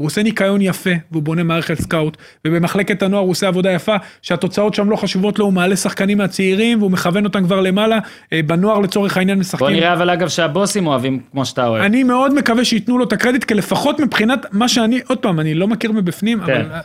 [0.00, 4.74] הוא עושה ניקיון יפה, והוא בונה מערכת סקאוט, ובמחלקת הנוער הוא עושה עבודה יפה, שהתוצאות
[4.74, 7.98] שם לא חשובות לו, הוא מעלה שחקנים מהצעירים, והוא מכוון אותם כבר למעלה,
[8.32, 9.66] אה, בנוער לצורך העניין בוא משחקים.
[9.66, 11.82] נראה אבל אגב שהבוסים אוהבים כמו שאתה אוהב.
[11.82, 15.54] אני מאוד מקווה שייתנו לו את הקרדיט, כי לפחות מבחינת מה שאני, עוד פעם, אני
[15.54, 16.44] לא מכיר מבפנים, כן.
[16.44, 16.80] אבל אה,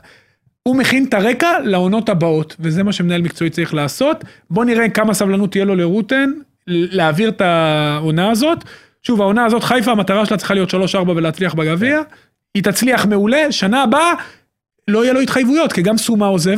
[0.63, 4.23] הוא מכין את הרקע לעונות הבאות, וזה מה שמנהל מקצועי צריך לעשות.
[4.49, 6.31] בוא נראה כמה סבלנות תהיה לו לרוטן,
[6.67, 8.63] להעביר את העונה הזאת.
[9.03, 10.75] שוב, העונה הזאת, חיפה, המטרה שלה צריכה להיות 3-4
[11.07, 12.01] ולהצליח בגביע.
[12.55, 14.13] היא תצליח מעולה, שנה הבאה
[14.87, 16.57] לא יהיה לו התחייבויות, כי גם סומה עוזב.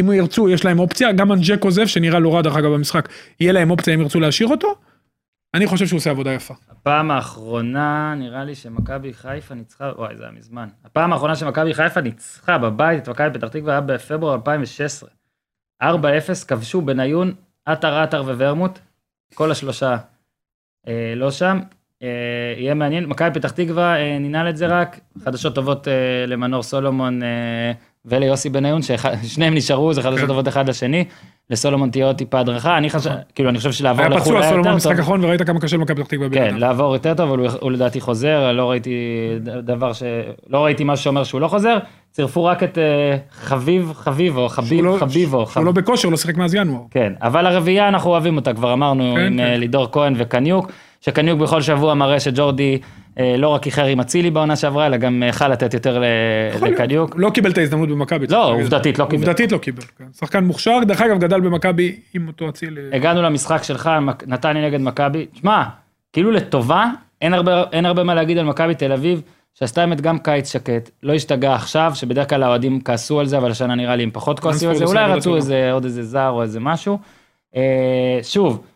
[0.00, 3.08] אם ירצו, יש להם אופציה, גם אנג'ק עוזב, שנראה לא רע דרך אגב במשחק,
[3.40, 4.74] יהיה להם אופציה אם ירצו להשאיר אותו.
[5.54, 6.54] אני חושב שהוא עושה עבודה יפה.
[6.70, 10.68] הפעם האחרונה, נראה לי שמכבי חיפה ניצחה, וואי, זה היה מזמן.
[10.84, 15.08] הפעם האחרונה שמכבי חיפה ניצחה בבית את מכבי פתח תקווה היה בפברואר 2016.
[15.82, 15.86] 4-0,
[16.48, 17.34] כבשו בניון,
[17.64, 18.78] עטר עטר וורמוט,
[19.34, 19.96] כל השלושה
[20.88, 21.58] אה, לא שם.
[22.02, 22.08] אה,
[22.56, 25.92] יהיה מעניין, מכבי פתח תקווה אה, ננעל את זה רק, חדשות טובות אה,
[26.26, 27.20] למנור סולומון
[28.04, 30.26] וליוסי בניון, ששניהם נשארו, זה חדשות כן.
[30.26, 31.04] טובות אחד לשני.
[31.50, 34.42] לסולומון תהיה עוד טיפה הדרכה, אני חושב, כאילו אני חושב שלעבור היה לחו"ל פצוע היה
[34.42, 35.00] סולומון יותר במשחק טוב.
[35.00, 36.54] האחרון וראית כמה קשה למכבי פתח תקווה כן.
[36.58, 38.94] לעבור יותר טוב, אבל הוא, לדעתי חוזר, לא ראיתי
[39.62, 40.02] דבר ש...
[40.50, 41.78] לא ראיתי משהו שאומר שהוא לא חוזר,
[42.10, 42.78] צירפו רק את
[43.30, 45.46] חביב, חביבו, חביב, לא- חביבו.
[45.46, 46.80] שהוא לא בכושר, לא שיחק מאז ינואר.
[46.90, 49.60] כן, אבל הרביעייה אנחנו אוהבים אותה, כבר אמרנו, כן, עם כן.
[49.60, 50.72] לידור כהן וקניוק,
[51.06, 52.78] שקניוק בכל שבוע מראה שג'ורדי
[53.18, 56.02] אה, לא רק איחר עם אצילי בעונה שעברה, אלא גם יכל לתת יותר.
[56.62, 57.14] לקניוק.
[57.18, 58.26] לא קיבל את ההזדמנות במכבי.
[58.26, 58.52] לא.
[58.52, 59.22] עובדתית לא קיבל.
[59.22, 59.82] עובדתית לא קיבל.
[59.98, 60.04] כן.
[60.18, 62.80] שחקן מוכשר, דרך אגב גדל במכבי עם אותו אצילי.
[62.92, 63.90] הגענו למשחק שלך,
[64.26, 65.62] נתניה נגד מכבי, שמע,
[66.12, 66.90] כאילו לטובה,
[67.20, 69.22] אין הרבה, אין הרבה מה להגיד על מכבי תל אביב,
[69.54, 73.50] שעשתה באמת גם קיץ שקט, לא השתגעה עכשיו, שבדרך כלל האוהדים כעסו על זה, אבל
[73.50, 75.36] השנה נראה לי הם פחות כועסים על זה, אולי רצו.
[75.36, 76.98] איזה, עוד איזה זר או איזה משהו.
[77.56, 78.75] אה, שוב, אה,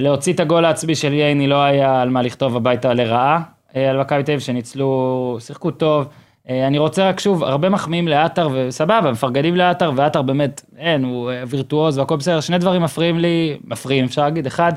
[0.00, 3.42] להוציא את הגול העצמי של ייני לא היה על מה לכתוב הביתה לרעה,
[3.76, 6.08] אה, על מכבי תל אביב שניצלו, שיחקו טוב.
[6.48, 11.30] אה, אני רוצה רק שוב, הרבה מחמיאים לעטר, וסבבה, מפרגנים לעטר, ועטר באמת, אין, הוא
[11.30, 14.72] אה, וירטואוז והכל בסדר, שני דברים מפריעים לי, מפריעים אפשר להגיד, אחד,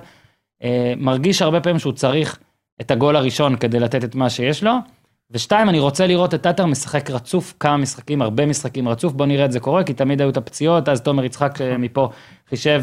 [0.63, 2.39] אה, מרגיש הרבה פעמים שהוא צריך
[2.81, 4.71] את הגול הראשון כדי לתת את מה שיש לו,
[5.31, 9.45] ושתיים, אני רוצה לראות את עטר משחק רצוף כמה משחקים, הרבה משחקים רצוף, בוא נראה
[9.45, 12.09] את זה קורה, כי תמיד היו את הפציעות, אז תומר יצחק אה, מפה
[12.49, 12.81] חישב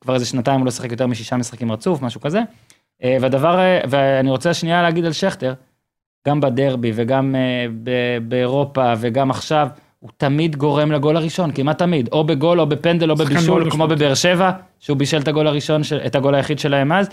[0.00, 2.40] שכבר איזה שנתיים הוא לא שיחק יותר משישה משחקים רצוף, משהו כזה.
[3.04, 5.54] אה, והדבר, אה, ואני רוצה שנייה להגיד על שכטר,
[6.28, 7.66] גם בדרבי וגם אה,
[8.22, 13.16] באירופה וגם עכשיו, הוא תמיד גורם לגול הראשון, כמעט תמיד, או בגול או בפנדל או
[13.16, 13.88] בבישול, כמו.
[13.88, 17.08] בבאר שבע, שהוא בישל את הגול הראשון, את הגול היחיד שלהם אז.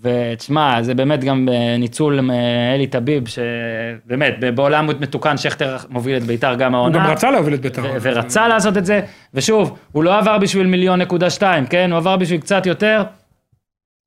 [0.00, 6.54] ותשמע, זה באמת גם אה, ניצול מאלי טביב, שבאמת, בעולם מתוקן שכטר מוביל את בית"ר
[6.54, 6.98] גם הוא העונה.
[6.98, 7.82] גם רצה להוביל את בית"ר.
[7.82, 9.00] ו- ורצה לעשות את זה,
[9.34, 11.90] ושוב, הוא לא עבר בשביל מיליון נקודה שתיים, כן?
[11.90, 13.02] הוא עבר בשביל קצת יותר,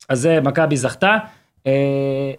[0.10, 1.18] אז זה מכבי זכתה.
[1.68, 2.32] אה,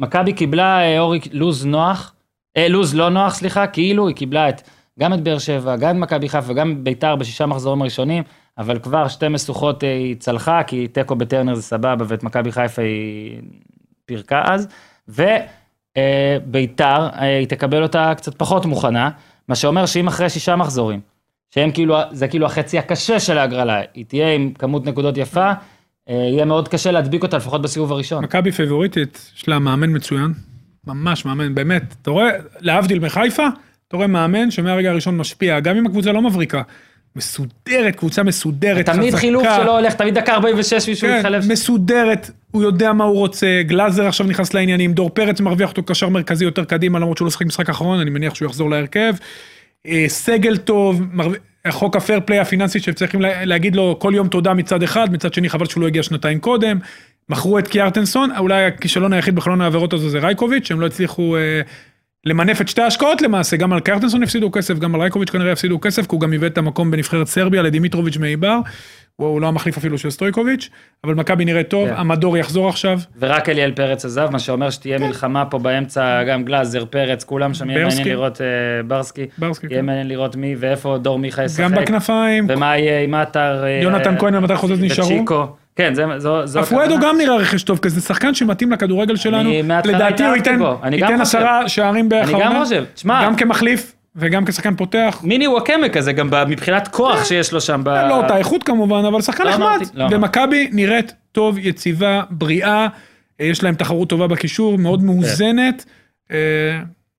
[0.00, 2.14] מכבי קיבלה אה, אורי לוז נוח,
[2.56, 4.68] אה, לוז לא נוח, סליחה, כאילו היא קיבלה את,
[5.00, 8.22] גם את באר שבע, גם את מכבי חיפה וגם ביתר בשישה מחזורים הראשונים,
[8.58, 12.82] אבל כבר שתי משוכות אה, היא צלחה, כי תיקו בטרנר זה סבבה, ואת מכבי חיפה
[12.82, 13.40] היא
[14.06, 14.68] פירקה אז,
[15.08, 19.10] וביתר, היא תקבל אותה קצת פחות מוכנה,
[19.48, 21.00] מה שאומר שאם אחרי שישה מחזורים,
[21.50, 25.52] שהם כאילו, זה כאילו החצי הקשה של ההגרלה, היא תהיה עם כמות נקודות יפה,
[26.08, 28.24] אה, יהיה מאוד קשה להדביק אותה לפחות בסיבוב הראשון.
[28.24, 30.32] מכבי פייבוריטית, יש לה מאמן מצוין,
[30.86, 31.94] ממש מאמן, באמת.
[32.02, 32.30] אתה רואה,
[32.60, 33.46] להבדיל מחיפה,
[33.88, 36.62] אתה רואה מאמן שמהרגע הראשון משפיע, גם אם הקבוצה לא מבריקה.
[37.18, 39.16] מסודרת, קבוצה מסודרת, תמיד חזקה.
[39.20, 41.44] חילוף שלו הולך, תמיד דקה 46 מישהו כן, מתחלף.
[41.48, 46.08] מסודרת, הוא יודע מה הוא רוצה, גלאזר עכשיו נכנס לעניינים, דור פרץ מרוויח אותו קשר
[46.08, 49.14] מרכזי יותר קדימה, למרות שהוא לא שחק משחק אחרון, אני מניח שהוא יחזור להרכב.
[49.86, 51.32] אה, סגל טוב, מרו-
[51.70, 55.48] חוק הפייר פליי הפיננסי שצריכים לה- להגיד לו כל יום תודה מצד אחד, מצד שני
[55.48, 56.78] חבל שהוא לא הגיע שנתיים קודם.
[57.28, 61.60] מכרו את קיארטנסון, אולי הכישלון היחיד בחלון העבירות הזה זה רייקוביץ', שהם לא הצליחו אה,
[62.24, 65.80] למנף את שתי ההשקעות למעשה, גם על קיארטנסון הפסידו כסף, גם על רייקוביץ' כנראה הפסידו
[65.80, 68.58] כסף, כי הוא גם איבד את המקום בנבחרת סרביה לדימיטרוביץ' מאיבר.
[69.16, 70.70] הוא לא המחליף אפילו של סטויקוביץ',
[71.04, 71.94] אבל מכבי נראית טוב, כן.
[71.96, 72.98] המדור יחזור עכשיו.
[73.18, 77.70] ורק אליאל פרץ עזב, מה שאומר שתהיה מלחמה פה באמצע, גם גלאזר, פרץ, כולם שם
[77.70, 77.86] יהיה.
[77.86, 78.46] מעניין לראות, אה,
[78.86, 79.86] ברסקי, ברסקי, יהיה כן.
[79.86, 81.64] מעניין לראות מי ואיפה דור מיכה ישחק.
[81.64, 83.64] גם בכנפיים, ומה יהיה עם עטר.
[83.64, 85.08] אה, יונתן כהן ומתי חוזז נשארו?
[85.08, 85.46] וצ'יקו.
[85.78, 86.94] כן, זה, זו, זו אפואדו.
[87.02, 89.50] גם נראה רכש טוב, כי זה שחקן שמתאים לכדורגל שלנו.
[89.84, 90.58] לדעתי הוא ייתן
[90.92, 91.20] ייתן.
[91.20, 92.62] עשרה שערים בערך אני גם.
[92.64, 92.84] חושב.
[92.94, 95.20] תשמע- גם כמחליף וגם כשחקן פותח.
[95.22, 97.80] מיני וואקמה כזה, גם מבחינת כוח שיש לו שם.
[97.84, 97.88] ב...
[97.88, 99.78] לא אותה איכות כמובן, אבל שחקן לא נחמד.
[99.94, 100.06] לא.
[100.10, 102.86] ומכבי נראית טוב, יציבה, בריאה,
[103.40, 105.84] אה, יש להם תחרות טובה בקישור, מאוד מאוזנת.
[106.32, 106.36] אה,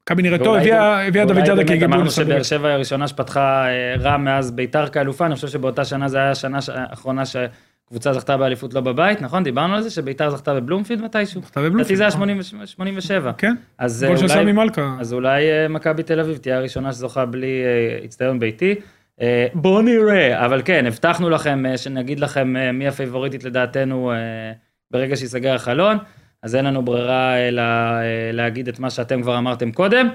[0.03, 2.11] מכבי נראית טוב, הביאה דוד באמת כגיבוי אמרנו.
[2.11, 6.31] שבאר שבע הראשונה שפתחה אה, רע מאז ביתר כאלופה, אני חושב שבאותה שנה זה היה
[6.31, 7.23] השנה האחרונה
[7.89, 9.43] שקבוצה זכתה באליפות לא בבית, נכון?
[9.43, 11.41] דיברנו על זה שביתר זכתה בבלומפילד מתישהו.
[11.41, 12.19] זכתה בבלומפילד, לדעתי זה היה נכון.
[12.19, 13.31] 80 87.
[13.37, 14.95] כן, אז אה, גול של אולי- סמי מלכה.
[14.99, 18.75] אז אולי אה, מכבי תל אביב תהיה הראשונה שזוכה בלי אה, הצטיון ביתי.
[19.21, 24.17] אה, בוא נראה, אבל כן, הבטחנו לכם אה, שנגיד לכם אה, מי הפייבוריטית לדעתנו אה,
[24.91, 25.97] ברגע שיסגר החלון,
[26.43, 28.01] אז אין לנו ברירה אלא אה,
[28.33, 30.09] להגיד את מה שאתם כבר אמרתם קודם,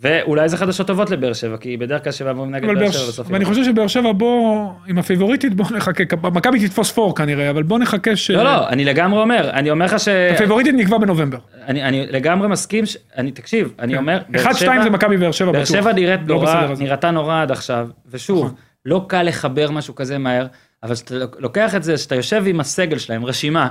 [0.00, 3.08] ואולי זה חדשות טובות לבאר שבע, כי בדרך כלל שבע אמורים נגד באר באר שבע
[3.08, 3.26] בסוף.
[3.30, 3.44] ואני.
[3.44, 8.16] חושב שבאר שבע בוא, עם הפייבוריטית בוא נחכה, מכבי תתפוס פור כנראה, אבל בוא נחכה
[8.16, 8.30] ש...
[8.30, 10.08] לא, לא, אני לגמרי אומר, אני אומר לך ש...
[10.08, 11.38] הפייבוריטית נקבע בנובמבר.
[11.66, 12.96] אני, אני לגמרי מסכים, ש...
[13.16, 15.76] אני, תקשיב, אני אומר, באר אחד, שתיים שבע- זה מכבי באר שבע באר בטוח.
[15.76, 16.66] שבע נראית לא נורא.
[16.78, 18.54] נראתה נורא עד עכשיו, ושוב, נכון.
[18.84, 20.46] לא קל לחבר משהו כזה מהר,
[20.82, 23.68] אבל כשאתה לוקח את זה, שאתה יושב עם הסגל שלהם, רשימה,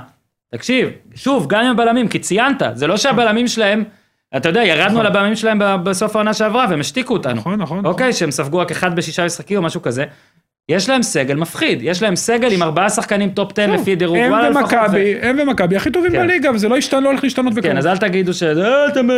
[0.54, 3.84] תקשיב, שוב, גם עם הבלמים, כי ציינת, זה לא שהבלמים שלהם,
[4.36, 7.34] אתה יודע, ירדנו על הבלמים שלהם בסוף העונה שעברה, והם השתיקו אותנו.
[7.34, 7.86] נכון, נכון.
[7.86, 10.04] אוקיי, שהם ספגו רק אחד בשישה משחקים או משהו כזה.
[10.68, 14.16] יש להם סגל מפחיד, יש להם סגל עם ארבעה שחקנים top 10 טוב, לפי דירוג
[14.16, 14.72] הם וואלה לפחות.
[14.72, 16.18] ומכבי, הם ומכבי הכי טובים כן.
[16.18, 17.76] בליגה, וזה לא לא הולך להשתנות כן, בקרוב.
[17.76, 18.42] אז אל תגידו ש...
[18.42, 19.08] אה, אתם...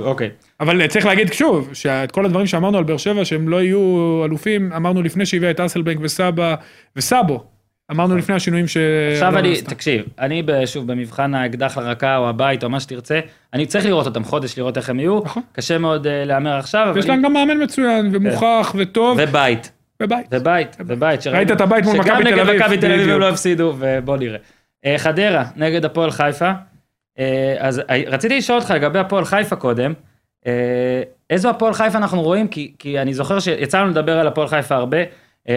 [0.00, 0.30] אוקיי.
[0.60, 4.72] אבל צריך להגיד שוב, שאת כל הדברים שאמרנו על באר שבע, שהם לא יהיו אלופים,
[4.72, 6.54] אמרנו לפני שהביאה את אסלבנק וסבא,
[6.96, 7.44] וסאבו.
[7.90, 8.76] אמרנו לפני השינויים ש...
[9.12, 9.70] עכשיו אלונה אני, עשתה.
[9.70, 13.20] תקשיב, אני שוב במבחן האקדח לרקה או הבית או מה שתרצה,
[13.54, 15.42] אני צריך לראות אותם חודש, לראות איך הם יהיו, נכון.
[15.52, 16.92] קשה מאוד אה, להמר עכשיו.
[16.94, 19.72] ויש להם גם מאמן מצוין, ומוכח, וטוב, ובית,
[20.02, 20.26] ובית.
[20.30, 23.08] ובית, ובית, ראית את הבית מול מכבי תל שגם אביב, נגד מכבי תל אביב.
[23.08, 24.38] הם לא הפסידו, ובוא נראה.
[24.86, 26.50] אה, חדרה, נגד הפועל חיפה,
[27.18, 29.92] אה, אז רציתי לשאול אותך לגבי הפועל חיפה קודם,
[31.30, 34.98] איזו הפועל חיפה אנחנו רואים, כי, אני זוכר שיצא לנו לדבר על הפועל חיפה הרבה,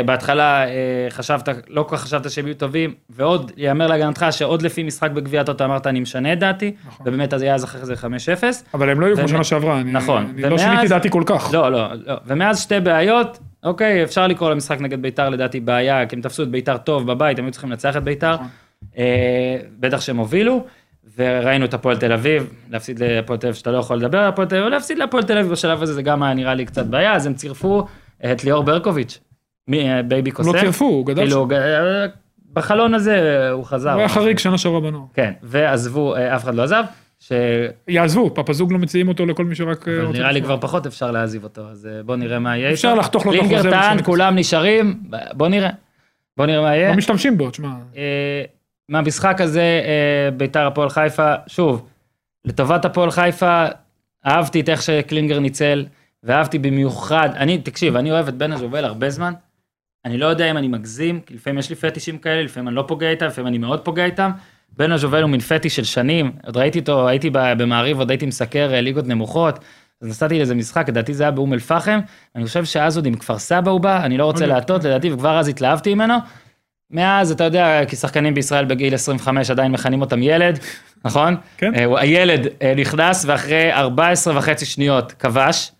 [0.05, 0.71] בהתחלה אה,
[1.09, 5.41] חשבת, לא כל כך חשבת שהם יהיו טובים, ועוד, יאמר להגנתך שעוד לפי משחק בגביע
[5.41, 7.07] הטוטו אמרת אני משנה את דעתי, נכון.
[7.07, 7.97] ובאמת אז היה אז אחרי זה 5-0.
[8.73, 10.25] אבל הם לא היו כמו שנה שעברה, אני נכון.
[10.33, 11.49] אני לא ומאז- שיניתי דעתי כל כך.
[11.53, 12.15] לא, לא, לא.
[12.27, 16.49] ומאז שתי בעיות, אוקיי, אפשר לקרוא למשחק נגד ביתר לדעתי בעיה, כי הם תפסו את
[16.49, 18.47] ביתר טוב בבית, הם היו צריכים לנצח את ביתר, נכון.
[18.97, 19.03] אה,
[19.79, 20.65] בטח שהם הובילו,
[21.17, 24.47] וראינו את הפועל תל אביב, להפסיד להפועל תל אביב שאתה לא יכול לדבר על הפועל
[24.47, 27.13] תל אביב, להפסיד להפועל תל אביב בשלב הזה זה גם היה נראה לי קצת בעיה,
[27.15, 27.85] אז הם צירפו
[28.31, 29.19] את ליאור ברקוביץ',
[29.67, 31.47] מי, אה, בייבי הם קוסם, לא צירפו, הוא גדל שם.
[31.47, 32.05] כאילו, אה,
[32.53, 33.91] בחלון הזה הוא חזר.
[33.91, 35.05] הוא היה חריג שנה שעברה בנוער.
[35.13, 36.83] כן, ועזבו, אה, אף אחד לא עזב,
[37.19, 37.31] ש...
[37.87, 40.41] יעזבו, פפזוג לא מציעים אותו לכל מי שרק אה, אבל נראה לי.
[40.41, 42.73] כבר פחות אפשר להעזיב אותו, אז אה, בוא נראה מה יהיה.
[42.73, 42.95] אפשר.
[42.95, 44.03] לחתוך לו את קלינגר החוזה טען.
[44.03, 45.03] כולם נשארים,
[45.33, 45.69] בוא נראה.
[46.37, 46.89] בוא נראה מה יהיה.
[46.89, 47.69] לא משתמשים בו, תשמע.
[47.97, 48.43] אה,
[48.89, 51.85] מהמשחק הזה, אה, ביתר הפועל חיפה, שוב,
[52.45, 53.65] לטובת הפועל חיפה,
[54.27, 55.85] אהבתי את איך שקלינגר ניצל,
[56.23, 59.33] ואהבתי במיוחד, אני, תקשיב, אני אוהב את בן הז'ובל הרבה זמן,
[60.05, 62.83] אני לא יודע אם אני מגזים, כי לפעמים יש לי פטישים כאלה, לפעמים אני לא
[62.87, 64.31] פוגע איתם, לפעמים אני מאוד פוגע איתם.
[64.77, 68.73] בן הז'ובל הוא מין פטיש של שנים, עוד ראיתי אותו, הייתי במעריב, עוד הייתי מסקר
[68.73, 69.59] אה, ליגות נמוכות,
[70.01, 71.99] אז נסעתי לאיזה משחק, לדעתי זה היה באום אל-פחם,
[72.35, 74.55] אני חושב שאז עוד עם כפר סבא הוא בא, אני לא רוצה אוקיי.
[74.55, 76.13] להטות, לדעתי, וכבר אז התלהבתי ממנו.
[76.91, 80.59] מאז, אתה יודע, כי שחקנים בישראל בגיל 25 עדיין מכנים אותם ילד,
[81.05, 81.35] נכון?
[81.57, 81.75] כן.
[81.75, 85.71] אה, הילד אה, נכנס ואחרי 14 וחצי שניות כבש,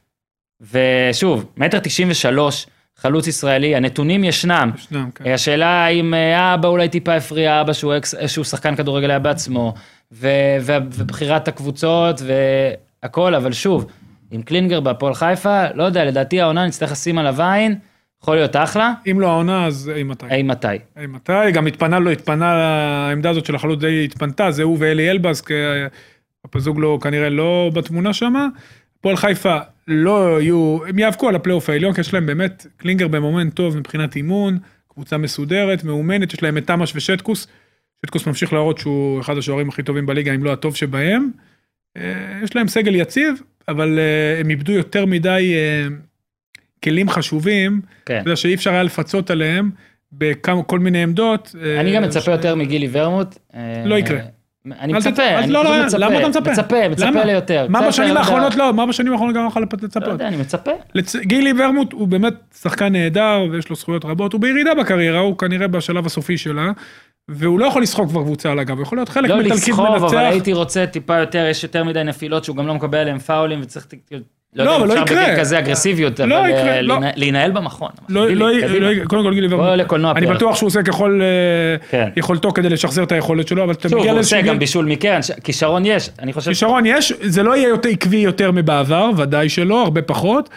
[0.71, 2.67] ושוב, מטר 93,
[3.03, 4.71] חלוץ ישראלי, הנתונים ישנם.
[4.75, 5.25] ישנם, כן.
[5.25, 9.19] אה, השאלה האם אה, אבא אולי טיפה הפריע, אבא שהוא, אקס, שהוא שחקן כדורגל היה
[9.19, 9.73] בעצמו,
[10.11, 10.27] ו,
[10.61, 12.21] ו, ובחירת הקבוצות
[13.01, 13.85] והכל, אבל שוב,
[14.31, 17.75] עם קלינגר בהפועל חיפה, לא יודע, לדעתי העונה נצטרך לשים עליו עין,
[18.21, 20.25] יכול להיות אחלה, אם לא העונה, אז אימתי.
[20.31, 20.67] אי מתי.
[21.01, 22.51] אימתי, גם התפנה לו, התפנה,
[23.07, 25.53] העמדה הזאת של החלוץ די התפנתה, זה הוא ואלי אלבז, כי
[26.45, 28.33] הפזוג לא, כנראה לא בתמונה שם.
[28.99, 29.57] הפועל חיפה
[29.87, 34.15] לא יהיו, הם יאבקו על הפלייאוף העליון, כי יש להם באמת קלינגר במומנט טוב מבחינת
[34.15, 34.57] אימון,
[34.93, 37.47] קבוצה מסודרת, מאומנת, יש להם את תמש ושטקוס.
[38.05, 41.31] שטקוס ממשיך להראות שהוא אחד השוערים הכי טובים בליגה, אם לא הטוב שבהם.
[41.97, 42.01] אה,
[42.43, 43.35] יש להם סגל יציב,
[43.67, 45.87] אבל אה, הם איבדו יותר מדי אה,
[46.83, 47.81] כלים חשובים.
[48.05, 48.13] כן.
[48.21, 49.71] אתה יודע שאי אפשר היה לפצות עליהם
[50.11, 51.55] בכמה, כל מיני עמדות.
[51.79, 53.37] אני גם מצפה ש- יותר מגילי ורמוט.
[53.85, 54.19] לא יקרה.
[54.79, 55.97] אני מצפה, אני לא, פשוט לא, מצפה.
[55.97, 56.51] למה אתה מצפה?
[56.51, 57.23] מצפה, מצפה?
[57.23, 57.65] ליותר.
[57.69, 60.07] מה בשנים האחרונות לא, מה בשנים האחרונות גם יכול לא לצפות?
[60.07, 60.71] יודע, אני מצפה.
[61.21, 65.67] גילי ורמוט הוא באמת שחקן נהדר ויש לו זכויות רבות, הוא בירידה בקריירה, הוא כנראה
[65.67, 66.71] בשלב הסופי שלה,
[67.27, 69.85] והוא לא יכול לסחוק כבר קבוצה על הגב, הוא יכול להיות חלק לא מתלכיד לסחוב,
[69.85, 70.17] אבל מנצח.
[70.17, 73.87] הייתי רוצה טיפה יותר, יש יותר מדי נפילות שהוא גם לא מקבל עליהם פאולים וצריך...
[74.55, 75.23] לא לא, יודע אבל לא יקרה.
[75.23, 76.97] בגיל כזה אגרסיביות, לא אבל יקרה, אה, לא.
[77.15, 77.89] להינעל במכון.
[78.09, 78.51] לא, גילי, לא.
[78.79, 80.27] לא, קודם כל גילי ורמוט, לקולנוע אני.
[80.27, 82.09] בטוח שהוא עושה ככל אה, כן.
[82.15, 84.85] יכולתו כדי לשחזר את היכולת שלו, אבל אתה מגיע הוא לאיזשהו עושה גיל, גם בישול
[84.85, 86.51] מקרן, כישרון יש, אני חושב...
[86.51, 90.49] כישרון יש, זה לא יהיה יותר עקבי יותר מבעבר, ודאי שלא, הרבה פחות.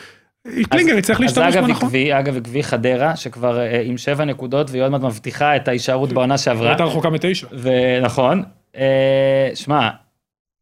[0.68, 1.88] קלינגר יצטרך להשתמש אז אגב בנכון.
[1.88, 6.12] עקבי, אגב עקבי חדרה, שכבר אה, עם שבע נקודות, והיא עוד מעט מבטיחה את ההישארות
[6.12, 6.68] בעונה שעברה.
[6.68, 7.46] הייתה רחוקה מתשע.
[7.52, 8.42] ונכון,
[8.76, 9.88] אה, שמע,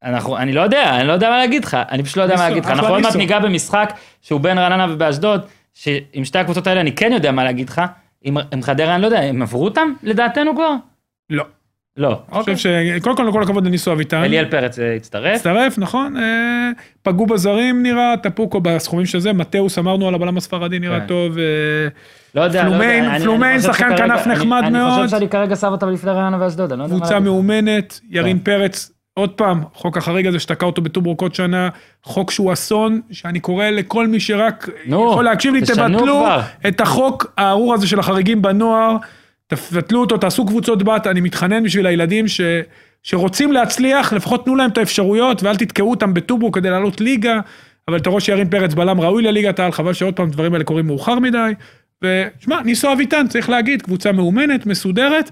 [0.05, 2.41] אנחנו, אני לא יודע, אני לא יודע מה להגיד לך, אני פשוט לא יודע מה
[2.41, 2.71] ניסו, להגיד לך.
[2.71, 3.17] אנחנו עוד מעט.
[3.17, 3.93] ניגע במשחק
[4.23, 5.41] שהוא בין רעננה ובאשדוד,
[5.75, 7.83] שעם שתי הקבוצות האלה אני כן יודע מה להגיד לך,
[8.23, 10.71] עם, עם חדרה אני לא יודע, הם עברו אותם לדעתנו כבר?
[11.31, 11.45] לא.
[11.97, 12.55] לא, אני אוקיי.
[12.55, 14.23] חושב שקודם כל, כל הכבוד לניסו אביטן.
[14.25, 15.37] אליאל פרץ אה, הצטרף.
[15.37, 16.17] הצטרף, נכון?
[16.17, 16.71] אה,
[17.03, 21.07] פגעו בזרים נראה, טפוקו בסכומים של זה, מתאוס אמרנו על הבלם הספרדי נראה כן.
[21.07, 21.39] טוב.
[21.39, 21.45] אה,
[22.35, 23.17] לא יודע, לא פלומיין, יודע.
[23.17, 24.93] אני- פלומיין, אני חושב שחקן שכרגע- כנף אני- נחמד אני מאוד.
[25.05, 27.21] חושב שאני כרגע שם אותם לפני רעננה ואשדוד, אני לא יודע מה קבוצה.
[27.21, 28.45] מאומנת, ירין כן.
[28.45, 31.69] פרץ, עוד פעם, חוק החריג הזה שתקע אותו בטוברוק עוד שנה,
[32.03, 36.41] חוק שהוא אסון, שאני קורא לכל מי שרק נו, יכול להקשיב לי, תבטלו כבר.
[36.69, 38.97] את החוק הארור הזה של החריגים בנוער,
[39.47, 42.41] תבטלו אותו, תעשו קבוצות בת, אני מתחנן בשביל הילדים ש...
[43.03, 47.41] שרוצים להצליח, לפחות תנו להם את האפשרויות, ואל תתקעו אותם בטוברוק כדי לעלות ליגה,
[47.89, 50.87] אבל אתה רואה שירין פרץ בלם ראוי לליגת העל, חבל שעוד פעם דברים האלה קורים
[50.87, 51.53] מאוחר מדי.
[52.05, 55.31] ושמע, ניסו אביטן, צריך להגיד, קבוצה מאומנת, מסודרת.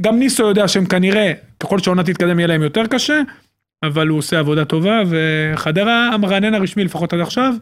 [0.00, 3.20] גם ניסו יודע שהם כנראה, ככל שהעונה תתקדם יהיה להם יותר קשה,
[3.82, 7.54] אבל הוא עושה עבודה טובה, וחדרה המרענן הרשמי לפחות עד עכשיו.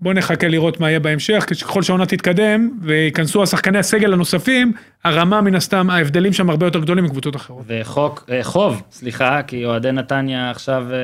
[0.00, 4.72] בוא נחכה לראות מה יהיה בהמשך, ככל שהעונה תתקדם וייכנסו השחקני הסגל הנוספים,
[5.04, 7.64] הרמה מן הסתם, ההבדלים שם הרבה יותר גדולים מקבוצות אחרות.
[7.66, 10.96] וחוק, אה, חוב, סליחה, כי אוהדי נתניה עכשיו אה,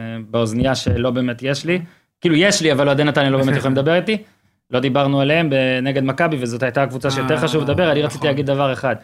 [0.00, 1.80] אה, באוזנייה שלא באמת יש לי,
[2.20, 4.16] כאילו יש לי, אבל אוהדי נתניה לא באמת יכולים לדבר איתי.
[4.72, 5.50] לא דיברנו עליהם
[5.82, 8.06] נגד מכבי, וזאת הייתה הקבוצה שיותר אה, חשוב לדבר, אני נכון.
[8.06, 8.96] רציתי להגיד דבר אחד.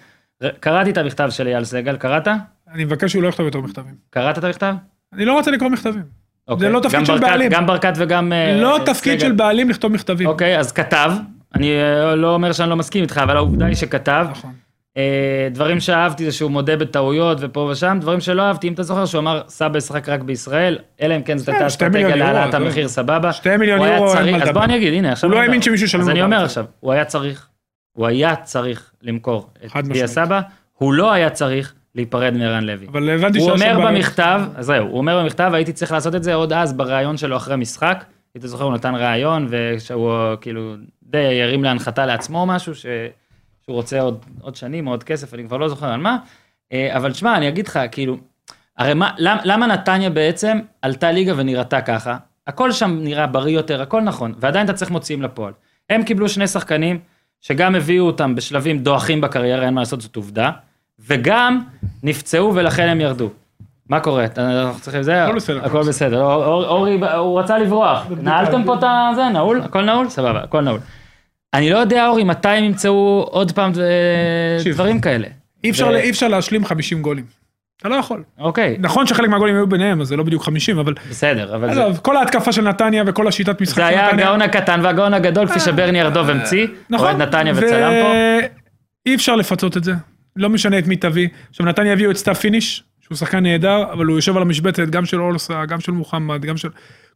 [0.61, 2.29] קראתי את המכתב של אייל סגל, קראת?
[2.75, 3.95] אני מבקש שהוא לא יכתוב יותר מכתבים.
[4.11, 4.75] קראת את המכתב?
[5.13, 6.03] אני לא רוצה לקרוא מכתבים.
[6.49, 6.73] אוקיי.
[6.73, 7.51] לא תפקיד של בעלים.
[7.51, 8.33] גם ברקת וגם...
[8.33, 9.21] אה, לא אה, תפקיד.
[9.21, 10.27] של בעלים לכתוב מכתבים.
[10.27, 11.13] אוקיי, אז כתב,
[11.55, 11.73] אני
[12.17, 14.53] לא אומר שאני לא מסכים איתך, אבל העובדה היא שכתב, נכון.
[14.99, 19.07] אה, דברים שאהבתי זה שהוא מודה בטעויות ופה ושם, דברים שלא אהבתי, אם אתה זוכר
[19.07, 22.55] שהוא אמר סבא ישחק רק בישראל, אלא אם כן זאת הייתה אסטרטגיה להעלאת.
[22.55, 23.33] המחיר, סבבה.
[23.33, 24.49] שתי מיליון יורו, אין מה אז.
[24.49, 25.31] בוא אני אגיד, הנה עכשיו.
[25.31, 25.63] הוא לא האמין.
[25.63, 26.45] שמישהו ישלם אז אני אומר.
[26.45, 27.47] עכשיו, הוא היה צריך,
[27.93, 30.07] הוא היה צריך למכור את דיה.
[30.07, 30.41] סבא,
[30.73, 32.87] הוא לא היה צריך להיפרד מערן לוי.
[32.87, 36.23] אבל הבנתי הוא שהשם אומר במכתב, אז זהו, הוא אומר במכתב, הייתי צריך לעשות את
[36.23, 38.05] זה עוד אז בריאיון שלו אחרי המשחק.
[38.37, 42.87] אם אתה זוכר, הוא נתן ראיון, ושהוא כאילו די הרים להנחתה לעצמו משהו, ש...
[43.69, 46.17] שהוא רוצה עוד, עוד שנים או עוד כסף, אני כבר לא זוכר על מה.
[46.73, 48.17] אה, אבל שמע, אני אגיד לך, כאילו,
[48.79, 52.17] הרי מה, למה, למה נתניה בעצם עלתה ליגה ונראתה ככה?
[52.47, 55.53] הכל שם נראה בריא יותר, הכל נכון, ועדיין אתה צריך מוציאים לפועל.
[55.91, 56.99] הם קיבלו שני שחקנים,
[57.41, 60.51] שגם הביאו אותם בשלבים דועכים בקריירה, אין מה לעשות, זאת עובדה,
[61.09, 61.61] וגם
[62.03, 63.31] נפצעו ולכן הם ירדו.
[63.89, 64.27] מה קורה?
[64.37, 65.25] אנחנו צריכים זה?
[65.25, 66.23] הכל בסדר, הכל בסדר.
[66.25, 68.07] אור- אור- אורי, הוא רצה לברוח.
[68.23, 68.81] נעלתם פה את
[69.15, 69.29] זה?
[69.33, 69.61] נעול?
[69.61, 70.09] הכל נעול?
[70.09, 70.81] סבבה, הכל נעול.
[71.55, 74.73] אני לא יודע, אורי, מתי הם ימצאו עוד פעם אה.
[74.73, 75.27] דברים כאלה.
[75.65, 77.25] אי אפשר- ו- אי אפשר להשלים 50 גולים.
[77.81, 78.23] אתה לא יכול.
[78.39, 80.95] אוקיי, נכון שחלק מהגולים היו ביניהם, אז זה לא בדיוק 50, אבל...
[81.11, 81.85] בסדר, אבל זה...
[81.85, 84.25] עזוב, כל ההתקפה של נתניה וכל השיטת משחק זה של היה נתניה...
[84.27, 87.07] הגאון הקטן והגאון הגדול, כפי שברני ארדוב המציא, נכון.
[87.07, 88.13] אוהד נתניה וצלם פה.
[89.07, 89.93] אי אפשר לפצות את זה.
[90.37, 91.29] לא משנה את מי תביא.
[91.51, 95.05] עכשיו, נתניה הביאו את סתיו פיניש, שהוא שחקן נהדר, אבל הוא יושב על המשבצת גם
[95.07, 96.69] של אולסה, גם של מוחמד, גם של...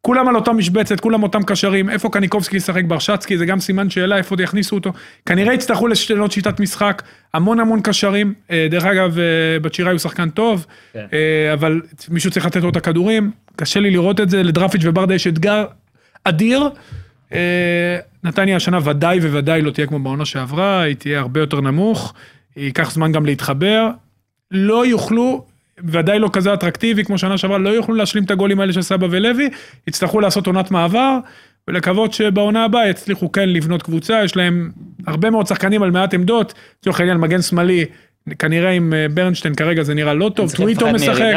[0.02, 4.16] כולם על אותה משבצת, כולם אותם קשרים, איפה קניקובסקי ישחק ברשצקי, זה גם סימן שאלה,
[4.16, 4.92] איפה יכניסו אותו.
[5.26, 7.02] כנראה יצטרכו לשנות שיטת משחק,
[7.34, 8.34] המון המון קשרים.
[8.50, 9.24] אה, דרך אגב, אה,
[9.62, 11.06] בת שיראי הוא שחקן טוב, כן.
[11.12, 13.30] אה, אבל מישהו צריך לתת לו את הכדורים.
[13.56, 15.64] קשה לי לראות את זה, לדרפיץ' וברדה יש אתגר
[16.24, 16.68] אדיר.
[18.24, 22.14] נתניה השנה ודאי וודאי לא תהיה כמו בעונה שעברה, היא תהיה הרבה יותר נמוך,
[22.56, 23.88] ייקח זמן גם להתחבר.
[24.50, 25.44] לא יוכלו,
[25.84, 29.06] ודאי לא כזה אטרקטיבי כמו שנה שעברה, לא יוכלו להשלים את הגולים האלה של סבא
[29.10, 29.48] ולוי,
[29.88, 31.18] יצטרכו לעשות עונת מעבר,
[31.68, 34.70] ולקוות שבעונה הבאה יצליחו כן לבנות קבוצה, יש להם
[35.06, 37.84] הרבה מאוד שחקנים על מעט עמדות, לצורך העניין מגן שמאלי,
[38.38, 41.34] כנראה עם אה, ברנשטיין כרגע זה נראה לא טוב, טוויטו משחק.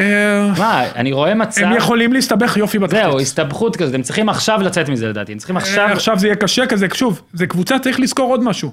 [0.00, 1.62] אה, מה, אני רואה מצב...
[1.62, 3.04] הם יכולים להסתבך יופי בתחתית.
[3.04, 5.82] זהו, הסתבכות כזאת, הם צריכים עכשיו לצאת מזה לדעתי, הם צריכים עכשיו...
[5.84, 8.72] עכשיו, עכשיו זה יהיה קשה כזה, שוב, זה קבוצה, צריך לזכור עוד משהו.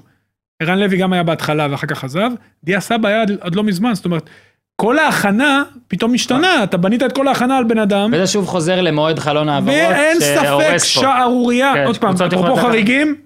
[0.60, 2.30] ערן לוי גם היה בהתחלה ואחר כך עזב,
[2.64, 4.30] דיה סבא היה עד, עד לא מזמן, זאת אומרת,
[4.76, 8.80] כל ההכנה פתאום משתנה, אתה בנית את כל ההכנה על בן אדם, וזה שוב חוזר
[8.80, 10.76] למועד חלון העברות, ואין ספק.
[10.76, 13.16] שערורייה, כן, עוד פעם, אפרופו חריגים,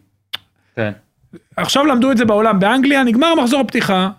[0.76, 0.90] כן.
[1.56, 4.10] עכשיו למדו את זה בעולם, באנגליה נגמר מחזור הפתיחה,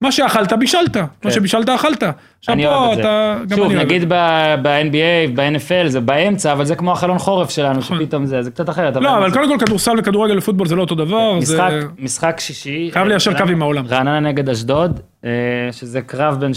[0.00, 2.04] מה שאכלת בישלת, מה שבישלת אכלת.
[2.04, 2.52] כן.
[2.52, 3.04] אני אוהב את
[3.48, 3.56] זה.
[3.56, 8.50] שוב, נגיד ב-NBA, ב-NFL, זה באמצע, אבל זה כמו החלון חורף שלנו, שפתאום זה, זה
[8.50, 8.96] קצת אחרת.
[8.96, 11.62] לא, אבל קודם כל כדורסל וכדורגל ופוטבול זה לא אותו דבר, זה
[11.98, 12.90] משחק, שישי.
[12.92, 13.86] חייב ליישר אה, קו עם העולם.
[13.86, 15.30] רעננה נגד אשדוד, אה,
[15.72, 16.52] שזה קרב בין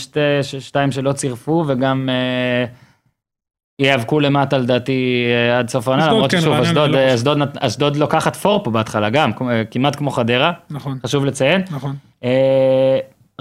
[0.59, 2.65] שתיים שלא צירפו, וגם אה,
[3.81, 5.25] ייאבקו למטה לדעתי
[5.59, 7.47] עד סוף העונה, למרות כן, ששוב, אשדוד, לא.
[7.59, 9.31] אשדוד, לוקחת פור פה בהתחלה גם,
[9.71, 11.61] כמעט כמו חדרה, נכון, חשוב לציין.
[11.71, 11.95] נכון.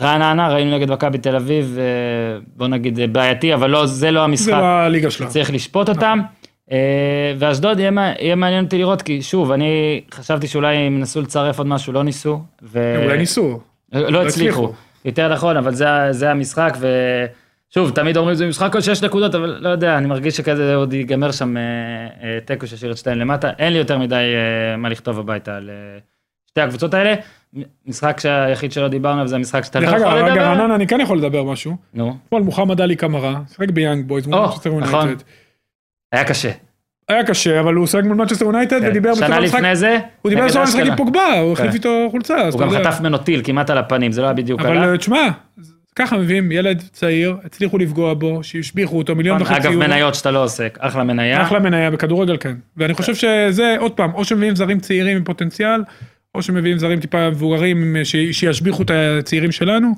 [0.01, 1.85] רעננה, ראינו נגד מכבי תל אביב, אה,
[2.57, 4.53] בוא נגיד אה, בעייתי, אבל לא, זה לא זה המשחק.
[4.53, 5.27] לא הליגה שלה.
[5.27, 6.21] צריך לשפוט אותם.
[6.73, 6.77] אה,
[7.39, 11.59] ואשדוד יהיה מע- יהיה מעניין אותי לראות, כי שוב, אני חשבתי שאולי הם ינסו לצרף
[11.59, 12.41] עוד משהו, לא ניסו.
[12.63, 13.61] ו- אולי ניסו.
[13.93, 14.27] לא הצליחו.
[14.27, 14.73] הצליחו.
[15.05, 16.77] יותר נכון, אבל זה, זה המשחק,
[17.71, 20.93] ושוב, תמיד אומרים זה משחק על שש נקודות, אבל לא יודע, אני מרגיש שכזה עוד
[20.93, 21.55] ייגמר שם
[22.45, 23.51] תיקו שישאיר את שתיהן למטה.
[23.59, 24.25] אין לי יותר מדי
[24.79, 25.71] מה לכתוב הביתה על
[26.47, 27.15] שתי הקבוצות האלה.
[27.87, 30.41] משחק שהיחיד שלא דיברנו עליו זה המשחק שאתה לא דרך אגב, יכול לדבר.
[30.41, 31.77] רעננה, אני כן יכול לדבר משהו.
[31.95, 35.01] נו, אתמול מוחמד עלי קמרה, שיחק ביאנג בויז מול או, מנצ'סטר נכון.
[35.01, 35.23] יונייטד.
[36.13, 36.51] היה קשה.
[37.09, 39.27] היה קשה, אבל הוא שיחק מול מנצ'סטר יונייטד ודיבר בסוף כן.
[39.27, 39.59] שנה המשחק.
[39.59, 40.97] לפני זה, הוא דיבר בסוף המשחק עם.
[40.97, 41.63] פוגבה, הוא כן.
[41.63, 42.71] החליף איתו חולצה, הוא גם.
[42.71, 44.89] חטף ממנו טיל כמעט על הפנים, זה לא היה בדיוק אבל עליו.
[44.91, 45.29] אה, תשמע,
[45.97, 49.77] ככה מביאים ילד צעיר, הצליחו לפגוע בו, שהשביחו אותו מיליון וחצי אגב.
[49.77, 51.43] מניות שאתה לא עוסק, אחלה מניה.
[51.43, 52.55] אחלה מניה בכדורגל כן.
[52.77, 55.83] ואני חושב שזה, עוד פעם, או שמביאים זרים צעירים עם פוטנציאל,
[56.35, 59.93] או שמביאים זרים טיפה מבוגרים אה, שישביחו את הצעירים שלנו.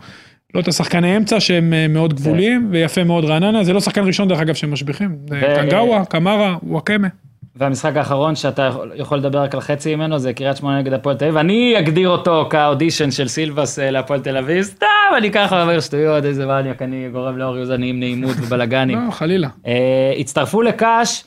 [0.55, 4.29] לא את השחקני אמצע שהם אה, מאוד גבוליים, ויפה מאוד רעננה, זה לא שחקן ראשון
[4.29, 5.17] דרך אגב שהם משביחים.
[5.29, 7.09] זה ו- טנגאווה, קמרה, וואקמה.
[7.57, 11.25] והמשחק האחרון שאתה יכול- לדבר רק על חצי ממנו זה קריית שמונה נגד הפועל תל
[11.25, 11.37] אביב.
[11.37, 14.63] אני אגדיר אותו כאודישן של סילבס אה, להפועל תל אביב.
[14.63, 14.87] סתם,
[15.19, 18.99] אני ככה אומר שטויות, איזה מניאק, אני גורם לאור יוזניים נעימות ובלאגנים.
[19.07, 19.49] לא, חלילה.
[19.67, 19.73] אה,
[20.19, 21.25] הצטרפו לקאש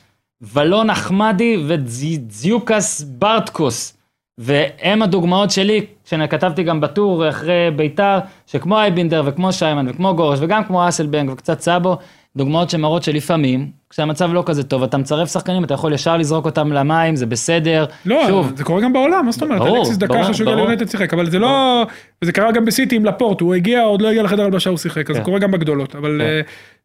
[0.54, 3.95] ולון אחמדי וזיוקס ברטקוס.
[4.38, 10.64] והם הדוגמאות שלי, שכתבתי גם בטור אחרי ביתר, שכמו אייבינדר וכמו שיימן וכמו גורש וגם
[10.64, 11.98] כמו אסלבנג וקצת סאבו,
[12.36, 16.72] דוגמאות שמראות שלפעמים, כשהמצב לא כזה טוב, אתה מצרף שחקנים, אתה יכול ישר לזרוק אותם
[16.72, 17.84] למים, זה בסדר.
[18.06, 19.58] לא, שוב, זה קורה גם בעולם, מה זאת אומרת?
[19.58, 20.64] ברור, אלכסיס דקה אחרי שהוא הגיע.
[20.64, 21.86] ליונטד שיחק, אבל זה לא...
[22.22, 25.10] וזה קרה גם בסיטי עם לפורט, הוא הגיע, עוד לא הגיע לחדר הלבשה, הוא שיחק,
[25.10, 25.24] אז זה כן.
[25.24, 25.96] קורה גם בגדולות.
[25.96, 26.26] אבל כן.
[26.26, 26.40] אה,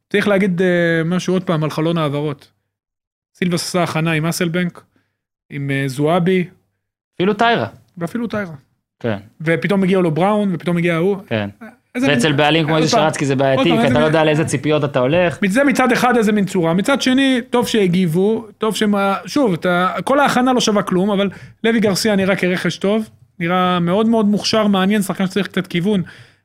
[0.09, 2.51] צריך להגיד אה, משהו עוד פעם על חלון העברות.
[3.35, 4.83] סילבס עשה הכנה עם אסלבנק,
[5.49, 6.45] עם אה, זועבי,
[7.21, 7.67] אפילו טיירה.
[7.97, 8.53] ואפילו טיירה.
[8.99, 11.17] כן, ופתאום מגיע לו בראון, ופתאום מגיע ההוא.
[11.27, 11.49] כן.
[12.01, 15.37] ואצל בעלים כמו איזה שרצקי זה בעייתי, כי אתה לא יודע לאיזה ציפיות אתה הולך.
[15.47, 19.55] זה מצד אחד איזה מין צורה, מצד שני, טוב שהגיבו, טוב שמה, שוב,
[20.03, 21.29] כל ההכנה לא שווה כלום, אבל
[21.63, 26.01] לוי גרסיה נראה כרכש טוב, נראה מאוד מאוד מוכשר, מעניין, שחקן שצריך קצת כיוון,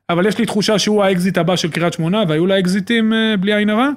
[0.09, 3.53] אבל יש לי תחושה שהוא האקזיט הבא של קריית שמונה, והיו לה אקזיטים אה, בלי
[3.53, 3.89] עין הרע.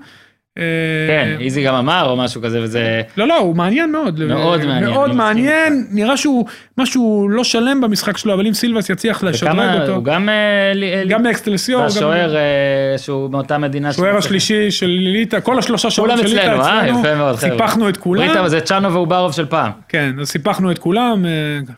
[0.61, 0.66] אה,
[1.09, 3.03] כן, איזי גם אמר או משהו כזה, וזה...
[3.16, 4.24] לא, לא, הוא מעניין מאוד.
[4.24, 6.47] מאוד מעניין, אני מאוד מעניין, נראה שהוא
[6.78, 10.28] משהו לא שלם במשחק שלו, אבל אם סילבס יצליח לשדרג אותו, הוא גם...
[10.28, 13.93] אה, גם מאקסטלסיור, גם והשוער אה, שהוא מאותה מדינה.
[13.93, 14.15] שמשחק.
[14.19, 16.85] השלישי של ליטא, כל השלושה שוערים כולם של ליטא אצלנו, אה?
[16.85, 17.51] אצלנו, יפה מאוד, חבר'ה.
[17.51, 18.23] סיפחנו את כולם.
[18.23, 19.70] ראית, זה צ'אנוב ואוברוב של פעם.
[19.89, 21.31] כן, אז סיפחנו את כולם, אה,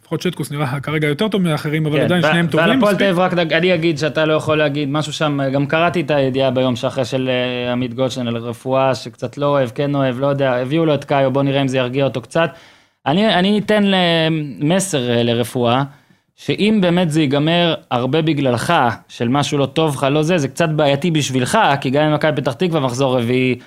[0.03, 2.69] לפחות שטקוס נראה כרגע יותר טוב מאחרים, אבל כן, עדיין שניהם טובים.
[2.69, 2.97] ועל הפועל.
[2.97, 6.51] תל אביב רק אני אגיד שאתה לא יכול להגיד משהו שם, גם קראתי את הידיעה
[6.51, 10.53] ביום שאחרי של אה, עמית גולדשטיין על רפואה, שקצת לא אוהב, כן אוהב, לא יודע,
[10.53, 12.51] הביאו לו את קאיו, בוא נראה אם זה ירגיע אותו קצת.
[13.07, 13.85] אני, אני אתן
[14.61, 15.83] מסר אה, לרפואה,
[16.37, 18.73] שאם באמת זה ייגמר הרבה בגללך,
[19.09, 22.43] של משהו לא טוב לך, לא זה, זה קצת בעייתי בשבילך, כי גם עם מכבי
[22.43, 23.59] פתח תקווה מחזור רביעי,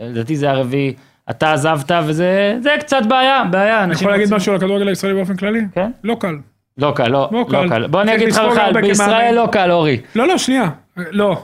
[0.00, 0.94] אה, לדעתי זה הרביעי,
[1.30, 3.84] אתה עזבת וזה זה קצת בעיה, בעיה.
[3.84, 5.60] אני יכול להגיד משהו על הכדורגל הישראלי באופן כללי?
[5.74, 5.90] כן?
[6.04, 6.36] לא קל.
[6.78, 7.86] לא קל, לא, לא לא קל.
[7.86, 9.34] בוא אני אגיד לך בכלל, בישראל.
[9.34, 10.00] לא קל, אורי.
[10.14, 10.68] לא, לא, שנייה.
[10.96, 11.42] לא,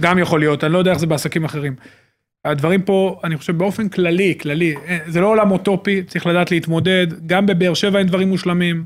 [0.00, 1.74] גם יכול להיות, אני לא יודע איך זה בעסקים אחרים.
[2.44, 7.06] הדברים פה, אני חושב באופן כללי, כללי, אה, זה לא עולם אוטופי, צריך לדעת להתמודד,
[7.26, 8.84] גם בבאר שבע אין דברים מושלמים,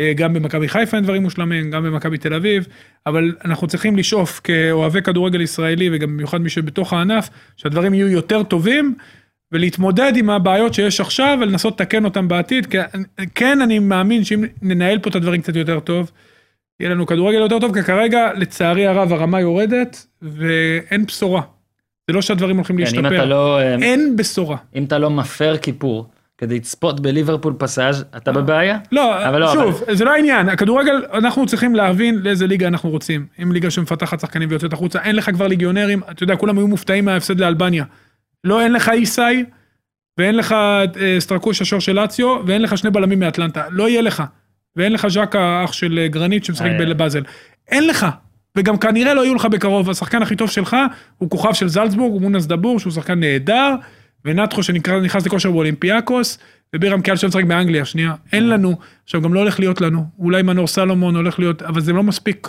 [0.00, 2.66] אה, גם במכבי חיפה אין דברים מושלמים, גם במכבי תל אביב,
[3.06, 8.42] אבל אנחנו צריכים לשאוף כאוהבי כדורגל ישראלי, וגם במיוחד מי שבתוך הענף, שהדברים יהיו יותר
[8.42, 8.94] טובים,
[9.52, 12.78] ולהתמודד עם הבעיות שיש עכשיו, ולנסות לתקן אותם בעתיד, כי
[13.34, 16.10] כן, אני מאמין שאם ננהל פה את הדברים קצת יותר טוב,
[16.80, 21.42] יהיה לנו כדורגל יותר טוב, כי כרגע, לצערי הרב, הרמה יורדת, ואין בשורה.
[22.08, 23.24] זה לא שהדברים הולכים כן, אם אתה להשתפר.
[23.24, 24.56] לא, אה, אין בשורה.
[24.74, 28.78] אם אתה לא מפר כיפור כדי לצפות בליברפול פסאז', אתה בבעיה.
[28.92, 33.26] לא, אבל לא, שוב, זה לא העניין, הכדורגל, אנחנו צריכים להבין לאיזה ליגה אנחנו רוצים.
[33.42, 37.04] אם ליגה שמפתחת שחקנים ויוצאת החוצה, אין לך כבר ליגיונרים, אתה יודע, כולם היו מופתעים
[37.04, 37.84] מההפסד לאלבניה.
[38.44, 39.44] לא, אין לך איסאי,
[40.18, 40.84] ואין לך אה,
[41.18, 43.64] סטרקוש השור של לאציו, ואין לך שני בלמים מאטלנטה.
[43.70, 44.22] לא יהיה לך.
[44.78, 46.86] ואין לך ז'קה, האח של אה, גרנית, שמשחק אה.
[46.86, 47.22] בבאזל.
[47.68, 48.06] אין לך.
[48.56, 49.90] וגם כנראה לא יהיו לך בקרוב.
[49.90, 50.76] השחקן הכי טוב שלך
[51.18, 53.74] הוא כוכב של זלצבורג, הוא מונס דבור, שהוא שחקן נהדר,
[54.24, 56.38] ונטחו שנכנס לכושר באולימפיאקוס,
[56.76, 58.14] ובירם קיאל שמשחק באנגליה, שנייה.
[58.32, 58.76] אין לנו.
[59.04, 60.04] עכשיו, גם לא הולך להיות לנו.
[60.18, 62.48] אולי מנור סלומון הולך להיות, אבל זה לא מספיק.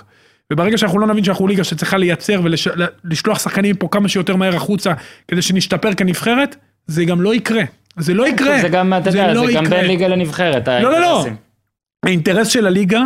[0.54, 4.94] וברגע שאנחנו לא נבין שאנחנו ליגה שצריכה לייצר ולשלוח שחקנים פה כמה שיותר מהר החוצה,
[5.28, 6.56] כדי שנשתפר כנבחרת,
[6.88, 7.64] זה גם לא יקרה.
[7.98, 8.62] זה לא יקרה.
[8.62, 9.64] זה גם, אתה יודע, לא זה גם.
[9.64, 10.68] בין ליגה לנבחרת.
[10.68, 11.26] לא, לא, לא.
[12.06, 13.02] האינטרס של הליגה,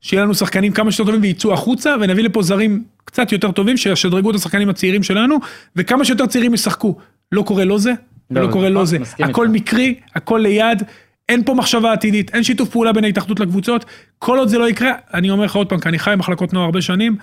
[0.00, 4.30] שיהיה לנו שחקנים כמה שיותר טובים וייצאו החוצה, ונביא לפה זרים קצת יותר טובים, שישדרגו
[4.30, 5.36] את השחקנים הצעירים שלנו,
[5.76, 6.96] וכמה שיותר צעירים ישחקו.
[7.32, 7.90] לא קורה לא זה,
[8.30, 8.98] לא, ולא קורה נכון, לא זה.
[8.98, 9.54] מסכים הכל איתך.
[9.72, 10.82] מקרי, הכל ליד,
[11.28, 13.84] אין פה מחשבה עתידית, אין שיתוף פעולה בין ההתאחדות לקבוצות.
[14.18, 16.64] כל עוד זה לא יקרה, אני אומר לך עוד פעם, כי אני חי במחלקות נוער
[16.64, 17.16] הרבה שנים,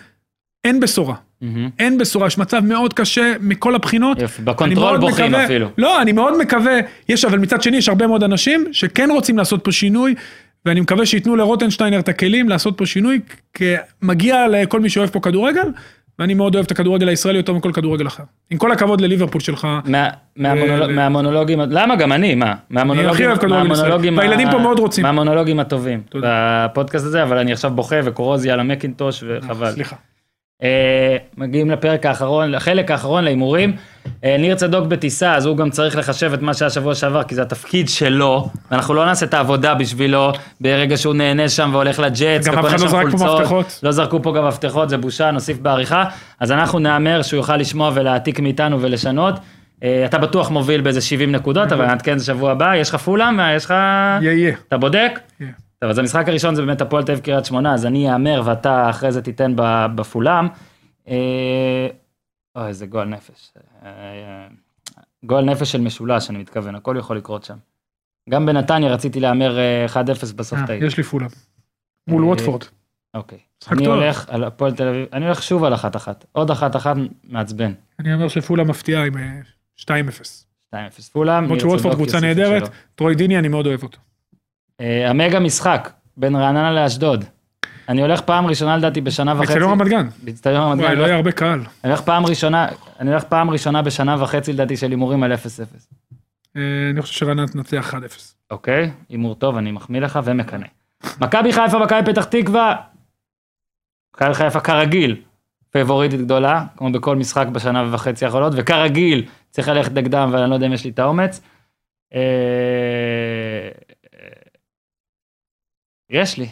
[0.64, 1.16] אין בשורה.
[1.80, 4.22] אין בשורה, יש מצב מאוד קשה מכל הבחינות.
[4.22, 5.70] יופי, בקונטרול בוכים מקווה- אפילו.
[5.78, 6.74] לא, אני מאוד מקווה,
[7.10, 10.16] יש, אבל מצד שני יש הרבה מאוד אנשים שכן רוצים לעשות פה שינוי,
[10.65, 13.19] ואני מקווה שייתנו לרוטנשטיינר את הכלים לעשות פה שינוי,
[13.53, 15.68] כי מגיע לכל מי שאוהב פה כדורגל,
[16.19, 18.23] ואני מאוד אוהב את הכדורגל הישראלי יותר מכל כדורגל אחר.
[18.49, 19.68] עם כל הכבוד לליברפול שלך.
[19.85, 22.53] מה- מהמונולוג- ו- מהמונולוגים, למה גם אני, מה?
[22.69, 24.10] מהמונולוגים, הכי אוהב כדורגל ישראלי.
[24.18, 25.03] והילדים פה מאוד רוצים.
[25.06, 26.02] מהמונולוגים הטובים.
[26.15, 29.72] בפודקאסט הזה, אבל אני עכשיו בוכה וקורוזי על המקינטוש וחבל.
[29.72, 29.95] סליחה.
[30.64, 33.76] אה, מגיעים לפרק האחרון, לחלק האחרון להימורים.
[34.24, 37.36] אה, ניר צדוק בטיסה, אז הוא גם צריך לחשב את מה שהיה שבוע שעבר, כי
[37.36, 40.32] זה התפקיד שלו, ואנחנו לא נעשה את העבודה בשבילו
[40.62, 43.40] ברגע שהוא נהנה שם והולך לג'אטס, גם אף אחד לא זרק פה.
[43.40, 43.80] מפתחות.
[43.84, 46.04] לא זרקו פה גם מפתחות, זה בושה, נוסיף בעריכה.
[46.40, 49.36] אז אנחנו נהמר שהוא יוכל לשמוע ולהעתיק מאיתנו ולשנות.
[49.84, 53.40] אה, אתה בטוח מוביל באיזה 70 נקודות, אבל נעדכן שבוע הבא, יש לך פולאם?
[53.56, 53.72] יש לך...
[53.72, 54.56] יהיה, יהיה.
[54.68, 55.20] אתה בודק?
[55.40, 55.52] יהיה.
[55.84, 58.89] טוב, אז המשחק הראשון זה באמת הפועל תל אביב קריית שמונה, אז אני אאמר ואתה
[58.89, 59.53] אחרי זה תיתן
[59.95, 60.47] בפולם.
[61.07, 61.88] אה,
[62.55, 63.53] אוי, איזה גועל נפש.
[63.57, 64.47] אה, אה,
[65.23, 67.57] גועל נפש של משולש, אני מתכוון, הכל יכול לקרות שם.
[68.30, 69.97] גם בנתניה רציתי להמר אה, 1-0
[70.35, 70.85] בסוף טעיתי.
[70.85, 71.27] יש לי פולה.
[72.07, 72.64] מול ווטפורד.
[73.14, 73.39] אוקיי.
[73.72, 73.85] אני.
[73.85, 75.77] הולך על הפועל תל אביב, אני הולך שוב על 1-1.
[76.31, 76.55] עוד 1-1
[77.23, 77.73] מעצבן.
[77.99, 79.39] אני אומר שפולה מפתיעה עם אה,
[79.81, 79.85] 2-0.
[80.72, 80.76] 2-0
[81.11, 81.43] פולם.
[81.43, 82.76] למרות צדוק קבוצה נהדרת, שלו.
[82.95, 83.97] טרוי דיני אני מאוד אוהב אותו.
[84.84, 87.26] אה, המגה משחק בין רעננה לאשדוד.
[87.89, 89.53] אני הולך פעם ראשונה לדעתי בשנה וחצי.
[89.53, 90.07] אצלנו רמת גן.
[90.23, 90.84] באצטדיון רמת גן.
[90.84, 91.60] וואי, לא היה הרבה קהל.
[91.60, 92.68] אני הולך פעם ראשונה,
[92.99, 95.35] אני הולך פעם ראשונה בשנה וחצי לדעתי של הימורים על 0-0.
[96.57, 96.61] אה,
[96.93, 97.97] אני חושב שרעננה תנצח 1-0.
[98.51, 98.91] אוקיי?
[99.10, 100.65] הימור טוב, אני מחמיא לך ומקנא.
[101.22, 102.76] מכבי חיפה, מכבי פתח תקווה.
[104.15, 105.15] מכבי חיפה כרגיל,
[105.72, 110.55] פייבוריטית גדולה, כמו בכל משחק בשנה וחצי האחרונות, וכרגיל צריך ללכת נגדם, אבל אני לא
[110.55, 111.41] יודע אם יש לי את האומץ.
[116.12, 116.50] אה, יש לי.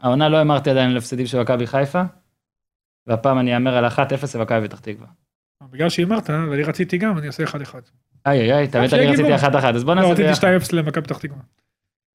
[0.00, 2.02] העונה לא אמרתי עדיין על הפסדים של מכבי חיפה,
[3.06, 3.98] והפעם אני אאמר על 1-0
[4.38, 5.06] למכבי פתח תקווה.
[5.70, 7.48] בגלל שהימרת, ואני רציתי גם, אני אעשה 1-1.
[8.26, 9.06] איי איי איי, תמיד אני.
[9.06, 10.48] רציתי 1-1, אז בוא לא, נעשה רציתי ביחד.
[10.70, 11.40] 2-0 למכבי פתח תקווה.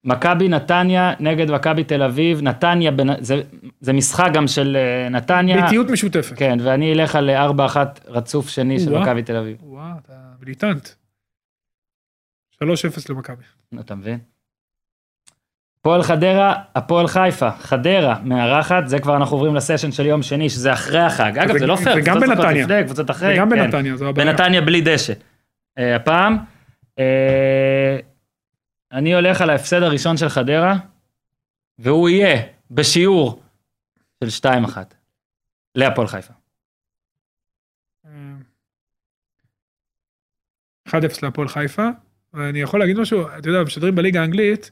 [0.04, 3.42] מכבי נתניה נגד מכבי תל אביב, נתניה, בנ- זה-
[3.80, 5.60] זה משחק גם של אה, נתניה.
[5.60, 6.36] באיטיות משותפת.
[6.36, 7.76] כן, ואני אלך על 4-1
[8.06, 8.98] רצוף שני של.
[8.98, 9.56] מכבי תל אביב.
[9.62, 10.88] וואו, אתה מיליטנט.
[12.54, 12.62] 3-0
[13.10, 13.42] למכבי.
[13.80, 14.18] אתה מבין?
[15.80, 20.72] הפועל חדרה, הפועל חיפה, חדרה מארחת, זה כבר אנחנו עוברים לסשן של יום שני, שזה
[20.72, 21.38] אחרי החג.
[21.38, 22.64] אגב, זה לא פייר, קבוצות משחקות בנתניה.
[22.64, 23.34] לפני, קבוצות אחרי.
[23.34, 23.56] וגם כן.
[23.56, 24.26] בנתניה, זו הבעיה.
[24.26, 25.12] בנתניה בלי דשא.
[25.78, 26.38] אה, הפעם,
[26.98, 27.98] אה,
[28.92, 30.76] אני הולך על ההפסד הראשון של חדרה,
[31.78, 33.42] והוא יהיה בשיעור
[34.24, 34.48] של 2-1
[35.74, 36.32] להפועל חיפה.
[38.06, 38.10] אה,
[40.88, 40.92] 1-0
[41.22, 41.88] להפועל חיפה,
[42.34, 44.70] ואני יכול להגיד משהו, אתה יודע, משדרים בליגה האנגלית,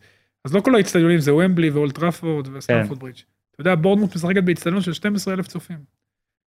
[0.48, 2.56] אז לא כל האצטדיונים זה ומבלי ואולטראפורד כן.
[2.56, 3.18] וסטמפורד ברידג'.
[3.54, 5.76] אתה יודע, בורדמוט משחקת באצטדיון של 12,000 צופים.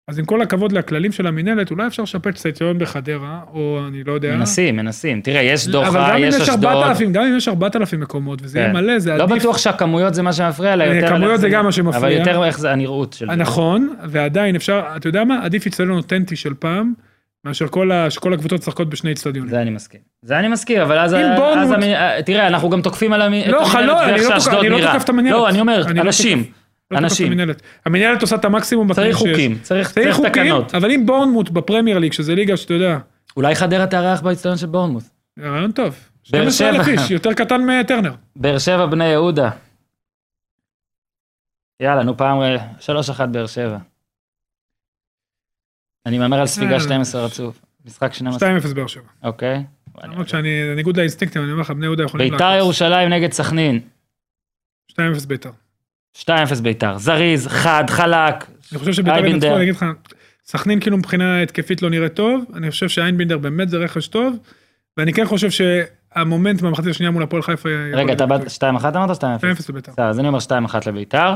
[0.07, 4.03] אז עם כל הכבוד לכללים של המינהלת, אולי אפשר לשפץ את האצטדיון בחדרה, או אני
[4.03, 4.35] לא יודע.
[4.35, 5.21] מנסים, מנסים.
[5.21, 6.65] תראה, יש אבל דוחה, יש אשדוד.
[6.65, 8.73] 4,000, גם אם יש 4,000 מקומות, וזה יהיה כן.
[8.73, 9.37] מלא, זה לא עדיף.
[9.37, 11.07] בטוח שהכמויות זה מה שמפריע, אלא אה, יותר...
[11.07, 11.97] כמויות זה גם מה שמפריע.
[11.97, 13.25] אבל יותר איך זה הנראות של.
[13.25, 15.39] נכון, ועדיין אפשר, אתה יודע מה?
[15.43, 16.93] עדיף אצטדיון אותנטי של פעם,
[17.45, 19.49] מאשר כל ה- שכל הקבוצות משחקות בשני אצטדיונים.
[19.51, 19.99] זה אני מסכים.
[20.21, 21.13] זה אני מסכים, אבל אז...
[21.13, 24.23] אם אז בורנמוט- המ- אה, תראה, אנחנו גם תוקפים על לא, המינהלת לא, אני ואיך
[24.23, 24.91] לא תוקף- שאשדוד אני לא נראה.
[24.93, 25.35] תוקף את המינהלת.
[25.35, 26.37] לא, אני אומר, אני לא אנשים.
[26.39, 26.53] לא תוקף
[26.91, 27.33] את אנשים.
[27.85, 29.27] המינהלת עושה את המקסימום צריך שיש.
[29.31, 30.75] חוקים, צריך צריך צריך חוקים, תקנות.
[30.75, 32.97] אבל אם בורנמוט בפרמייר ליג, שזה ליגה שאתה יודע,
[33.37, 35.03] אולי חדרה תארח באצטדיון של בורנמוט.
[35.39, 35.95] רעיון טוב.
[36.31, 37.01] באר 12,000 שבע.
[37.03, 38.11] איש, יותר קטן מטרנר.
[38.35, 39.49] באר שבע בני יהודה.
[41.81, 42.89] יאללה, נו פעם, אה, 3-1
[43.31, 43.77] באר שבע.
[46.05, 46.79] אני מהמר על ספיגה אה.
[46.79, 47.61] 12 רצוף.
[47.85, 49.03] משחק 12, 2-0 באר שבע.
[49.23, 49.63] אוקיי.
[50.03, 53.79] למרות שאני, בניגוד לאינסטינקטים, אני אומר לך, בני יהודה יכולים ביתר ירושלים נגד סכנין.
[54.91, 54.95] 2-0
[55.27, 55.51] ביתר.
[56.17, 56.29] 2-0
[56.61, 56.97] ביתר.
[56.97, 58.45] זריז, חד, חלק.
[58.71, 59.25] אני חושב שביתר.
[59.25, 59.85] ינצחו, אני אגיד לך,
[60.45, 64.35] סכנין כאילו מבחינה התקפית לא נראה טוב, אני חושב שאיינבינדר באמת זה רכש טוב,
[64.97, 67.69] ואני כן חושב שהמומנט במחצית השנייה מול הפועל חיפה...
[67.93, 69.17] רגע, אתה באת 2-1 אמרת או 2-0?
[69.19, 69.29] טוב.
[69.41, 69.91] 2-0 לביתר.
[69.97, 71.33] אז אני אומר 2-1 לביתר.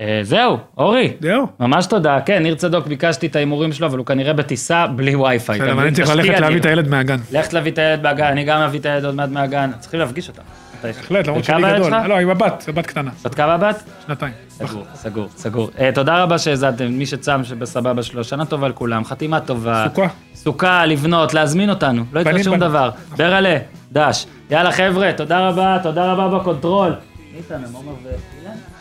[0.00, 1.46] אה, זהו, אורי, זהו.
[1.60, 2.18] ממש תודה.
[2.26, 5.58] כן, ניר צדוק, ביקשתי את ההימורים שלו, אבל הוא כנראה בטיסה בלי וי-פיי.
[5.58, 5.82] בסדר, אבל?
[5.82, 6.56] אני צריך ללכת להביא.
[6.56, 7.18] את הילד מהגן.
[7.32, 9.70] לך להביא את הילד מהגן, אני גם אביא את הילד עוד מעט מהגן.
[9.80, 10.42] צריכים להפגיש אותה.
[10.84, 11.02] מתישהו.
[11.02, 12.06] בהחלט, למרות שאני גדול.
[12.06, 13.82] לא, עם הבת, הבת קטנה, בת כמה בת?
[14.06, 14.32] שנתיים.
[14.48, 15.70] סגור, סגור, סגור.
[15.78, 19.86] אה, תודה רבה שהאזנתם, מי שצם שבסבבה שלו, שנה טובה לכולם, חתימה טובה.
[19.88, 20.06] סוכה.
[20.34, 22.56] סוכה, לבנות, להזמין אותנו, לא יקרה שום.
[22.58, 22.90] דבר.
[23.16, 23.58] ברלה,
[23.92, 24.26] דש.
[24.50, 26.92] יאללה חבר'ה, תודה רבה, תודה רבה בקונטרול.
[27.32, 27.68] מי איתנו,
[28.02, 28.73] ואילן?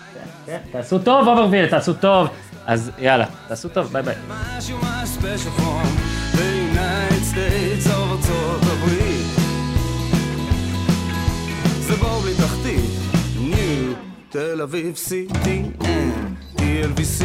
[0.46, 2.28] כן, תעשו טוב, עומר ואילן, תעשו טוב.
[2.66, 4.16] אז יאללה, תעשו טוב, ביי ביי.
[14.30, 15.84] תל אביב CTN,
[16.58, 17.24] TLVC